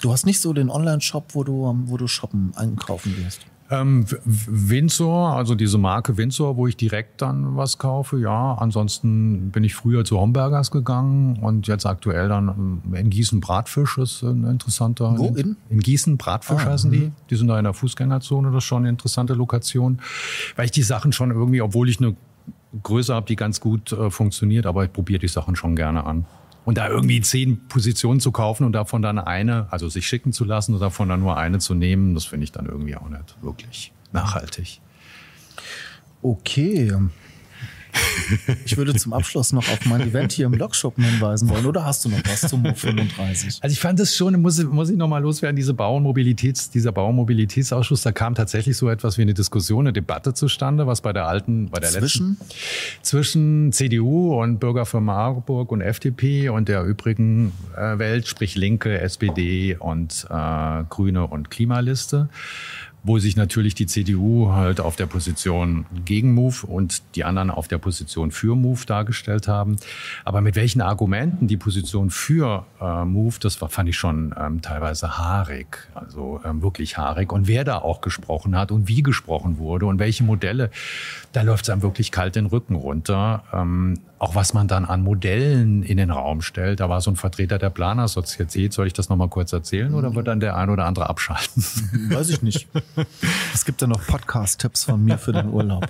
Du 0.00 0.12
hast 0.12 0.26
nicht 0.26 0.40
so 0.40 0.52
den 0.52 0.68
Online-Shop, 0.68 1.34
wo 1.34 1.44
du, 1.44 1.72
wo 1.86 1.96
du 1.96 2.08
shoppen, 2.08 2.52
einkaufen 2.56 3.14
gehst. 3.14 3.46
Ähm, 3.72 4.04
Windsor, 4.26 5.34
also 5.34 5.54
diese 5.54 5.78
Marke 5.78 6.18
Windsor, 6.18 6.58
wo 6.58 6.66
ich 6.66 6.76
direkt 6.76 7.22
dann 7.22 7.56
was 7.56 7.78
kaufe, 7.78 8.18
ja. 8.18 8.54
Ansonsten 8.54 9.50
bin 9.50 9.64
ich 9.64 9.74
früher 9.74 10.04
zu 10.04 10.20
Homburgers 10.20 10.70
gegangen 10.70 11.38
und 11.38 11.66
jetzt 11.68 11.86
aktuell 11.86 12.28
dann 12.28 12.48
ähm, 12.84 12.94
in 12.94 13.08
Gießen 13.08 13.40
Bratfisch 13.40 13.96
ist 13.96 14.22
ein 14.22 14.44
interessanter. 14.44 15.14
Wo 15.16 15.28
in? 15.28 15.56
In 15.70 15.80
Gießen 15.80 16.18
Bratfisch 16.18 16.66
ah, 16.66 16.72
heißen 16.72 16.90
die. 16.90 16.98
Mhm. 16.98 17.12
Die 17.30 17.36
sind 17.36 17.48
da 17.48 17.56
in 17.58 17.64
der 17.64 17.72
Fußgängerzone, 17.72 18.50
das 18.50 18.58
ist 18.58 18.64
schon 18.64 18.82
eine 18.82 18.90
interessante 18.90 19.32
Lokation. 19.32 20.00
Weil 20.56 20.66
ich 20.66 20.72
die 20.72 20.82
Sachen 20.82 21.12
schon 21.12 21.30
irgendwie, 21.30 21.62
obwohl 21.62 21.88
ich 21.88 21.98
eine 21.98 22.14
Größe 22.82 23.14
habe, 23.14 23.26
die 23.26 23.36
ganz 23.36 23.60
gut 23.60 23.92
äh, 23.92 24.10
funktioniert, 24.10 24.66
aber 24.66 24.84
ich 24.84 24.92
probiere 24.92 25.20
die 25.20 25.28
Sachen 25.28 25.56
schon 25.56 25.76
gerne 25.76 26.04
an. 26.04 26.26
Und 26.64 26.78
da 26.78 26.88
irgendwie 26.88 27.20
zehn 27.20 27.66
Positionen 27.66 28.20
zu 28.20 28.30
kaufen 28.30 28.64
und 28.64 28.72
davon 28.72 29.02
dann 29.02 29.18
eine, 29.18 29.66
also 29.70 29.88
sich 29.88 30.06
schicken 30.06 30.32
zu 30.32 30.44
lassen 30.44 30.74
und 30.74 30.80
davon 30.80 31.08
dann 31.08 31.20
nur 31.20 31.36
eine 31.36 31.58
zu 31.58 31.74
nehmen, 31.74 32.14
das 32.14 32.24
finde 32.24 32.44
ich 32.44 32.52
dann 32.52 32.66
irgendwie 32.66 32.96
auch 32.96 33.08
nicht 33.08 33.36
wirklich 33.42 33.92
nachhaltig. 34.12 34.80
Okay. 36.22 36.92
Ich 38.64 38.76
würde 38.76 38.94
zum 38.94 39.12
Abschluss 39.12 39.52
noch 39.52 39.68
auf 39.68 39.84
mein 39.86 40.00
Event 40.00 40.32
hier 40.32 40.46
im 40.46 40.54
Lokschuppen 40.54 41.04
hinweisen 41.04 41.48
wollen. 41.48 41.66
Oder 41.66 41.84
hast 41.84 42.04
du 42.04 42.08
noch 42.08 42.20
was 42.26 42.42
zum 42.42 42.62
Mo 42.62 42.74
35? 42.74 43.58
Also 43.60 43.72
ich 43.72 43.80
fand 43.80 44.00
es 44.00 44.16
schon, 44.16 44.40
muss, 44.40 44.62
muss 44.62 44.90
ich 44.90 44.96
noch 44.96 45.08
mal 45.08 45.22
loswerden, 45.22 45.56
diese 45.56 45.74
Bau- 45.74 45.96
und 45.96 46.02
Mobilitäts, 46.02 46.70
dieser 46.70 46.92
Bau- 46.92 47.08
und 47.08 47.16
Mobilitätsausschuss, 47.16 48.02
da 48.02 48.12
kam 48.12 48.34
tatsächlich 48.34 48.76
so 48.76 48.88
etwas 48.88 49.18
wie 49.18 49.22
eine 49.22 49.34
Diskussion, 49.34 49.86
eine 49.86 49.92
Debatte 49.92 50.34
zustande, 50.34 50.86
was 50.86 51.00
bei 51.00 51.12
der 51.12 51.26
alten, 51.26 51.68
bei 51.70 51.80
der 51.80 51.90
zwischen? 51.90 52.38
letzten, 52.40 53.02
zwischen 53.02 53.72
CDU 53.72 54.40
und 54.40 54.58
Bürger 54.58 54.86
für 54.86 55.00
Marburg 55.00 55.70
und 55.72 55.80
FDP 55.80 56.48
und 56.48 56.68
der 56.68 56.84
übrigen 56.84 57.52
äh, 57.76 57.98
Welt, 57.98 58.28
sprich 58.28 58.54
Linke, 58.54 59.00
SPD 59.00 59.76
und 59.78 60.26
äh, 60.30 60.84
Grüne 60.88 61.26
und 61.26 61.50
Klimaliste 61.50 62.28
wo 63.04 63.18
sich 63.18 63.36
natürlich 63.36 63.74
die 63.74 63.86
CDU 63.86 64.52
halt 64.52 64.80
auf 64.80 64.96
der 64.96 65.06
Position 65.06 65.86
gegen 66.04 66.34
Move 66.34 66.66
und 66.66 67.02
die 67.16 67.24
anderen 67.24 67.50
auf 67.50 67.66
der 67.66 67.78
Position 67.78 68.30
für 68.30 68.54
Move 68.54 68.84
dargestellt 68.86 69.48
haben. 69.48 69.76
Aber 70.24 70.40
mit 70.40 70.54
welchen 70.54 70.80
Argumenten 70.80 71.48
die 71.48 71.56
Position 71.56 72.10
für 72.10 72.64
äh, 72.80 73.04
Move, 73.04 73.36
das 73.40 73.60
war, 73.60 73.68
fand 73.68 73.88
ich 73.88 73.96
schon 73.96 74.34
ähm, 74.38 74.62
teilweise 74.62 75.18
haarig, 75.18 75.88
also 75.94 76.40
ähm, 76.44 76.62
wirklich 76.62 76.96
haarig. 76.96 77.32
Und 77.32 77.48
wer 77.48 77.64
da 77.64 77.78
auch 77.78 78.00
gesprochen 78.00 78.56
hat 78.56 78.70
und 78.70 78.86
wie 78.86 79.02
gesprochen 79.02 79.58
wurde 79.58 79.86
und 79.86 79.98
welche 79.98 80.22
Modelle, 80.22 80.70
da 81.32 81.42
läuft 81.42 81.64
es 81.64 81.70
einem 81.70 81.82
wirklich 81.82 82.12
kalt 82.12 82.36
den 82.36 82.46
Rücken 82.46 82.76
runter. 82.76 83.42
Ähm, 83.52 83.98
auch 84.22 84.36
was 84.36 84.54
man 84.54 84.68
dann 84.68 84.84
an 84.84 85.02
Modellen 85.02 85.82
in 85.82 85.96
den 85.96 86.12
Raum 86.12 86.42
stellt. 86.42 86.78
Da 86.78 86.88
war 86.88 87.00
so 87.00 87.10
ein 87.10 87.16
Vertreter 87.16 87.58
der 87.58 87.70
Planersozietät. 87.70 88.72
Soll 88.72 88.86
ich 88.86 88.92
das 88.92 89.08
nochmal 89.08 89.28
kurz 89.28 89.52
erzählen 89.52 89.92
oder 89.94 90.14
wird 90.14 90.28
dann 90.28 90.38
der 90.38 90.56
ein 90.56 90.70
oder 90.70 90.86
andere 90.86 91.10
abschalten? 91.10 91.64
Weiß 92.08 92.28
ich 92.28 92.40
nicht. 92.40 92.68
Es 93.52 93.64
gibt 93.64 93.80
ja 93.80 93.88
noch 93.88 94.06
Podcast-Tipps 94.06 94.84
von 94.84 95.04
mir 95.04 95.18
für 95.18 95.32
den 95.32 95.48
Urlaub. 95.48 95.88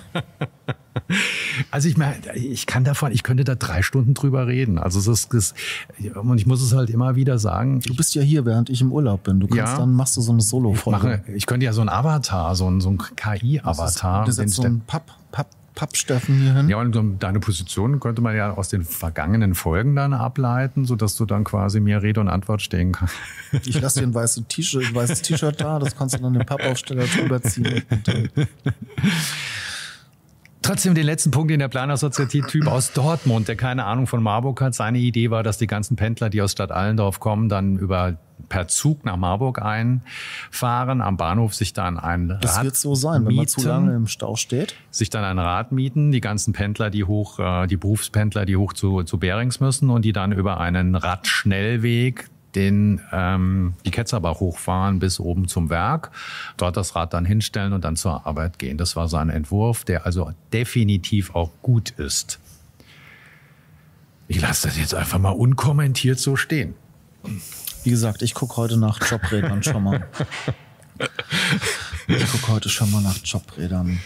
Also 1.71 1.88
ich 1.88 1.99
meine, 1.99 2.16
ich 2.35 2.66
kann 2.66 2.85
davon, 2.85 3.12
ich 3.12 3.23
könnte 3.23 3.45
da 3.45 3.55
drei 3.55 3.83
Stunden 3.83 4.14
drüber 4.14 4.47
reden. 4.47 4.79
Also 4.79 4.99
es 4.99 5.09
ist, 5.09 5.35
das, 5.35 5.53
und 6.14 6.38
ich 6.38 6.47
muss 6.47 6.62
es 6.62 6.75
halt 6.75 6.88
immer 6.88 7.16
wieder 7.16 7.38
sagen. 7.38 7.81
Du 7.81 7.95
bist 7.95 8.14
ja 8.14 8.23
hier, 8.23 8.47
während 8.47 8.71
ich 8.71 8.81
im 8.81 8.92
Urlaub 8.92 9.25
bin. 9.25 9.40
Du 9.40 9.47
kannst 9.47 9.75
ja, 9.75 9.79
dann 9.79 9.92
machst 9.92 10.16
du 10.16 10.23
so 10.23 10.33
eine 10.33 10.40
Solo-Folge. 10.40 11.23
Ich, 11.29 11.35
ich, 11.35 11.47
könnte 11.47 11.66
ja 11.66 11.75
so 11.75 11.83
ein 11.83 11.90
Avatar, 11.90 12.55
so 12.57 12.66
ein, 12.71 12.81
so 12.81 12.90
ein 12.90 12.99
KI-Avatar. 12.99 14.25
Das 14.25 14.38
ist, 14.38 14.38
das 14.38 14.47
ist 14.47 14.55
so 14.55 14.62
ein 14.62 14.81
Papp, 14.87 15.11
Papp 15.33 15.49
Pappsteffen 15.75 16.41
hier 16.41 16.55
hin. 16.55 16.69
Ja, 16.69 16.79
und 16.79 17.23
deine 17.23 17.41
Position 17.41 17.99
könnte 18.01 18.23
man 18.23 18.37
ja 18.37 18.53
aus 18.53 18.69
den 18.69 18.85
vergangenen 18.85 19.55
Folgen 19.55 19.97
dann 19.97 20.13
ableiten, 20.13 20.85
sodass 20.85 21.17
du 21.17 21.25
dann 21.25 21.45
quasi 21.45 21.81
mir 21.81 22.03
Rede 22.03 22.21
und 22.21 22.29
Antwort 22.29 22.63
stehen 22.63 22.93
kannst. 22.93 23.15
Ich 23.65 23.81
lasse 23.81 24.01
dir 24.01 24.07
ein 24.07 24.15
weißes 24.15 24.45
T-Shirt, 24.49 24.95
weißes 24.95 25.23
T-Shirt 25.23 25.61
da, 25.61 25.79
das 25.79 25.95
kannst 25.95 26.15
du 26.15 26.23
dann 26.23 26.33
den 26.33 26.47
Pappaufsteller 26.47 27.05
drüber 27.05 27.43
ziehen. 27.43 27.83
Trotzdem 30.62 30.94
den 30.94 31.07
letzten 31.07 31.33
Punkt 31.33 31.51
in 31.51 31.59
der 31.59 31.68
Planersozietät-Typ 31.68 32.68
aus 32.68 32.92
Dortmund, 32.92 33.48
der 33.48 33.57
keine 33.57 33.85
Ahnung 33.85 34.07
von 34.07 34.22
Marburg 34.22 34.61
hat. 34.61 34.75
Seine 34.75 34.98
Idee 34.98 35.31
war, 35.31 35.42
dass 35.42 35.59
die 35.59 35.66
ganzen 35.66 35.96
Pendler, 35.96 36.31
die 36.31 36.40
aus 36.40 36.53
Stadt 36.53 36.70
Allendorf 36.70 37.18
kommen, 37.18 37.48
dann 37.48 37.79
über 37.79 38.16
per 38.48 38.68
Zug 38.68 39.05
nach 39.05 39.16
Marburg 39.16 39.61
einfahren, 39.62 41.01
am 41.01 41.16
Bahnhof 41.16 41.55
sich 41.55 41.72
dann 41.72 41.98
ein 41.98 42.31
Rad 42.31 42.44
Das 42.44 42.62
wird 42.62 42.77
so 42.77 42.94
sein, 42.94 43.27
wenn 43.27 43.35
man 43.35 43.46
zu 43.46 43.66
lange 43.66 43.94
im 43.94 44.07
Stau 44.07 44.37
steht. 44.37 44.75
Sich 44.90 45.11
dann 45.11 45.25
ein 45.25 45.38
Rad 45.38 45.72
mieten, 45.72 46.12
die 46.12 46.20
ganzen 46.20 46.53
Pendler, 46.53 46.90
die 46.90 47.05
hoch, 47.05 47.38
äh, 47.38 47.66
die 47.66 47.77
Berufspendler, 47.77 48.44
die 48.44 48.57
hoch 48.57 48.72
zu, 48.72 49.03
zu 49.05 49.18
Berings 49.18 49.61
müssen 49.61 49.90
und 49.90 50.05
die 50.05 50.12
dann 50.12 50.33
über 50.33 50.61
einen 50.61 50.94
Radschnellweg 50.94 52.29
den 52.55 53.01
ähm, 53.12 53.75
die 53.85 53.91
Ketzerbach 53.91 54.41
hochfahren 54.41 54.99
bis 54.99 55.21
oben 55.21 55.49
zum 55.49 55.71
Werk, 55.71 56.11
dort 56.57 56.77
das 56.77 56.95
Rad 56.95 57.15
dann 57.15 57.25
hinstellen 57.25 57.73
und 57.73 57.85
dann 57.85 57.97
zur 57.97 58.27
Arbeit 58.27 58.59
gehen. 58.59 58.79
Das 58.79 58.97
war 58.97 59.09
sein 59.09 59.31
Entwurf, 59.31 59.85
der 59.85 60.07
also 60.07 60.33
definitiv 60.53 61.35
auch 61.35 61.51
gut 61.62 61.91
ist. 61.91 62.38
Ich 64.29 64.41
lasse 64.41 64.69
das 64.69 64.79
jetzt 64.79 64.95
einfach 64.95 65.19
mal 65.19 65.31
unkommentiert 65.31 66.19
so 66.19 66.37
stehen. 66.37 66.75
Wie 67.85 67.91
gesagt, 67.91 68.23
ich 68.23 68.35
gucke 68.35 68.57
heute 68.57 68.77
nach 68.77 68.99
Jobrädern 69.11 69.62
schon 69.62 69.83
mal. 69.83 70.07
Ich 72.09 72.31
gucke 72.31 72.49
heute 72.49 72.69
schon 72.69 72.91
mal 72.91 73.01
nach 73.01 73.17
Jobrädern. 73.25 74.01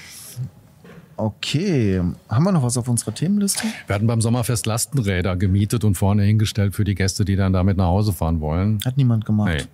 Okay, 1.19 2.03
haben 2.29 2.45
wir 2.45 2.53
noch 2.53 2.63
was 2.63 2.77
auf 2.77 2.89
unserer 2.89 3.15
Themenliste? 3.15 3.67
Wir 3.87 3.95
hatten 3.95 4.07
beim 4.07 4.21
Sommerfest 4.21 4.67
Lastenräder 4.67 5.37
gemietet 5.37 5.83
und 5.85 5.95
vorne 5.95 6.25
hingestellt 6.25 6.75
für 6.75 6.85
die 6.85 6.95
Gäste, 6.95 7.25
die 7.25 7.37
dann 7.37 7.55
damit 7.55 7.79
nach 7.79 7.87
Hause 7.87 8.13
fahren 8.13 8.41
wollen. 8.41 8.81
Hat 8.85 8.99
niemand 8.99 9.25
gemacht. 9.25 9.67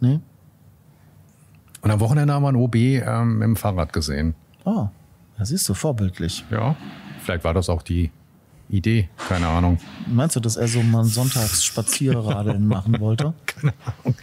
Nee. 0.00 0.08
nee? 0.08 0.20
Und 1.82 1.90
am 1.90 2.00
Wochenende 2.00 2.34
haben 2.34 2.42
wir 2.42 2.48
ein 2.48 2.56
OB 2.56 2.74
ähm, 2.74 3.38
mit 3.38 3.46
dem 3.46 3.56
Fahrrad 3.56 3.92
gesehen. 3.92 4.34
Ah, 4.64 4.88
das 5.38 5.52
ist 5.52 5.64
so 5.64 5.74
vorbildlich. 5.74 6.44
Ja, 6.50 6.74
vielleicht 7.20 7.44
war 7.44 7.54
das 7.54 7.68
auch 7.68 7.82
die 7.82 8.10
Idee, 8.68 9.08
keine 9.28 9.46
Ahnung. 9.46 9.78
Meinst 10.06 10.34
du, 10.34 10.40
dass 10.40 10.56
er 10.56 10.66
so 10.66 10.82
mal 10.82 11.04
Sonntagsspazierradeln 11.04 12.66
machen 12.68 12.98
wollte? 12.98 13.34
Keine 13.46 13.72
Ahnung. 13.84 14.16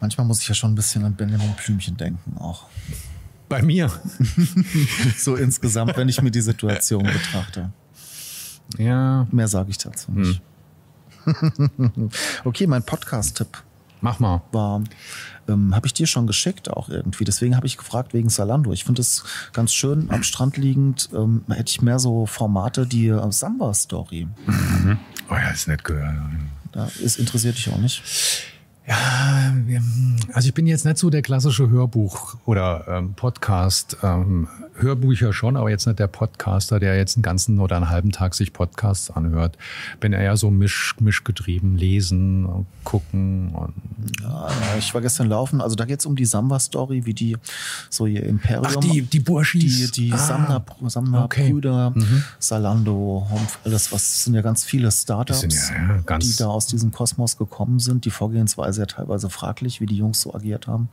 Manchmal 0.00 0.26
muss 0.26 0.42
ich 0.42 0.48
ja 0.48 0.54
schon 0.54 0.72
ein 0.72 0.74
bisschen 0.74 1.04
an 1.04 1.14
Benjamin 1.14 1.54
Blümchen 1.64 1.96
denken 1.96 2.36
auch. 2.38 2.66
Bei 3.48 3.62
mir. 3.62 3.90
so 5.16 5.36
insgesamt, 5.36 5.96
wenn 5.96 6.08
ich 6.08 6.20
mir 6.20 6.30
die 6.30 6.40
Situation 6.40 7.04
betrachte. 7.04 7.70
Ja. 8.76 9.26
Mehr 9.30 9.48
sage 9.48 9.70
ich 9.70 9.78
dazu 9.78 10.12
nicht. 10.12 10.42
Hm. 11.24 12.10
okay, 12.44 12.66
mein 12.66 12.82
Podcast-Tipp. 12.82 13.62
Mach 14.00 14.20
mal. 14.20 14.42
War, 14.52 14.82
ähm, 15.48 15.74
habe 15.74 15.86
ich 15.86 15.94
dir 15.94 16.06
schon 16.06 16.26
geschickt 16.26 16.70
auch 16.70 16.88
irgendwie. 16.88 17.24
Deswegen 17.24 17.56
habe 17.56 17.66
ich 17.66 17.76
gefragt 17.76 18.14
wegen 18.14 18.28
Salando. 18.28 18.72
Ich 18.72 18.84
finde 18.84 19.00
es 19.00 19.24
ganz 19.52 19.72
schön 19.72 20.10
am 20.10 20.22
Strand 20.22 20.56
liegend. 20.56 21.08
Ähm, 21.14 21.42
hätte 21.48 21.70
ich 21.70 21.82
mehr 21.82 21.98
so 21.98 22.26
Formate, 22.26 22.86
die 22.86 23.08
äh, 23.08 23.32
Samba-Story. 23.32 24.28
Mhm. 24.46 24.98
Oh 25.30 25.34
ja, 25.34 25.50
ist 25.50 25.68
nett 25.68 25.84
gehört. 25.84 26.14
Ja, 26.74 26.88
ist 27.00 27.18
interessiert 27.18 27.56
dich 27.56 27.70
auch 27.70 27.78
nicht. 27.78 28.02
Ja, 28.88 29.52
also 30.32 30.48
ich 30.48 30.54
bin 30.54 30.66
jetzt 30.66 30.86
nicht 30.86 30.96
so 30.96 31.10
der 31.10 31.20
klassische 31.20 31.68
Hörbuch- 31.68 32.36
oder 32.46 32.86
ähm, 32.88 33.12
Podcast. 33.14 33.98
Ähm, 34.02 34.48
Hörbücher 34.80 35.32
schon, 35.32 35.56
aber 35.56 35.70
jetzt 35.70 35.86
nicht 35.86 35.98
der 35.98 36.06
Podcaster, 36.06 36.78
der 36.78 36.96
jetzt 36.96 37.16
einen 37.16 37.22
ganzen 37.22 37.58
oder 37.58 37.76
einen 37.76 37.90
halben 37.90 38.12
Tag 38.12 38.34
sich 38.34 38.52
Podcasts 38.52 39.10
anhört. 39.10 39.56
Bin 40.00 40.12
eher 40.12 40.36
so 40.36 40.50
misch, 40.50 40.94
mischgetrieben, 41.00 41.76
lesen, 41.76 42.66
gucken. 42.84 43.50
Und 43.50 43.74
ja, 44.22 44.48
ich 44.78 44.94
war 44.94 45.00
gestern 45.00 45.28
laufen, 45.28 45.60
also 45.60 45.74
da 45.74 45.84
geht 45.84 46.00
es 46.00 46.06
um 46.06 46.16
die 46.16 46.24
Samba-Story, 46.24 47.04
wie 47.06 47.14
die 47.14 47.36
so 47.90 48.06
ihr 48.06 48.22
Imperium. 48.24 48.66
Ach, 48.66 48.76
die, 48.76 49.02
die 49.02 49.20
Burschis. 49.20 49.90
Die, 49.92 50.06
die 50.08 50.12
ah, 50.12 50.18
Samna-Brüder, 50.18 50.90
Samna 50.90 51.24
okay. 51.24 51.52
mhm. 51.52 52.22
Salando, 52.38 53.26
alles, 53.64 53.92
was 53.92 54.24
sind 54.24 54.34
ja 54.34 54.42
ganz 54.42 54.64
viele 54.64 54.90
Startups, 54.90 55.42
ja, 55.42 56.02
ja, 56.08 56.18
die 56.18 56.36
da 56.36 56.46
aus 56.48 56.66
diesem 56.66 56.92
Kosmos 56.92 57.36
gekommen 57.36 57.78
sind. 57.78 58.04
Die 58.04 58.10
Vorgehensweise 58.10 58.77
ja 58.78 58.86
teilweise 58.86 59.30
fraglich, 59.30 59.80
wie 59.80 59.86
die 59.86 59.96
Jungs 59.96 60.20
so 60.20 60.34
agiert 60.34 60.66
haben. 60.66 60.88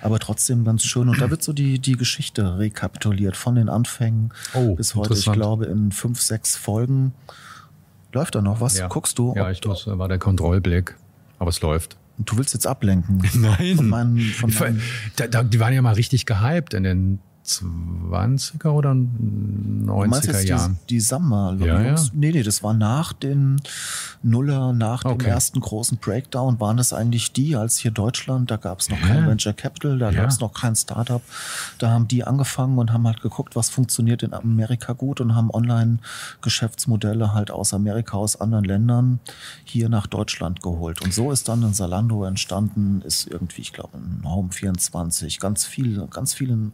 Aber 0.00 0.18
trotzdem 0.18 0.64
ganz 0.64 0.82
schön. 0.82 1.08
Und 1.08 1.20
da 1.20 1.30
wird 1.30 1.42
so 1.42 1.52
die, 1.52 1.78
die 1.78 1.96
Geschichte 1.96 2.58
rekapituliert 2.58 3.36
von 3.36 3.54
den 3.54 3.68
Anfängen 3.68 4.32
oh, 4.54 4.74
bis 4.74 4.94
heute. 4.94 5.14
Ich 5.14 5.30
glaube, 5.30 5.66
in 5.66 5.92
fünf, 5.92 6.20
sechs 6.20 6.56
Folgen. 6.56 7.14
Läuft 8.12 8.34
da 8.34 8.42
noch 8.42 8.60
was? 8.60 8.78
Ja. 8.78 8.88
Guckst 8.88 9.18
du? 9.18 9.32
Ja, 9.34 9.50
ich 9.50 9.64
muss, 9.64 9.86
war 9.86 10.08
der 10.08 10.18
Kontrollblick. 10.18 10.96
Aber 11.38 11.48
es 11.48 11.60
läuft. 11.60 11.96
Du 12.18 12.36
willst 12.36 12.54
jetzt 12.54 12.66
ablenken. 12.66 13.22
Nein. 13.34 13.76
Von 13.76 13.88
meinen, 13.88 14.18
von 14.18 14.52
meinen 14.58 14.82
da, 15.16 15.26
da, 15.26 15.42
die 15.42 15.58
waren 15.60 15.72
ja 15.72 15.82
mal 15.82 15.94
richtig 15.94 16.26
gehypt 16.26 16.74
in 16.74 16.82
den 16.82 17.18
20er 17.44 18.68
oder 18.68 18.90
90er 18.90 20.40
Jahren? 20.42 20.78
Die, 20.88 20.94
die 20.94 21.00
Summer 21.00 21.56
ja, 21.58 21.82
ja. 21.82 21.94
Nee, 22.12 22.32
nee, 22.32 22.42
das 22.42 22.62
war 22.62 22.72
nach 22.72 23.12
den 23.12 23.60
Nuller, 24.22 24.72
nach 24.72 25.04
okay. 25.04 25.18
dem 25.18 25.26
ersten 25.26 25.60
großen 25.60 25.98
Breakdown, 25.98 26.60
waren 26.60 26.78
es 26.78 26.92
eigentlich 26.92 27.32
die, 27.32 27.56
als 27.56 27.78
hier 27.78 27.90
Deutschland, 27.90 28.50
da 28.50 28.56
gab 28.56 28.80
es 28.80 28.88
noch 28.88 29.00
ja. 29.00 29.06
kein 29.06 29.26
Venture 29.26 29.52
Capital, 29.52 29.98
da 29.98 30.12
gab 30.12 30.28
es 30.28 30.40
noch 30.40 30.52
kein 30.52 30.76
Startup. 30.76 31.22
Da 31.78 31.90
haben 31.90 32.06
die 32.06 32.24
angefangen 32.24 32.78
und 32.78 32.92
haben 32.92 33.06
halt 33.06 33.20
geguckt, 33.20 33.56
was 33.56 33.70
funktioniert 33.70 34.22
in 34.22 34.32
Amerika 34.34 34.92
gut 34.92 35.20
und 35.20 35.34
haben 35.34 35.50
Online-Geschäftsmodelle 35.50 37.34
halt 37.34 37.50
aus 37.50 37.74
Amerika, 37.74 38.16
aus 38.16 38.40
anderen 38.40 38.64
Ländern 38.64 39.20
hier 39.64 39.88
nach 39.88 40.06
Deutschland 40.06 40.62
geholt. 40.62 41.02
Und 41.02 41.12
so 41.12 41.32
ist 41.32 41.48
dann 41.48 41.64
ein 41.64 41.74
Salando 41.74 42.24
entstanden, 42.24 43.02
ist 43.04 43.26
irgendwie, 43.26 43.62
ich 43.62 43.72
glaube, 43.72 43.98
ein 43.98 44.22
Home 44.24 44.52
24, 44.52 45.40
ganz 45.40 45.64
viel, 45.64 46.06
ganz 46.08 46.34
vielen 46.34 46.70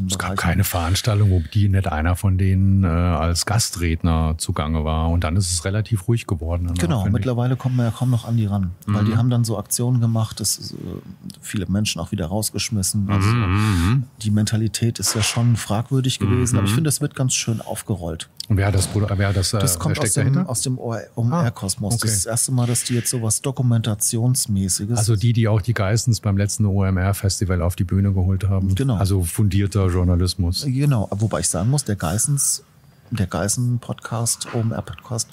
unterschiedlichen 0.00 0.08
es 0.08 0.18
gab 0.18 0.36
keine 0.36 0.64
Veranstaltung, 0.64 1.30
wo 1.30 1.42
die 1.52 1.68
nicht 1.68 1.86
einer 1.86 2.16
von 2.16 2.38
denen 2.38 2.84
äh, 2.84 2.86
als 2.86 3.46
Gastredner 3.46 4.34
zugange 4.38 4.84
war. 4.84 5.10
Und 5.10 5.24
dann 5.24 5.36
ist 5.36 5.50
es 5.50 5.64
relativ 5.64 6.08
ruhig 6.08 6.26
geworden. 6.26 6.72
Genau, 6.78 7.06
mittlerweile 7.06 7.56
kommen 7.56 7.76
wir 7.76 7.84
ja 7.84 7.90
kaum 7.90 8.10
noch 8.10 8.24
an 8.26 8.36
die 8.36 8.46
ran. 8.46 8.72
Mhm. 8.86 8.94
Weil 8.94 9.04
die 9.04 9.16
haben 9.16 9.30
dann 9.30 9.44
so 9.44 9.58
Aktionen 9.58 10.00
gemacht, 10.00 10.40
dass 10.40 10.72
äh, 10.72 10.74
viele 11.40 11.66
Menschen 11.66 12.00
auch 12.00 12.12
wieder 12.12 12.26
rausgeschmissen. 12.26 13.04
Mhm, 13.04 13.10
also, 13.10 13.28
mhm. 13.28 14.04
Die 14.22 14.30
Mentalität 14.30 14.98
ist 14.98 15.14
ja 15.14 15.22
schon 15.22 15.56
fragwürdig 15.56 16.18
gewesen, 16.18 16.56
aber 16.56 16.66
ich 16.66 16.72
mhm. 16.72 16.76
finde, 16.76 16.88
es 16.88 17.00
wird 17.00 17.14
ganz 17.14 17.34
schön 17.34 17.60
aufgerollt. 17.60 18.28
Und 18.48 18.56
wer 18.56 18.66
hat 18.66 18.74
das, 18.74 18.88
wer 18.94 19.28
hat 19.28 19.36
das, 19.36 19.52
äh, 19.52 19.58
das 19.58 19.78
kommt 19.78 19.98
aus 19.98 20.14
dem, 20.14 20.46
aus 20.46 20.62
dem 20.62 20.78
OMR-Kosmos. 20.78 21.92
Ah, 21.92 21.96
okay. 21.96 22.06
Das 22.06 22.12
ist 22.12 22.24
das 22.24 22.30
erste 22.30 22.52
Mal, 22.52 22.66
dass 22.66 22.84
die 22.84 22.94
jetzt 22.94 23.10
sowas 23.10 23.42
Dokumentationsmäßiges. 23.42 24.98
Also 24.98 25.16
die, 25.16 25.34
die 25.34 25.48
auch 25.48 25.60
die 25.60 25.74
Geistens 25.74 26.20
beim 26.20 26.38
letzten 26.38 26.64
OMR-Festival 26.64 27.60
auf 27.60 27.76
die 27.76 27.84
Bühne 27.84 28.12
geholt 28.14 28.48
haben. 28.48 28.74
Genau. 28.74 28.96
Also 28.96 29.22
fundierter 29.22 29.87
Journalismus. 29.90 30.64
Genau, 30.66 31.08
wobei 31.10 31.40
ich 31.40 31.48
sagen 31.48 31.70
muss, 31.70 31.84
der 31.84 31.96
Geissens 31.96 32.64
der 33.10 33.26
Geißen-Podcast, 33.26 34.54
OMR-Podcast, 34.54 35.30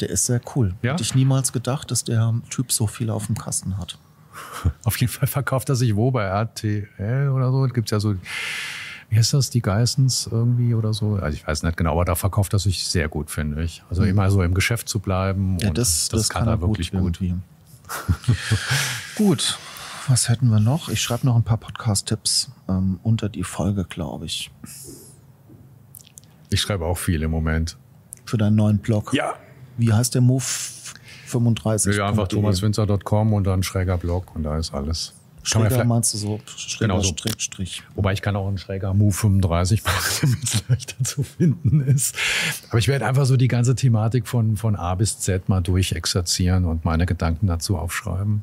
der 0.00 0.10
ist 0.10 0.26
sehr 0.26 0.40
cool. 0.54 0.74
Ja? 0.82 0.92
Hätte 0.92 1.02
ich 1.02 1.14
niemals 1.14 1.52
gedacht, 1.52 1.90
dass 1.90 2.04
der 2.04 2.34
Typ 2.50 2.72
so 2.72 2.86
viel 2.86 3.10
auf 3.10 3.26
dem 3.26 3.36
Kasten 3.36 3.78
hat. 3.78 3.98
Auf 4.84 4.96
jeden 4.96 5.12
Fall 5.12 5.28
verkauft 5.28 5.68
er 5.68 5.76
sich 5.76 5.94
wo? 5.94 6.10
Bei 6.10 6.24
RTL 6.24 7.28
oder 7.28 7.52
so? 7.52 7.62
Gibt 7.68 7.86
es 7.86 7.90
ja 7.92 8.00
so, 8.00 8.16
wie 9.08 9.16
heißt 9.16 9.32
das, 9.32 9.50
die 9.50 9.62
Geissens 9.62 10.28
irgendwie 10.30 10.74
oder 10.74 10.92
so? 10.92 11.14
Also 11.14 11.36
ich 11.36 11.46
weiß 11.46 11.62
nicht 11.62 11.76
genau, 11.76 11.92
aber 11.92 12.04
da 12.04 12.16
verkauft 12.16 12.52
er 12.52 12.58
sich 12.58 12.84
sehr 12.84 13.08
gut, 13.08 13.30
finde 13.30 13.62
ich. 13.62 13.84
Also 13.90 14.02
mhm. 14.02 14.08
immer 14.08 14.30
so 14.32 14.42
im 14.42 14.52
Geschäft 14.52 14.88
zu 14.88 14.98
bleiben. 14.98 15.58
Ja, 15.60 15.70
das, 15.70 16.08
das, 16.08 16.22
das, 16.22 16.28
kann, 16.30 16.48
er 16.48 16.60
wirklich 16.60 16.90
gut. 16.90 17.20
Gut. 17.20 17.38
gut, 19.14 19.58
was 20.08 20.28
hätten 20.28 20.48
wir 20.48 20.60
noch? 20.60 20.88
Ich 20.88 21.00
schreibe 21.00 21.26
noch 21.26 21.36
ein 21.36 21.44
paar 21.44 21.58
Podcast-Tipps 21.58 22.50
ähm, 22.68 22.98
unter 23.02 23.28
die 23.28 23.44
Folge, 23.44 23.84
glaube 23.84 24.26
ich. 24.26 24.50
Ich 26.50 26.60
schreibe 26.60 26.86
auch 26.86 26.98
viel 26.98 27.22
im 27.22 27.30
Moment. 27.30 27.76
Für 28.24 28.38
deinen 28.38 28.56
neuen 28.56 28.78
Blog? 28.78 29.12
Ja. 29.14 29.34
Wie 29.76 29.92
heißt 29.92 30.14
der 30.14 30.20
Move 30.20 30.44
35? 31.26 31.96
Ja, 31.96 32.08
einfach 32.08 32.28
thomaswinzer.com 32.28 33.32
und 33.32 33.44
dann 33.44 33.62
schräger 33.62 33.98
Blog 33.98 34.34
und 34.34 34.44
da 34.44 34.58
ist 34.58 34.72
alles. 34.72 35.14
Schräger 35.42 35.84
meinst 35.84 36.14
du 36.14 36.18
so 36.18 36.40
schräger 36.46 36.94
genau 36.94 37.00
so. 37.00 37.10
Strich, 37.10 37.34
Strich. 37.38 37.82
Wobei 37.94 38.14
ich 38.14 38.22
kann 38.22 38.34
auch 38.34 38.48
ein 38.48 38.56
schräger 38.56 38.94
Move 38.94 39.12
35 39.12 39.84
machen, 39.84 40.18
damit 40.22 40.44
es 40.44 40.68
leichter 40.68 41.04
zu 41.04 41.22
finden 41.22 41.80
ist. 41.82 42.16
Aber 42.70 42.78
ich 42.78 42.88
werde 42.88 43.06
einfach 43.06 43.26
so 43.26 43.36
die 43.36 43.48
ganze 43.48 43.74
Thematik 43.74 44.26
von, 44.26 44.56
von 44.56 44.74
A 44.74 44.94
bis 44.94 45.18
Z 45.18 45.50
mal 45.50 45.60
durchexerzieren 45.60 46.64
und 46.64 46.86
meine 46.86 47.04
Gedanken 47.04 47.46
dazu 47.46 47.76
aufschreiben. 47.76 48.42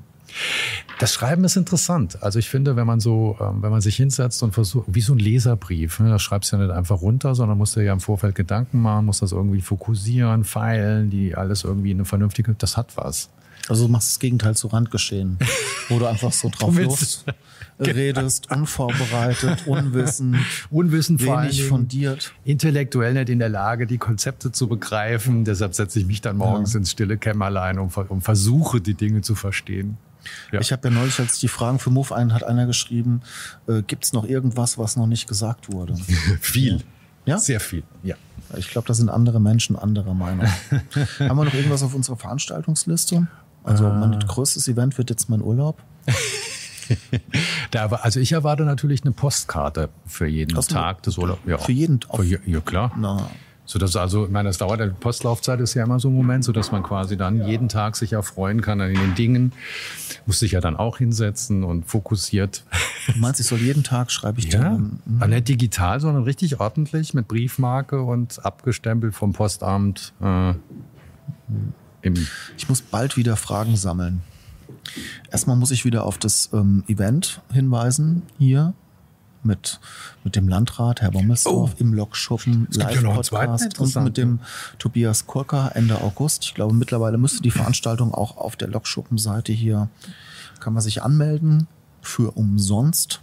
Das 0.99 1.13
Schreiben 1.13 1.43
ist 1.43 1.55
interessant. 1.55 2.21
Also 2.21 2.39
ich 2.39 2.49
finde, 2.49 2.75
wenn 2.75 2.85
man 2.85 2.99
so, 2.99 3.37
ähm, 3.39 3.61
wenn 3.61 3.71
man 3.71 3.81
sich 3.81 3.95
hinsetzt 3.95 4.43
und 4.43 4.53
versucht, 4.53 4.85
wie 4.87 5.01
so 5.01 5.13
ein 5.13 5.19
Leserbrief, 5.19 5.99
ne, 5.99 6.09
das 6.09 6.21
schreibst 6.21 6.51
du 6.51 6.57
ja 6.57 6.63
nicht 6.63 6.71
einfach 6.71 7.01
runter, 7.01 7.35
sondern 7.35 7.57
musst 7.57 7.75
dir 7.75 7.83
ja 7.83 7.93
im 7.93 7.99
Vorfeld 7.99 8.35
Gedanken 8.35 8.81
machen, 8.81 9.05
musst 9.05 9.21
das 9.21 9.31
irgendwie 9.31 9.61
fokussieren, 9.61 10.43
feilen, 10.43 11.09
die 11.09 11.35
alles 11.35 11.63
irgendwie 11.63 11.91
in 11.91 11.97
eine 11.97 12.05
vernünftige, 12.05 12.53
das 12.57 12.77
hat 12.77 12.97
was. 12.97 13.29
Also 13.67 13.85
du 13.85 13.91
machst 13.91 14.09
das 14.09 14.19
Gegenteil 14.19 14.55
zu 14.55 14.67
Randgeschehen, 14.67 15.37
wo 15.89 15.99
du 15.99 16.05
einfach 16.05 16.31
so 16.31 16.49
drauf 16.49 16.75
los 16.79 17.25
redest, 17.79 18.51
unvorbereitet, 18.51 19.63
unwissend, 19.67 20.37
unwissend 20.69 21.23
wenig 21.23 21.63
fundiert. 21.63 22.33
Intellektuell 22.43 23.13
nicht 23.13 23.29
in 23.29 23.39
der 23.39 23.49
Lage, 23.49 23.87
die 23.87 23.97
Konzepte 23.97 24.51
zu 24.51 24.67
begreifen. 24.67 25.45
Deshalb 25.45 25.73
setze 25.73 25.99
ich 25.99 26.05
mich 26.05 26.21
dann 26.21 26.37
morgens 26.37 26.73
ja. 26.73 26.79
ins 26.79 26.91
stille 26.91 27.17
Kämmerlein 27.17 27.79
und, 27.79 27.95
und 27.95 28.21
versuche, 28.21 28.81
die 28.81 28.93
Dinge 28.93 29.21
zu 29.21 29.35
verstehen. 29.35 29.97
Ja. 30.51 30.59
Ich 30.59 30.71
habe 30.71 30.87
ja 30.87 30.93
neulich, 30.93 31.19
als 31.19 31.39
die 31.39 31.47
Fragen 31.47 31.79
für 31.79 31.89
Move 31.89 32.15
ein, 32.15 32.33
hat 32.33 32.43
einer 32.43 32.65
geschrieben, 32.65 33.21
äh, 33.67 33.81
gibt 33.81 34.05
es 34.05 34.13
noch 34.13 34.25
irgendwas, 34.25 34.77
was 34.77 34.95
noch 34.95 35.07
nicht 35.07 35.27
gesagt 35.27 35.71
wurde? 35.71 35.95
viel. 36.41 36.81
Ja? 37.25 37.37
Sehr 37.37 37.59
viel, 37.59 37.83
ja. 38.03 38.15
Ich 38.57 38.69
glaube, 38.69 38.87
da 38.87 38.93
sind 38.93 39.09
andere 39.09 39.39
Menschen 39.39 39.75
anderer 39.75 40.13
Meinung. 40.13 40.45
Haben 41.19 41.37
wir 41.37 41.45
noch 41.45 41.53
irgendwas 41.53 41.83
auf 41.83 41.93
unserer 41.93 42.17
Veranstaltungsliste? 42.17 43.27
Also 43.63 43.85
äh. 43.85 43.93
mein 43.93 44.19
größtes 44.19 44.67
Event 44.67 44.97
wird 44.97 45.09
jetzt 45.09 45.29
mein 45.29 45.41
Urlaub. 45.41 45.81
da, 47.71 47.85
also 47.87 48.19
ich 48.19 48.31
erwarte 48.31 48.63
natürlich 48.63 49.03
eine 49.03 49.11
Postkarte 49.11 49.89
für 50.05 50.25
jeden 50.27 50.59
Tag 50.59 51.03
des 51.03 51.17
Urlaubs. 51.17 51.41
Ja. 51.45 51.57
Für 51.57 51.71
jeden 51.71 51.99
Tag? 51.99 52.23
Ja, 52.45 52.59
klar. 52.59 52.91
Na, 52.97 53.29
so 53.65 53.79
dass 53.79 53.95
also, 53.95 54.25
ich 54.25 54.31
meine, 54.31 54.49
das 54.49 54.57
dauert, 54.57 54.81
die 54.81 54.87
Postlaufzeit 54.87 55.59
ist 55.59 55.75
ja 55.75 55.83
immer 55.83 55.99
so 55.99 56.09
ein 56.09 56.15
Moment, 56.15 56.43
so 56.43 56.51
dass 56.51 56.71
man 56.71 56.83
quasi 56.83 57.15
dann 57.15 57.47
jeden 57.47 57.69
Tag 57.69 57.95
sich 57.95 58.13
erfreuen 58.13 58.61
kann 58.61 58.81
an 58.81 58.93
den 58.93 59.15
Dingen. 59.15 59.53
Muss 60.25 60.39
sich 60.39 60.53
ja 60.53 60.61
dann 60.61 60.75
auch 60.75 60.97
hinsetzen 60.97 61.63
und 61.63 61.85
fokussiert. 61.85 62.63
Du 63.13 63.19
meinst, 63.19 63.39
ich 63.39 63.47
soll 63.47 63.59
jeden 63.59 63.83
Tag 63.83 64.11
schreibe 64.11 64.39
ich 64.39 64.51
ja, 64.51 64.59
dir? 64.59 64.69
Mhm. 65.05 65.29
Nicht 65.29 65.47
digital, 65.47 65.99
sondern 65.99 66.23
richtig 66.23 66.59
ordentlich 66.59 67.13
mit 67.13 67.27
Briefmarke 67.27 68.01
und 68.01 68.43
abgestempelt 68.43 69.15
vom 69.15 69.33
Postamt. 69.33 70.13
Äh, 70.21 70.53
ich 72.57 72.67
muss 72.67 72.81
bald 72.81 73.15
wieder 73.15 73.35
Fragen 73.35 73.77
sammeln. 73.77 74.21
Erstmal 75.31 75.55
muss 75.55 75.71
ich 75.71 75.85
wieder 75.85 76.05
auf 76.05 76.17
das 76.17 76.49
ähm, 76.53 76.83
Event 76.87 77.41
hinweisen 77.53 78.23
hier 78.37 78.73
mit, 79.43 79.79
mit 80.23 80.35
dem 80.35 80.47
Landrat 80.47 81.01
Herr 81.01 81.11
Bommelsdorf 81.11 81.71
oh. 81.73 81.79
im 81.79 81.93
Lokschuppen 81.93 82.67
Live-Podcast 82.71 83.79
und 83.79 84.03
mit 84.03 84.17
dem 84.17 84.39
Tobias 84.79 85.27
Kurka 85.27 85.69
Ende 85.69 86.01
August. 86.01 86.43
Ich 86.43 86.53
glaube, 86.53 86.73
mittlerweile 86.73 87.17
müsste 87.17 87.41
die 87.41 87.51
Veranstaltung 87.51 88.13
auch 88.13 88.37
auf 88.37 88.55
der 88.55 88.67
Lokschuppen-Seite 88.67 89.51
hier, 89.51 89.89
kann 90.59 90.73
man 90.73 90.81
sich 90.81 91.01
anmelden 91.01 91.67
für 92.01 92.31
umsonst. 92.31 93.21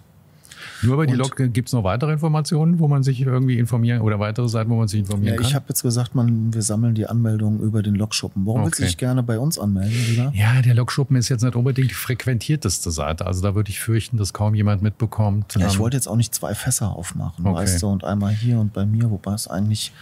Nur 0.83 0.97
bei 0.97 1.07
die 1.07 1.14
Log 1.14 1.37
gibt 1.37 1.68
es 1.68 1.73
noch 1.73 1.85
weitere 1.85 2.12
Informationen, 2.12 2.79
wo 2.79 2.88
man 2.88 3.03
sich 3.03 3.21
irgendwie 3.21 3.59
informieren 3.59 4.01
oder 4.01 4.18
weitere 4.18 4.49
Seiten, 4.49 4.71
wo 4.71 4.77
man 4.77 4.88
sich 4.88 5.01
informieren 5.01 5.35
ja, 5.35 5.40
kann? 5.40 5.47
Ich 5.47 5.55
habe 5.55 5.66
jetzt 5.68 5.83
gesagt, 5.83 6.14
man, 6.14 6.53
wir 6.53 6.62
sammeln 6.62 6.94
die 6.94 7.07
Anmeldungen 7.07 7.61
über 7.61 7.83
den 7.83 7.94
Logschuppen. 7.94 8.47
Warum 8.47 8.61
okay. 8.61 8.66
willst 8.66 8.81
du 8.81 8.85
dich 8.85 8.97
gerne 8.97 9.23
bei 9.23 9.38
uns 9.38 9.59
anmelden, 9.59 9.97
wieder? 10.09 10.33
Ja, 10.35 10.62
der 10.62 10.75
Logschuppen 10.75 11.16
ist 11.16 11.29
jetzt 11.29 11.42
nicht 11.42 11.57
unbedingt 11.57 11.90
die 11.90 11.94
frequentierteste 11.94 12.90
Seite. 12.90 13.27
Also 13.27 13.42
da 13.42 13.55
würde 13.55 13.71
ich 13.71 13.81
fürchten, 13.81 14.16
dass 14.16 14.33
kaum 14.33 14.55
jemand 14.55 14.83
mitbekommt. 14.83 15.55
Ja, 15.55 15.66
ich 15.66 15.75
ähm, 15.75 15.81
wollte 15.81 15.97
jetzt 15.97 16.07
auch 16.07 16.16
nicht 16.16 16.35
zwei 16.35 16.55
Fässer 16.55 16.94
aufmachen, 16.94 17.47
okay. 17.47 17.57
weißt 17.57 17.83
du, 17.83 17.88
und 17.88 18.05
einmal 18.05 18.33
hier 18.33 18.59
und 18.59 18.73
bei 18.73 18.87
mir, 18.87 19.11
wobei 19.11 19.35
es 19.35 19.49
eigentlich 19.49 19.92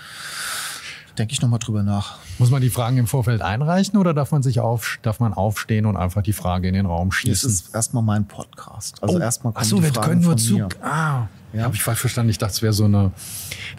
denke 1.18 1.32
ich 1.32 1.42
nochmal 1.42 1.58
drüber 1.58 1.82
nach. 1.82 2.18
Muss 2.38 2.50
man 2.50 2.62
die 2.62 2.70
Fragen 2.70 2.98
im 2.98 3.06
Vorfeld 3.06 3.42
einreichen 3.42 3.98
oder 3.98 4.14
darf 4.14 4.32
man 4.32 4.42
sich 4.42 4.60
auf, 4.60 4.98
darf 5.02 5.20
man 5.20 5.32
aufstehen 5.32 5.86
und 5.86 5.96
einfach 5.96 6.22
die 6.22 6.32
Frage 6.32 6.68
in 6.68 6.74
den 6.74 6.86
Raum 6.86 7.12
schießen? 7.12 7.48
Das 7.48 7.60
ist 7.60 7.74
erstmal 7.74 8.02
mein 8.02 8.26
Podcast. 8.26 9.02
Also 9.02 9.16
oh, 9.16 9.20
erstmal 9.20 9.52
kommen 9.52 9.62
achso, 9.62 9.80
die 9.80 9.88
Fragen 9.88 10.08
können 10.08 10.22
nur 10.22 10.36
zu. 10.36 10.68
Ah, 10.82 11.28
ja. 11.52 11.64
habe 11.64 11.74
ich 11.74 11.82
falsch 11.82 12.00
verstanden. 12.00 12.30
Ich 12.30 12.38
dachte, 12.38 12.52
es 12.52 12.62
wäre 12.62 12.72
so 12.72 12.84
eine. 12.84 13.12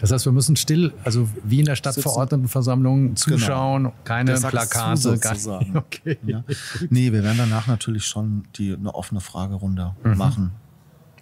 Das 0.00 0.12
heißt, 0.12 0.24
wir 0.24 0.32
müssen 0.32 0.56
still, 0.56 0.92
also 1.04 1.28
wie 1.44 1.60
in 1.60 1.66
der 1.66 1.76
Stadtverordnetenversammlung 1.76 3.00
genau. 3.02 3.14
zuschauen, 3.14 3.82
genau. 3.84 3.94
keine 4.04 4.34
Plakate, 4.34 5.18
gar 5.18 5.34
nicht. 5.60 5.76
Okay. 5.76 6.18
Ja. 6.26 6.44
Nee, 6.90 7.12
wir 7.12 7.22
werden 7.22 7.38
danach 7.38 7.66
natürlich 7.66 8.04
schon 8.04 8.44
die 8.56 8.74
eine 8.74 8.94
offene 8.94 9.20
Fragerunde 9.20 9.94
mhm. 10.02 10.16
machen. 10.16 10.52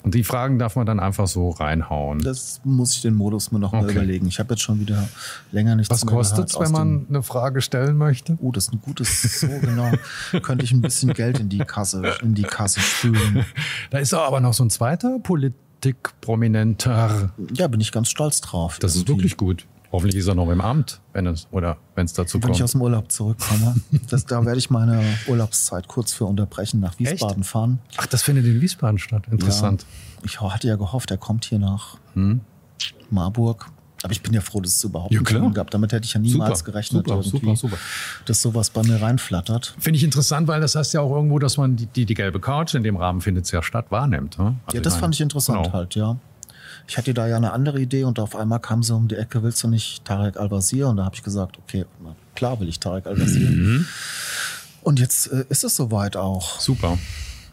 Und 0.06 0.14
die 0.14 0.22
Fragen 0.22 0.58
darf 0.60 0.76
man 0.76 0.86
dann 0.86 1.00
einfach 1.00 1.26
so 1.26 1.50
reinhauen. 1.50 2.20
Das 2.20 2.60
muss 2.62 2.94
ich 2.94 3.02
den 3.02 3.14
Modus 3.14 3.50
mir 3.50 3.58
noch 3.58 3.72
okay. 3.72 3.82
mal 3.82 3.90
überlegen. 3.90 4.28
Ich 4.28 4.38
habe 4.38 4.54
jetzt 4.54 4.62
schon 4.62 4.78
wieder 4.78 5.08
länger 5.50 5.74
nichts 5.74 5.90
Was 5.90 6.06
kostet 6.06 6.48
es, 6.48 6.60
wenn 6.60 6.70
man 6.70 7.06
eine 7.08 7.24
Frage 7.24 7.60
stellen 7.60 7.96
möchte? 7.96 8.38
Oh, 8.40 8.52
das 8.52 8.68
ist 8.68 8.72
ein 8.72 8.80
gutes, 8.80 9.40
so 9.40 9.48
genau. 9.48 9.90
Könnte 10.42 10.64
ich 10.64 10.70
ein 10.70 10.80
bisschen 10.80 11.12
Geld 11.12 11.40
in 11.40 11.48
die 11.48 11.58
Kasse, 11.58 12.14
in 12.22 12.36
die 12.36 12.44
Kasse 12.44 12.78
spülen. 12.78 13.44
Da 13.90 13.98
ist 13.98 14.14
aber 14.14 14.40
noch 14.40 14.54
so 14.54 14.64
ein 14.64 14.70
zweiter 14.70 15.18
Politikprominenter. 15.18 17.32
Ja, 17.54 17.66
bin 17.66 17.80
ich 17.80 17.90
ganz 17.90 18.08
stolz 18.08 18.40
drauf. 18.40 18.78
Das 18.78 18.94
irgendwie. 18.94 19.10
ist 19.10 19.16
wirklich 19.16 19.36
gut. 19.36 19.66
Hoffentlich 19.96 20.20
ist 20.20 20.26
er 20.26 20.34
noch 20.34 20.50
im 20.50 20.60
Amt, 20.60 21.00
wenn 21.14 21.26
es 21.26 21.48
oder 21.50 21.78
wenn 21.94 22.04
es 22.04 22.12
dazu 22.12 22.34
wenn 22.34 22.42
kommt. 22.42 22.50
Wenn 22.50 22.56
ich 22.56 22.62
aus 22.62 22.72
dem 22.72 22.82
Urlaub 22.82 23.10
zurückkomme, 23.10 23.76
das, 24.10 24.26
da 24.26 24.44
werde 24.44 24.58
ich 24.58 24.68
meine 24.68 25.02
Urlaubszeit 25.26 25.88
kurz 25.88 26.12
für 26.12 26.26
unterbrechen, 26.26 26.80
nach 26.80 26.98
Wiesbaden 26.98 27.40
Echt? 27.40 27.50
fahren. 27.50 27.78
Ach, 27.96 28.06
das 28.06 28.22
findet 28.22 28.44
in 28.44 28.60
Wiesbaden 28.60 28.98
statt. 28.98 29.22
Interessant. 29.30 29.86
Ja, 30.20 30.20
ich 30.26 30.38
hatte 30.38 30.68
ja 30.68 30.76
gehofft, 30.76 31.10
er 31.10 31.16
kommt 31.16 31.46
hier 31.46 31.58
nach 31.58 31.96
hm? 32.12 32.42
Marburg. 33.08 33.70
Aber 34.02 34.12
ich 34.12 34.20
bin 34.20 34.34
ja 34.34 34.42
froh, 34.42 34.60
dass 34.60 34.76
es 34.76 34.84
überhaupt 34.84 35.12
ja, 35.12 35.20
nicht 35.20 35.54
gab. 35.54 35.70
Damit 35.70 35.92
hätte 35.92 36.04
ich 36.04 36.12
ja 36.12 36.20
niemals 36.20 36.58
super, 36.58 36.72
gerechnet, 36.72 37.06
super, 37.06 37.22
super, 37.22 37.56
super. 37.56 37.76
dass 38.26 38.42
sowas 38.42 38.68
bei 38.68 38.82
mir 38.82 39.00
reinflattert. 39.00 39.74
Finde 39.78 39.96
ich 39.96 40.04
interessant, 40.04 40.46
weil 40.46 40.60
das 40.60 40.74
heißt 40.74 40.92
ja 40.92 41.00
auch 41.00 41.10
irgendwo, 41.10 41.38
dass 41.38 41.56
man 41.56 41.76
die, 41.76 41.86
die, 41.86 42.04
die 42.04 42.14
gelbe 42.14 42.38
Couch, 42.38 42.74
in 42.74 42.82
dem 42.82 42.96
Rahmen 42.96 43.22
findet 43.22 43.46
es 43.46 43.50
ja 43.52 43.62
statt, 43.62 43.86
wahrnimmt. 43.88 44.38
Ne? 44.38 44.56
Also 44.66 44.76
ja, 44.76 44.82
das 44.82 44.96
fand 44.96 45.14
ich 45.14 45.22
interessant 45.22 45.64
genau. 45.64 45.72
halt, 45.72 45.94
ja. 45.94 46.18
Ich 46.88 46.96
hatte 46.96 47.14
da 47.14 47.26
ja 47.26 47.36
eine 47.36 47.52
andere 47.52 47.80
Idee 47.80 48.04
und 48.04 48.18
auf 48.18 48.36
einmal 48.36 48.60
kam 48.60 48.82
sie 48.82 48.94
um 48.94 49.08
die 49.08 49.16
Ecke, 49.16 49.42
willst 49.42 49.62
du 49.62 49.68
nicht 49.68 50.04
Tarek 50.04 50.36
Al-Wazir? 50.36 50.88
Und 50.88 50.98
da 50.98 51.04
habe 51.04 51.16
ich 51.16 51.22
gesagt, 51.22 51.58
okay, 51.58 51.84
klar 52.34 52.60
will 52.60 52.68
ich 52.68 52.78
Tarek 52.78 53.06
Al-Wazir. 53.06 53.50
Mhm. 53.50 53.86
Und 54.82 55.00
jetzt 55.00 55.32
äh, 55.32 55.44
ist 55.48 55.64
es 55.64 55.74
soweit 55.74 56.16
auch. 56.16 56.60
Super. 56.60 56.96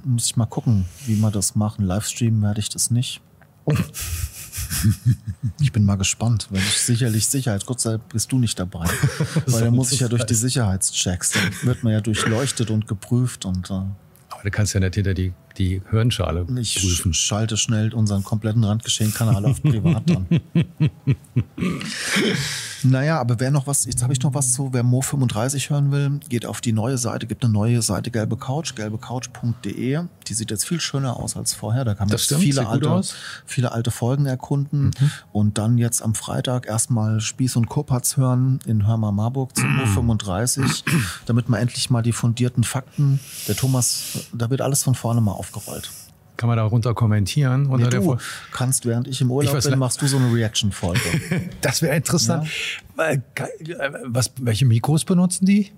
Muss 0.03 0.27
ich 0.27 0.35
mal 0.35 0.45
gucken, 0.45 0.85
wie 1.07 1.15
wir 1.15 1.31
das 1.31 1.55
machen. 1.55 1.85
Livestreamen 1.85 2.41
werde 2.43 2.59
ich 2.59 2.69
das 2.69 2.91
nicht. 2.91 3.21
Ich 5.61 5.71
bin 5.71 5.85
mal 5.85 5.95
gespannt, 5.95 6.47
weil 6.51 6.59
ich 6.59 6.81
sicherlich 6.81 7.27
Sicherheit, 7.27 7.65
Gott 7.65 7.79
sei 7.79 7.91
Dank 7.91 8.09
bist 8.09 8.31
du 8.31 8.37
nicht 8.37 8.59
dabei. 8.59 8.85
weil 9.47 9.63
dann 9.63 9.75
muss 9.75 9.91
ich 9.91 10.01
ja 10.01 10.09
durch 10.09 10.25
die 10.25 10.35
Sicherheitschecks, 10.35 11.31
dann 11.31 11.51
wird 11.63 11.83
man 11.83 11.93
ja 11.93 12.01
durchleuchtet 12.01 12.69
und 12.69 12.87
geprüft 12.87 13.45
und 13.45 13.69
äh, 13.69 13.73
Aber 13.73 14.43
du 14.43 14.51
kannst 14.51 14.73
ja 14.73 14.79
nicht 14.79 14.95
hinter 14.95 15.13
die 15.13 15.33
die 15.57 15.81
Hirnschale 15.89 16.45
ich 16.59 16.75
prüfen. 16.75 17.13
schalte 17.13 17.57
schnell 17.57 17.93
unseren 17.93 18.23
kompletten 18.23 18.63
Randgeschehen-Kanal 18.63 19.45
auf 19.45 19.61
privat 19.61 20.03
an. 20.09 20.27
naja, 22.83 23.19
aber 23.19 23.39
wer 23.39 23.51
noch 23.51 23.67
was, 23.67 23.85
jetzt 23.85 24.01
habe 24.03 24.13
ich 24.13 24.21
noch 24.21 24.33
was 24.33 24.53
zu, 24.53 24.69
wer 24.73 24.83
Mo 24.83 25.01
35 25.01 25.69
hören 25.69 25.91
will, 25.91 26.19
geht 26.29 26.45
auf 26.45 26.61
die 26.61 26.73
neue 26.73 26.97
Seite, 26.97 27.27
gibt 27.27 27.43
eine 27.43 27.53
neue 27.53 27.81
Seite 27.81 28.11
Gelbe 28.11 28.37
Couch, 28.37 28.75
gelbecouch.de. 28.75 30.01
Die 30.27 30.33
sieht 30.33 30.51
jetzt 30.51 30.67
viel 30.67 30.79
schöner 30.79 31.17
aus 31.17 31.37
als 31.37 31.53
vorher. 31.53 31.85
Da 31.85 31.93
kann 31.95 32.07
man 32.07 32.17
stimmt, 32.17 32.41
viele, 32.41 32.67
alte, 32.67 33.01
viele 33.45 33.71
alte 33.71 33.91
Folgen 33.91 34.25
erkunden. 34.25 34.91
Mhm. 34.99 35.11
Und 35.31 35.57
dann 35.57 35.77
jetzt 35.77 36.01
am 36.01 36.15
Freitag 36.15 36.67
erstmal 36.67 37.21
Spieß 37.21 37.55
und 37.55 37.67
Kopatz 37.67 38.17
hören 38.17 38.59
in 38.65 38.87
Hörmer 38.87 39.11
Marburg 39.11 39.55
zu 39.55 39.65
Mo 39.65 39.85
35, 39.85 40.83
damit 41.25 41.49
man 41.49 41.59
endlich 41.59 41.89
mal 41.89 42.01
die 42.01 42.11
fundierten 42.11 42.63
Fakten, 42.63 43.19
der 43.47 43.55
Thomas, 43.55 44.27
da 44.33 44.49
wird 44.49 44.61
alles 44.61 44.83
von 44.83 44.95
vorne 44.95 45.21
mal 45.21 45.42
aufgerollt. 45.43 45.91
Kann 46.37 46.47
man 46.47 46.57
darunter 46.57 46.93
kommentieren? 46.93 47.67
Unter 47.67 47.89
nee, 47.89 48.05
du 48.05 48.17
kannst, 48.51 48.85
während 48.85 49.07
ich 49.07 49.21
im 49.21 49.29
Urlaub 49.29 49.55
ich 49.57 49.63
bin, 49.63 49.77
machst 49.77 50.01
du 50.01 50.07
so 50.07 50.17
eine 50.17 50.33
Reaction-Folge. 50.33 50.99
das 51.61 51.81
wäre 51.81 51.95
interessant. 51.95 52.47
Ja. 52.97 53.11
Äh, 53.11 53.19
was, 54.05 54.31
welche 54.39 54.65
Mikros 54.65 55.05
benutzen 55.05 55.45
die? 55.45 55.71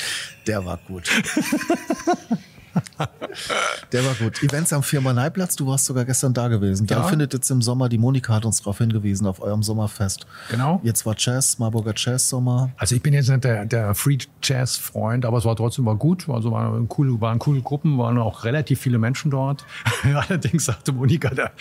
Der 0.45 0.63
war 0.63 0.77
gut. 0.87 1.09
Der 3.91 4.05
war 4.05 4.13
gut. 4.15 4.43
Events 4.43 4.73
am 4.73 4.83
Firmaneiplatz, 4.83 5.55
du 5.55 5.67
warst 5.67 5.85
sogar 5.85 6.05
gestern 6.05 6.33
da 6.33 6.47
gewesen. 6.47 6.87
Da 6.87 6.97
ja. 6.97 7.03
findet 7.03 7.33
jetzt 7.33 7.49
im 7.49 7.61
Sommer, 7.61 7.89
die 7.89 7.97
Monika 7.97 8.33
hat 8.33 8.45
uns 8.45 8.59
darauf 8.59 8.77
hingewiesen, 8.79 9.27
auf 9.27 9.41
eurem 9.41 9.63
Sommerfest. 9.63 10.25
Genau. 10.49 10.79
Jetzt 10.83 11.05
war 11.05 11.15
Jazz, 11.17 11.59
Marburger 11.59 11.93
Jazz 11.95 12.29
Sommer. 12.29 12.71
Also 12.77 12.95
ich 12.95 13.01
bin 13.01 13.13
jetzt 13.13 13.29
nicht 13.29 13.43
der, 13.43 13.65
der 13.65 13.95
Free 13.95 14.17
Jazz 14.41 14.77
Freund, 14.77 15.25
aber 15.25 15.37
es 15.37 15.45
war 15.45 15.55
trotzdem 15.55 15.85
mal 15.85 15.95
gut. 15.95 16.27
Also 16.29 16.51
waren 16.51 16.87
cool, 16.97 17.19
waren 17.21 17.39
coole 17.39 17.61
Gruppen, 17.61 17.97
waren 17.97 18.17
auch 18.17 18.43
relativ 18.43 18.81
viele 18.81 18.97
Menschen 18.97 19.31
dort. 19.31 19.65
Allerdings 20.03 20.65
sagte 20.65 20.91
Monika, 20.91 21.29
der 21.29 21.51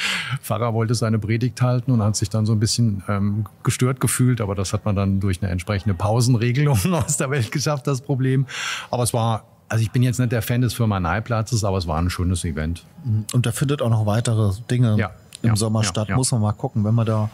Pfarrer 0.43 0.75
wollte 0.75 0.95
seine 0.95 1.19
Predigt 1.19 1.61
halten 1.63 1.93
und 1.93 2.03
hat 2.03 2.17
sich 2.17 2.31
dann 2.31 2.47
so 2.47 2.53
ein 2.53 2.61
bisschen 2.61 3.03
ähm, 3.09 3.47
gestört 3.63 4.01
gefühlt, 4.01 4.41
aber 4.41 4.55
das 4.55 4.73
hat 4.73 4.85
man 4.85 4.97
dann 4.97 5.21
durch 5.21 5.43
eine 5.43 5.51
entsprechende 5.51 5.95
Pausenregelung 5.95 6.79
aus 6.93 7.17
der 7.17 7.31
Welt 7.31 7.53
geschafft, 7.53 7.87
das 7.87 8.01
Problem. 8.01 8.47
Aber 8.91 9.03
es 9.03 9.13
war 9.13 9.45
also 9.69 9.83
ich 9.83 9.91
bin 9.91 10.03
jetzt 10.03 10.19
nicht 10.19 10.33
der 10.33 10.43
Fan 10.43 10.61
des 10.61 10.75
Firma-Neiplatzes, 10.75 11.65
aber 11.65 11.79
es 11.79 11.87
war 11.87 11.99
ein 11.99 12.11
schönes 12.11 12.45
Event. 12.45 12.85
Und 13.33 13.47
da 13.47 13.53
findet 13.53 13.83
auch 13.83 13.91
noch 13.91 14.07
weitere 14.07 14.53
Dinge 14.71 14.97
ja, 14.97 15.11
im 15.43 15.51
ja, 15.51 15.57
Sommer 15.57 15.83
ja, 15.83 15.89
statt. 15.89 16.09
Muss 16.11 16.31
man 16.33 16.41
mal 16.41 16.53
gucken, 16.53 16.85
wenn 16.85 16.95
man 16.95 17.07
da 17.07 17.31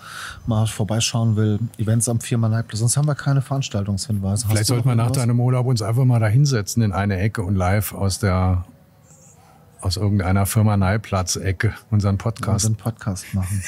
mal 0.47 0.67
vorbeischauen 0.67 1.37
will. 1.37 1.59
Events 1.79 2.09
am 2.09 2.21
Firma-Neiplatz. 2.21 2.79
Sonst 2.79 2.97
haben 2.97 3.07
wir 3.07 3.15
keine 3.15 3.43
Veranstaltungshinweise. 3.43 4.47
Vielleicht 4.49 4.67
sollten 4.67 4.89
wir 4.89 4.95
nach 4.95 5.11
deinem 5.11 5.39
Urlaub 5.41 5.67
uns 5.67 5.83
einfach 5.83 6.05
mal 6.05 6.21
da 6.21 6.27
hinsetzen 6.27 6.83
in 6.83 6.93
eine 6.93 7.19
Ecke 7.19 7.43
und 7.43 7.55
live 7.55 7.93
aus 7.93 8.19
der 8.19 8.65
aus 9.83 9.97
irgendeiner 9.97 10.47
Firma 10.47 10.77
Neiplatz-Ecke 10.77 11.75
unseren 11.91 12.17
Podcast. 12.17 12.67
Unseren 12.67 12.77
Podcast 12.77 13.35
machen. 13.35 13.63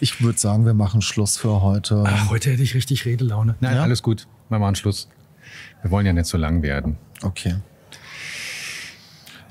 Ich 0.00 0.22
würde 0.22 0.38
sagen, 0.38 0.64
wir 0.64 0.72
machen 0.72 1.02
Schluss 1.02 1.36
für 1.36 1.60
heute. 1.60 2.04
Ach, 2.06 2.30
heute 2.30 2.50
hätte 2.50 2.62
ich 2.62 2.74
richtig 2.74 3.04
Redelaune. 3.04 3.54
Nein, 3.60 3.76
alles 3.76 4.02
gut. 4.02 4.26
Wir 4.48 4.58
machen 4.58 4.76
Schluss. 4.76 5.08
Wir 5.82 5.90
wollen 5.90 6.06
ja 6.06 6.14
nicht 6.14 6.26
so 6.26 6.38
lang 6.38 6.62
werden. 6.62 6.96
Okay. 7.22 7.56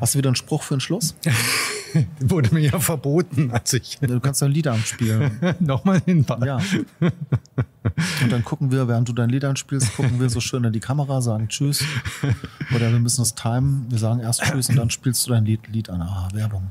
Hast 0.02 0.16
du 0.16 0.18
wieder 0.18 0.30
einen 0.30 0.36
Spruch 0.36 0.64
für 0.64 0.76
den 0.76 0.82
Schluss? 0.82 1.14
Wurde 2.20 2.54
mir 2.54 2.62
ja 2.62 2.80
verboten, 2.80 3.52
als 3.52 3.74
ich. 3.74 3.98
Du 4.00 4.20
kannst 4.20 4.44
ein 4.44 4.52
Lied 4.52 4.68
anspielen. 4.68 5.32
Nochmal 5.60 6.02
hin. 6.06 6.26
Ja. 6.46 6.60
Und 8.22 8.32
dann 8.32 8.44
gucken 8.44 8.72
wir, 8.72 8.88
während 8.88 9.10
du 9.10 9.14
dein 9.14 9.30
Lied 9.30 9.44
anspielst, 9.44 9.96
gucken 9.96 10.20
wir 10.20 10.30
so 10.30 10.40
schön 10.40 10.64
in 10.64 10.74
die 10.74 10.80
Kamera, 10.80 11.22
sagen 11.22 11.48
Tschüss. 11.48 11.84
Oder 12.76 12.92
wir 12.92 13.00
müssen 13.00 13.22
es 13.22 13.34
timen. 13.36 13.86
Wir 13.90 13.98
sagen 13.98 14.20
erst 14.20 14.42
Tschüss 14.42 14.70
und 14.70 14.76
dann 14.76 14.90
spielst 14.90 15.26
du 15.26 15.32
dein 15.32 15.46
Lied, 15.46 15.68
Lied 15.68 15.90
an. 15.90 16.02
Ah, 16.02 16.30
Werbung. 16.34 16.70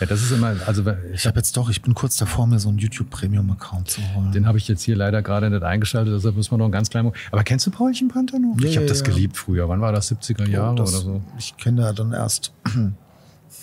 Ja, 0.00 0.06
das 0.06 0.22
ist 0.22 0.30
immer, 0.30 0.54
also 0.66 0.84
ich 1.12 1.26
habe 1.26 1.36
jetzt 1.36 1.56
doch, 1.56 1.68
ich 1.68 1.82
bin 1.82 1.94
kurz 1.94 2.16
davor, 2.16 2.46
mir 2.46 2.58
so 2.58 2.68
einen 2.68 2.78
YouTube 2.78 3.10
Premium 3.10 3.50
Account 3.50 3.90
zu 3.90 4.00
holen. 4.14 4.32
Den 4.32 4.46
habe 4.46 4.58
ich 4.58 4.68
jetzt 4.68 4.82
hier 4.82 4.96
leider 4.96 5.22
gerade 5.22 5.50
nicht 5.50 5.62
eingeschaltet, 5.62 6.14
deshalb 6.14 6.36
müssen 6.36 6.52
wir 6.52 6.58
noch 6.58 6.66
einen 6.66 6.72
ganz 6.72 6.90
kleinen. 6.90 7.12
Aber 7.32 7.42
kennst 7.42 7.66
du 7.66 7.70
Paulchen 7.70 8.08
Panther 8.08 8.38
noch? 8.38 8.54
Ja, 8.60 8.68
ich 8.68 8.76
habe 8.76 8.86
ja, 8.86 8.88
das 8.88 9.02
geliebt 9.02 9.36
früher. 9.36 9.68
Wann 9.68 9.80
war 9.80 9.92
das? 9.92 10.12
70er 10.12 10.48
Jahre 10.48 10.72
oh, 10.72 10.76
das, 10.76 10.94
oder 10.94 11.02
so? 11.02 11.22
Ich 11.38 11.56
kenne 11.56 11.82
ja 11.82 11.92
dann 11.92 12.12
erst 12.12 12.52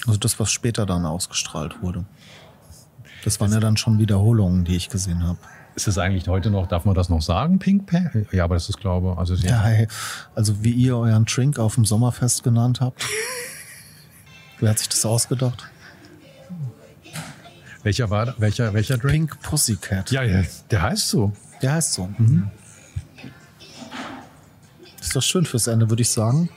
also 0.06 0.20
das, 0.20 0.40
was 0.40 0.52
später 0.52 0.86
dann 0.86 1.06
ausgestrahlt 1.06 1.82
wurde. 1.82 2.06
Das 3.24 3.40
waren 3.40 3.52
ja 3.52 3.60
dann 3.60 3.78
schon 3.78 4.00
Wiederholungen, 4.00 4.66
die 4.66 4.76
ich 4.76 4.90
gesehen 4.90 5.24
habe. 5.24 5.38
Ist 5.76 5.88
das 5.88 5.98
eigentlich 5.98 6.28
heute 6.28 6.52
noch, 6.52 6.68
darf 6.68 6.86
man 6.86 6.94
das 6.94 7.10
noch 7.10 7.22
sagen, 7.22 7.58
Pink 7.58 7.88
Panther? 7.88 8.26
Ja, 8.32 8.44
aber 8.44 8.56
das 8.56 8.70
ist, 8.70 8.80
glaube 8.80 9.18
also 9.18 9.34
ja, 9.34 9.62
hey, 9.62 9.88
also 10.36 10.64
wie 10.64 10.72
ihr 10.72 10.98
euren 10.98 11.26
Trink 11.26 11.58
auf 11.58 11.76
dem 11.76 11.86
Sommerfest 11.86 12.44
genannt 12.44 12.80
habt. 12.82 13.04
Wer 14.60 14.70
hat 14.70 14.80
sich 14.80 14.90
das 14.90 15.06
ausgedacht? 15.06 15.64
Welcher 17.82 18.10
war 18.10 18.36
welcher 18.38 18.74
welcher 18.74 18.98
Drink? 18.98 19.32
Pink 19.32 19.42
Pussycat. 19.42 20.12
Ja, 20.12 20.24
ja, 20.24 20.44
der 20.70 20.82
heißt 20.82 21.10
so. 21.10 21.34
Der 21.62 21.74
heißt 21.74 21.94
so. 21.94 22.08
Mhm. 22.18 22.50
Ist 25.02 25.16
doch 25.16 25.22
schön 25.22 25.46
fürs 25.46 25.68
Ende, 25.68 25.90
würde 25.90 26.02
ich 26.02 26.10
sagen. 26.10 26.50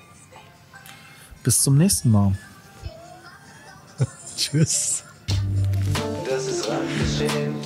Bis 1.42 1.62
zum 1.62 1.78
nächsten 1.78 2.10
Mal. 2.10 2.36
Tschüss. 4.36 5.02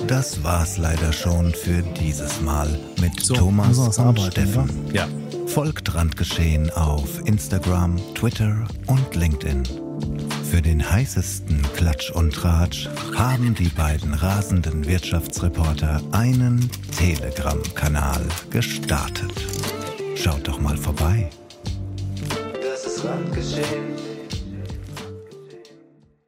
Das 0.07 0.43
war's 0.43 0.77
leider 0.77 1.11
schon 1.11 1.53
für 1.53 1.81
dieses 1.81 2.41
Mal 2.41 2.67
mit 2.99 3.19
so, 3.19 3.33
Thomas 3.33 3.77
und 3.77 3.99
arbeiten, 3.99 4.31
Steffen. 4.31 4.69
Oder? 4.85 4.93
Ja. 4.93 5.07
Folgt 5.47 5.93
Randgeschehen 5.93 6.69
auf 6.71 7.19
Instagram, 7.25 7.97
Twitter 8.15 8.65
und 8.87 9.15
LinkedIn. 9.15 9.63
Für 10.49 10.61
den 10.61 10.89
heißesten 10.89 11.61
Klatsch 11.75 12.11
und 12.11 12.33
Tratsch 12.33 12.87
haben 13.15 13.53
die 13.55 13.69
beiden 13.69 14.13
rasenden 14.13 14.85
Wirtschaftsreporter 14.85 16.01
einen 16.11 16.69
Telegram-Kanal 16.97 18.25
gestartet. 18.49 19.31
Schaut 20.15 20.47
doch 20.47 20.59
mal 20.59 20.77
vorbei. 20.77 21.29
Das 22.61 22.85
ist 22.85 23.03
Randgeschehen. 23.03 24.00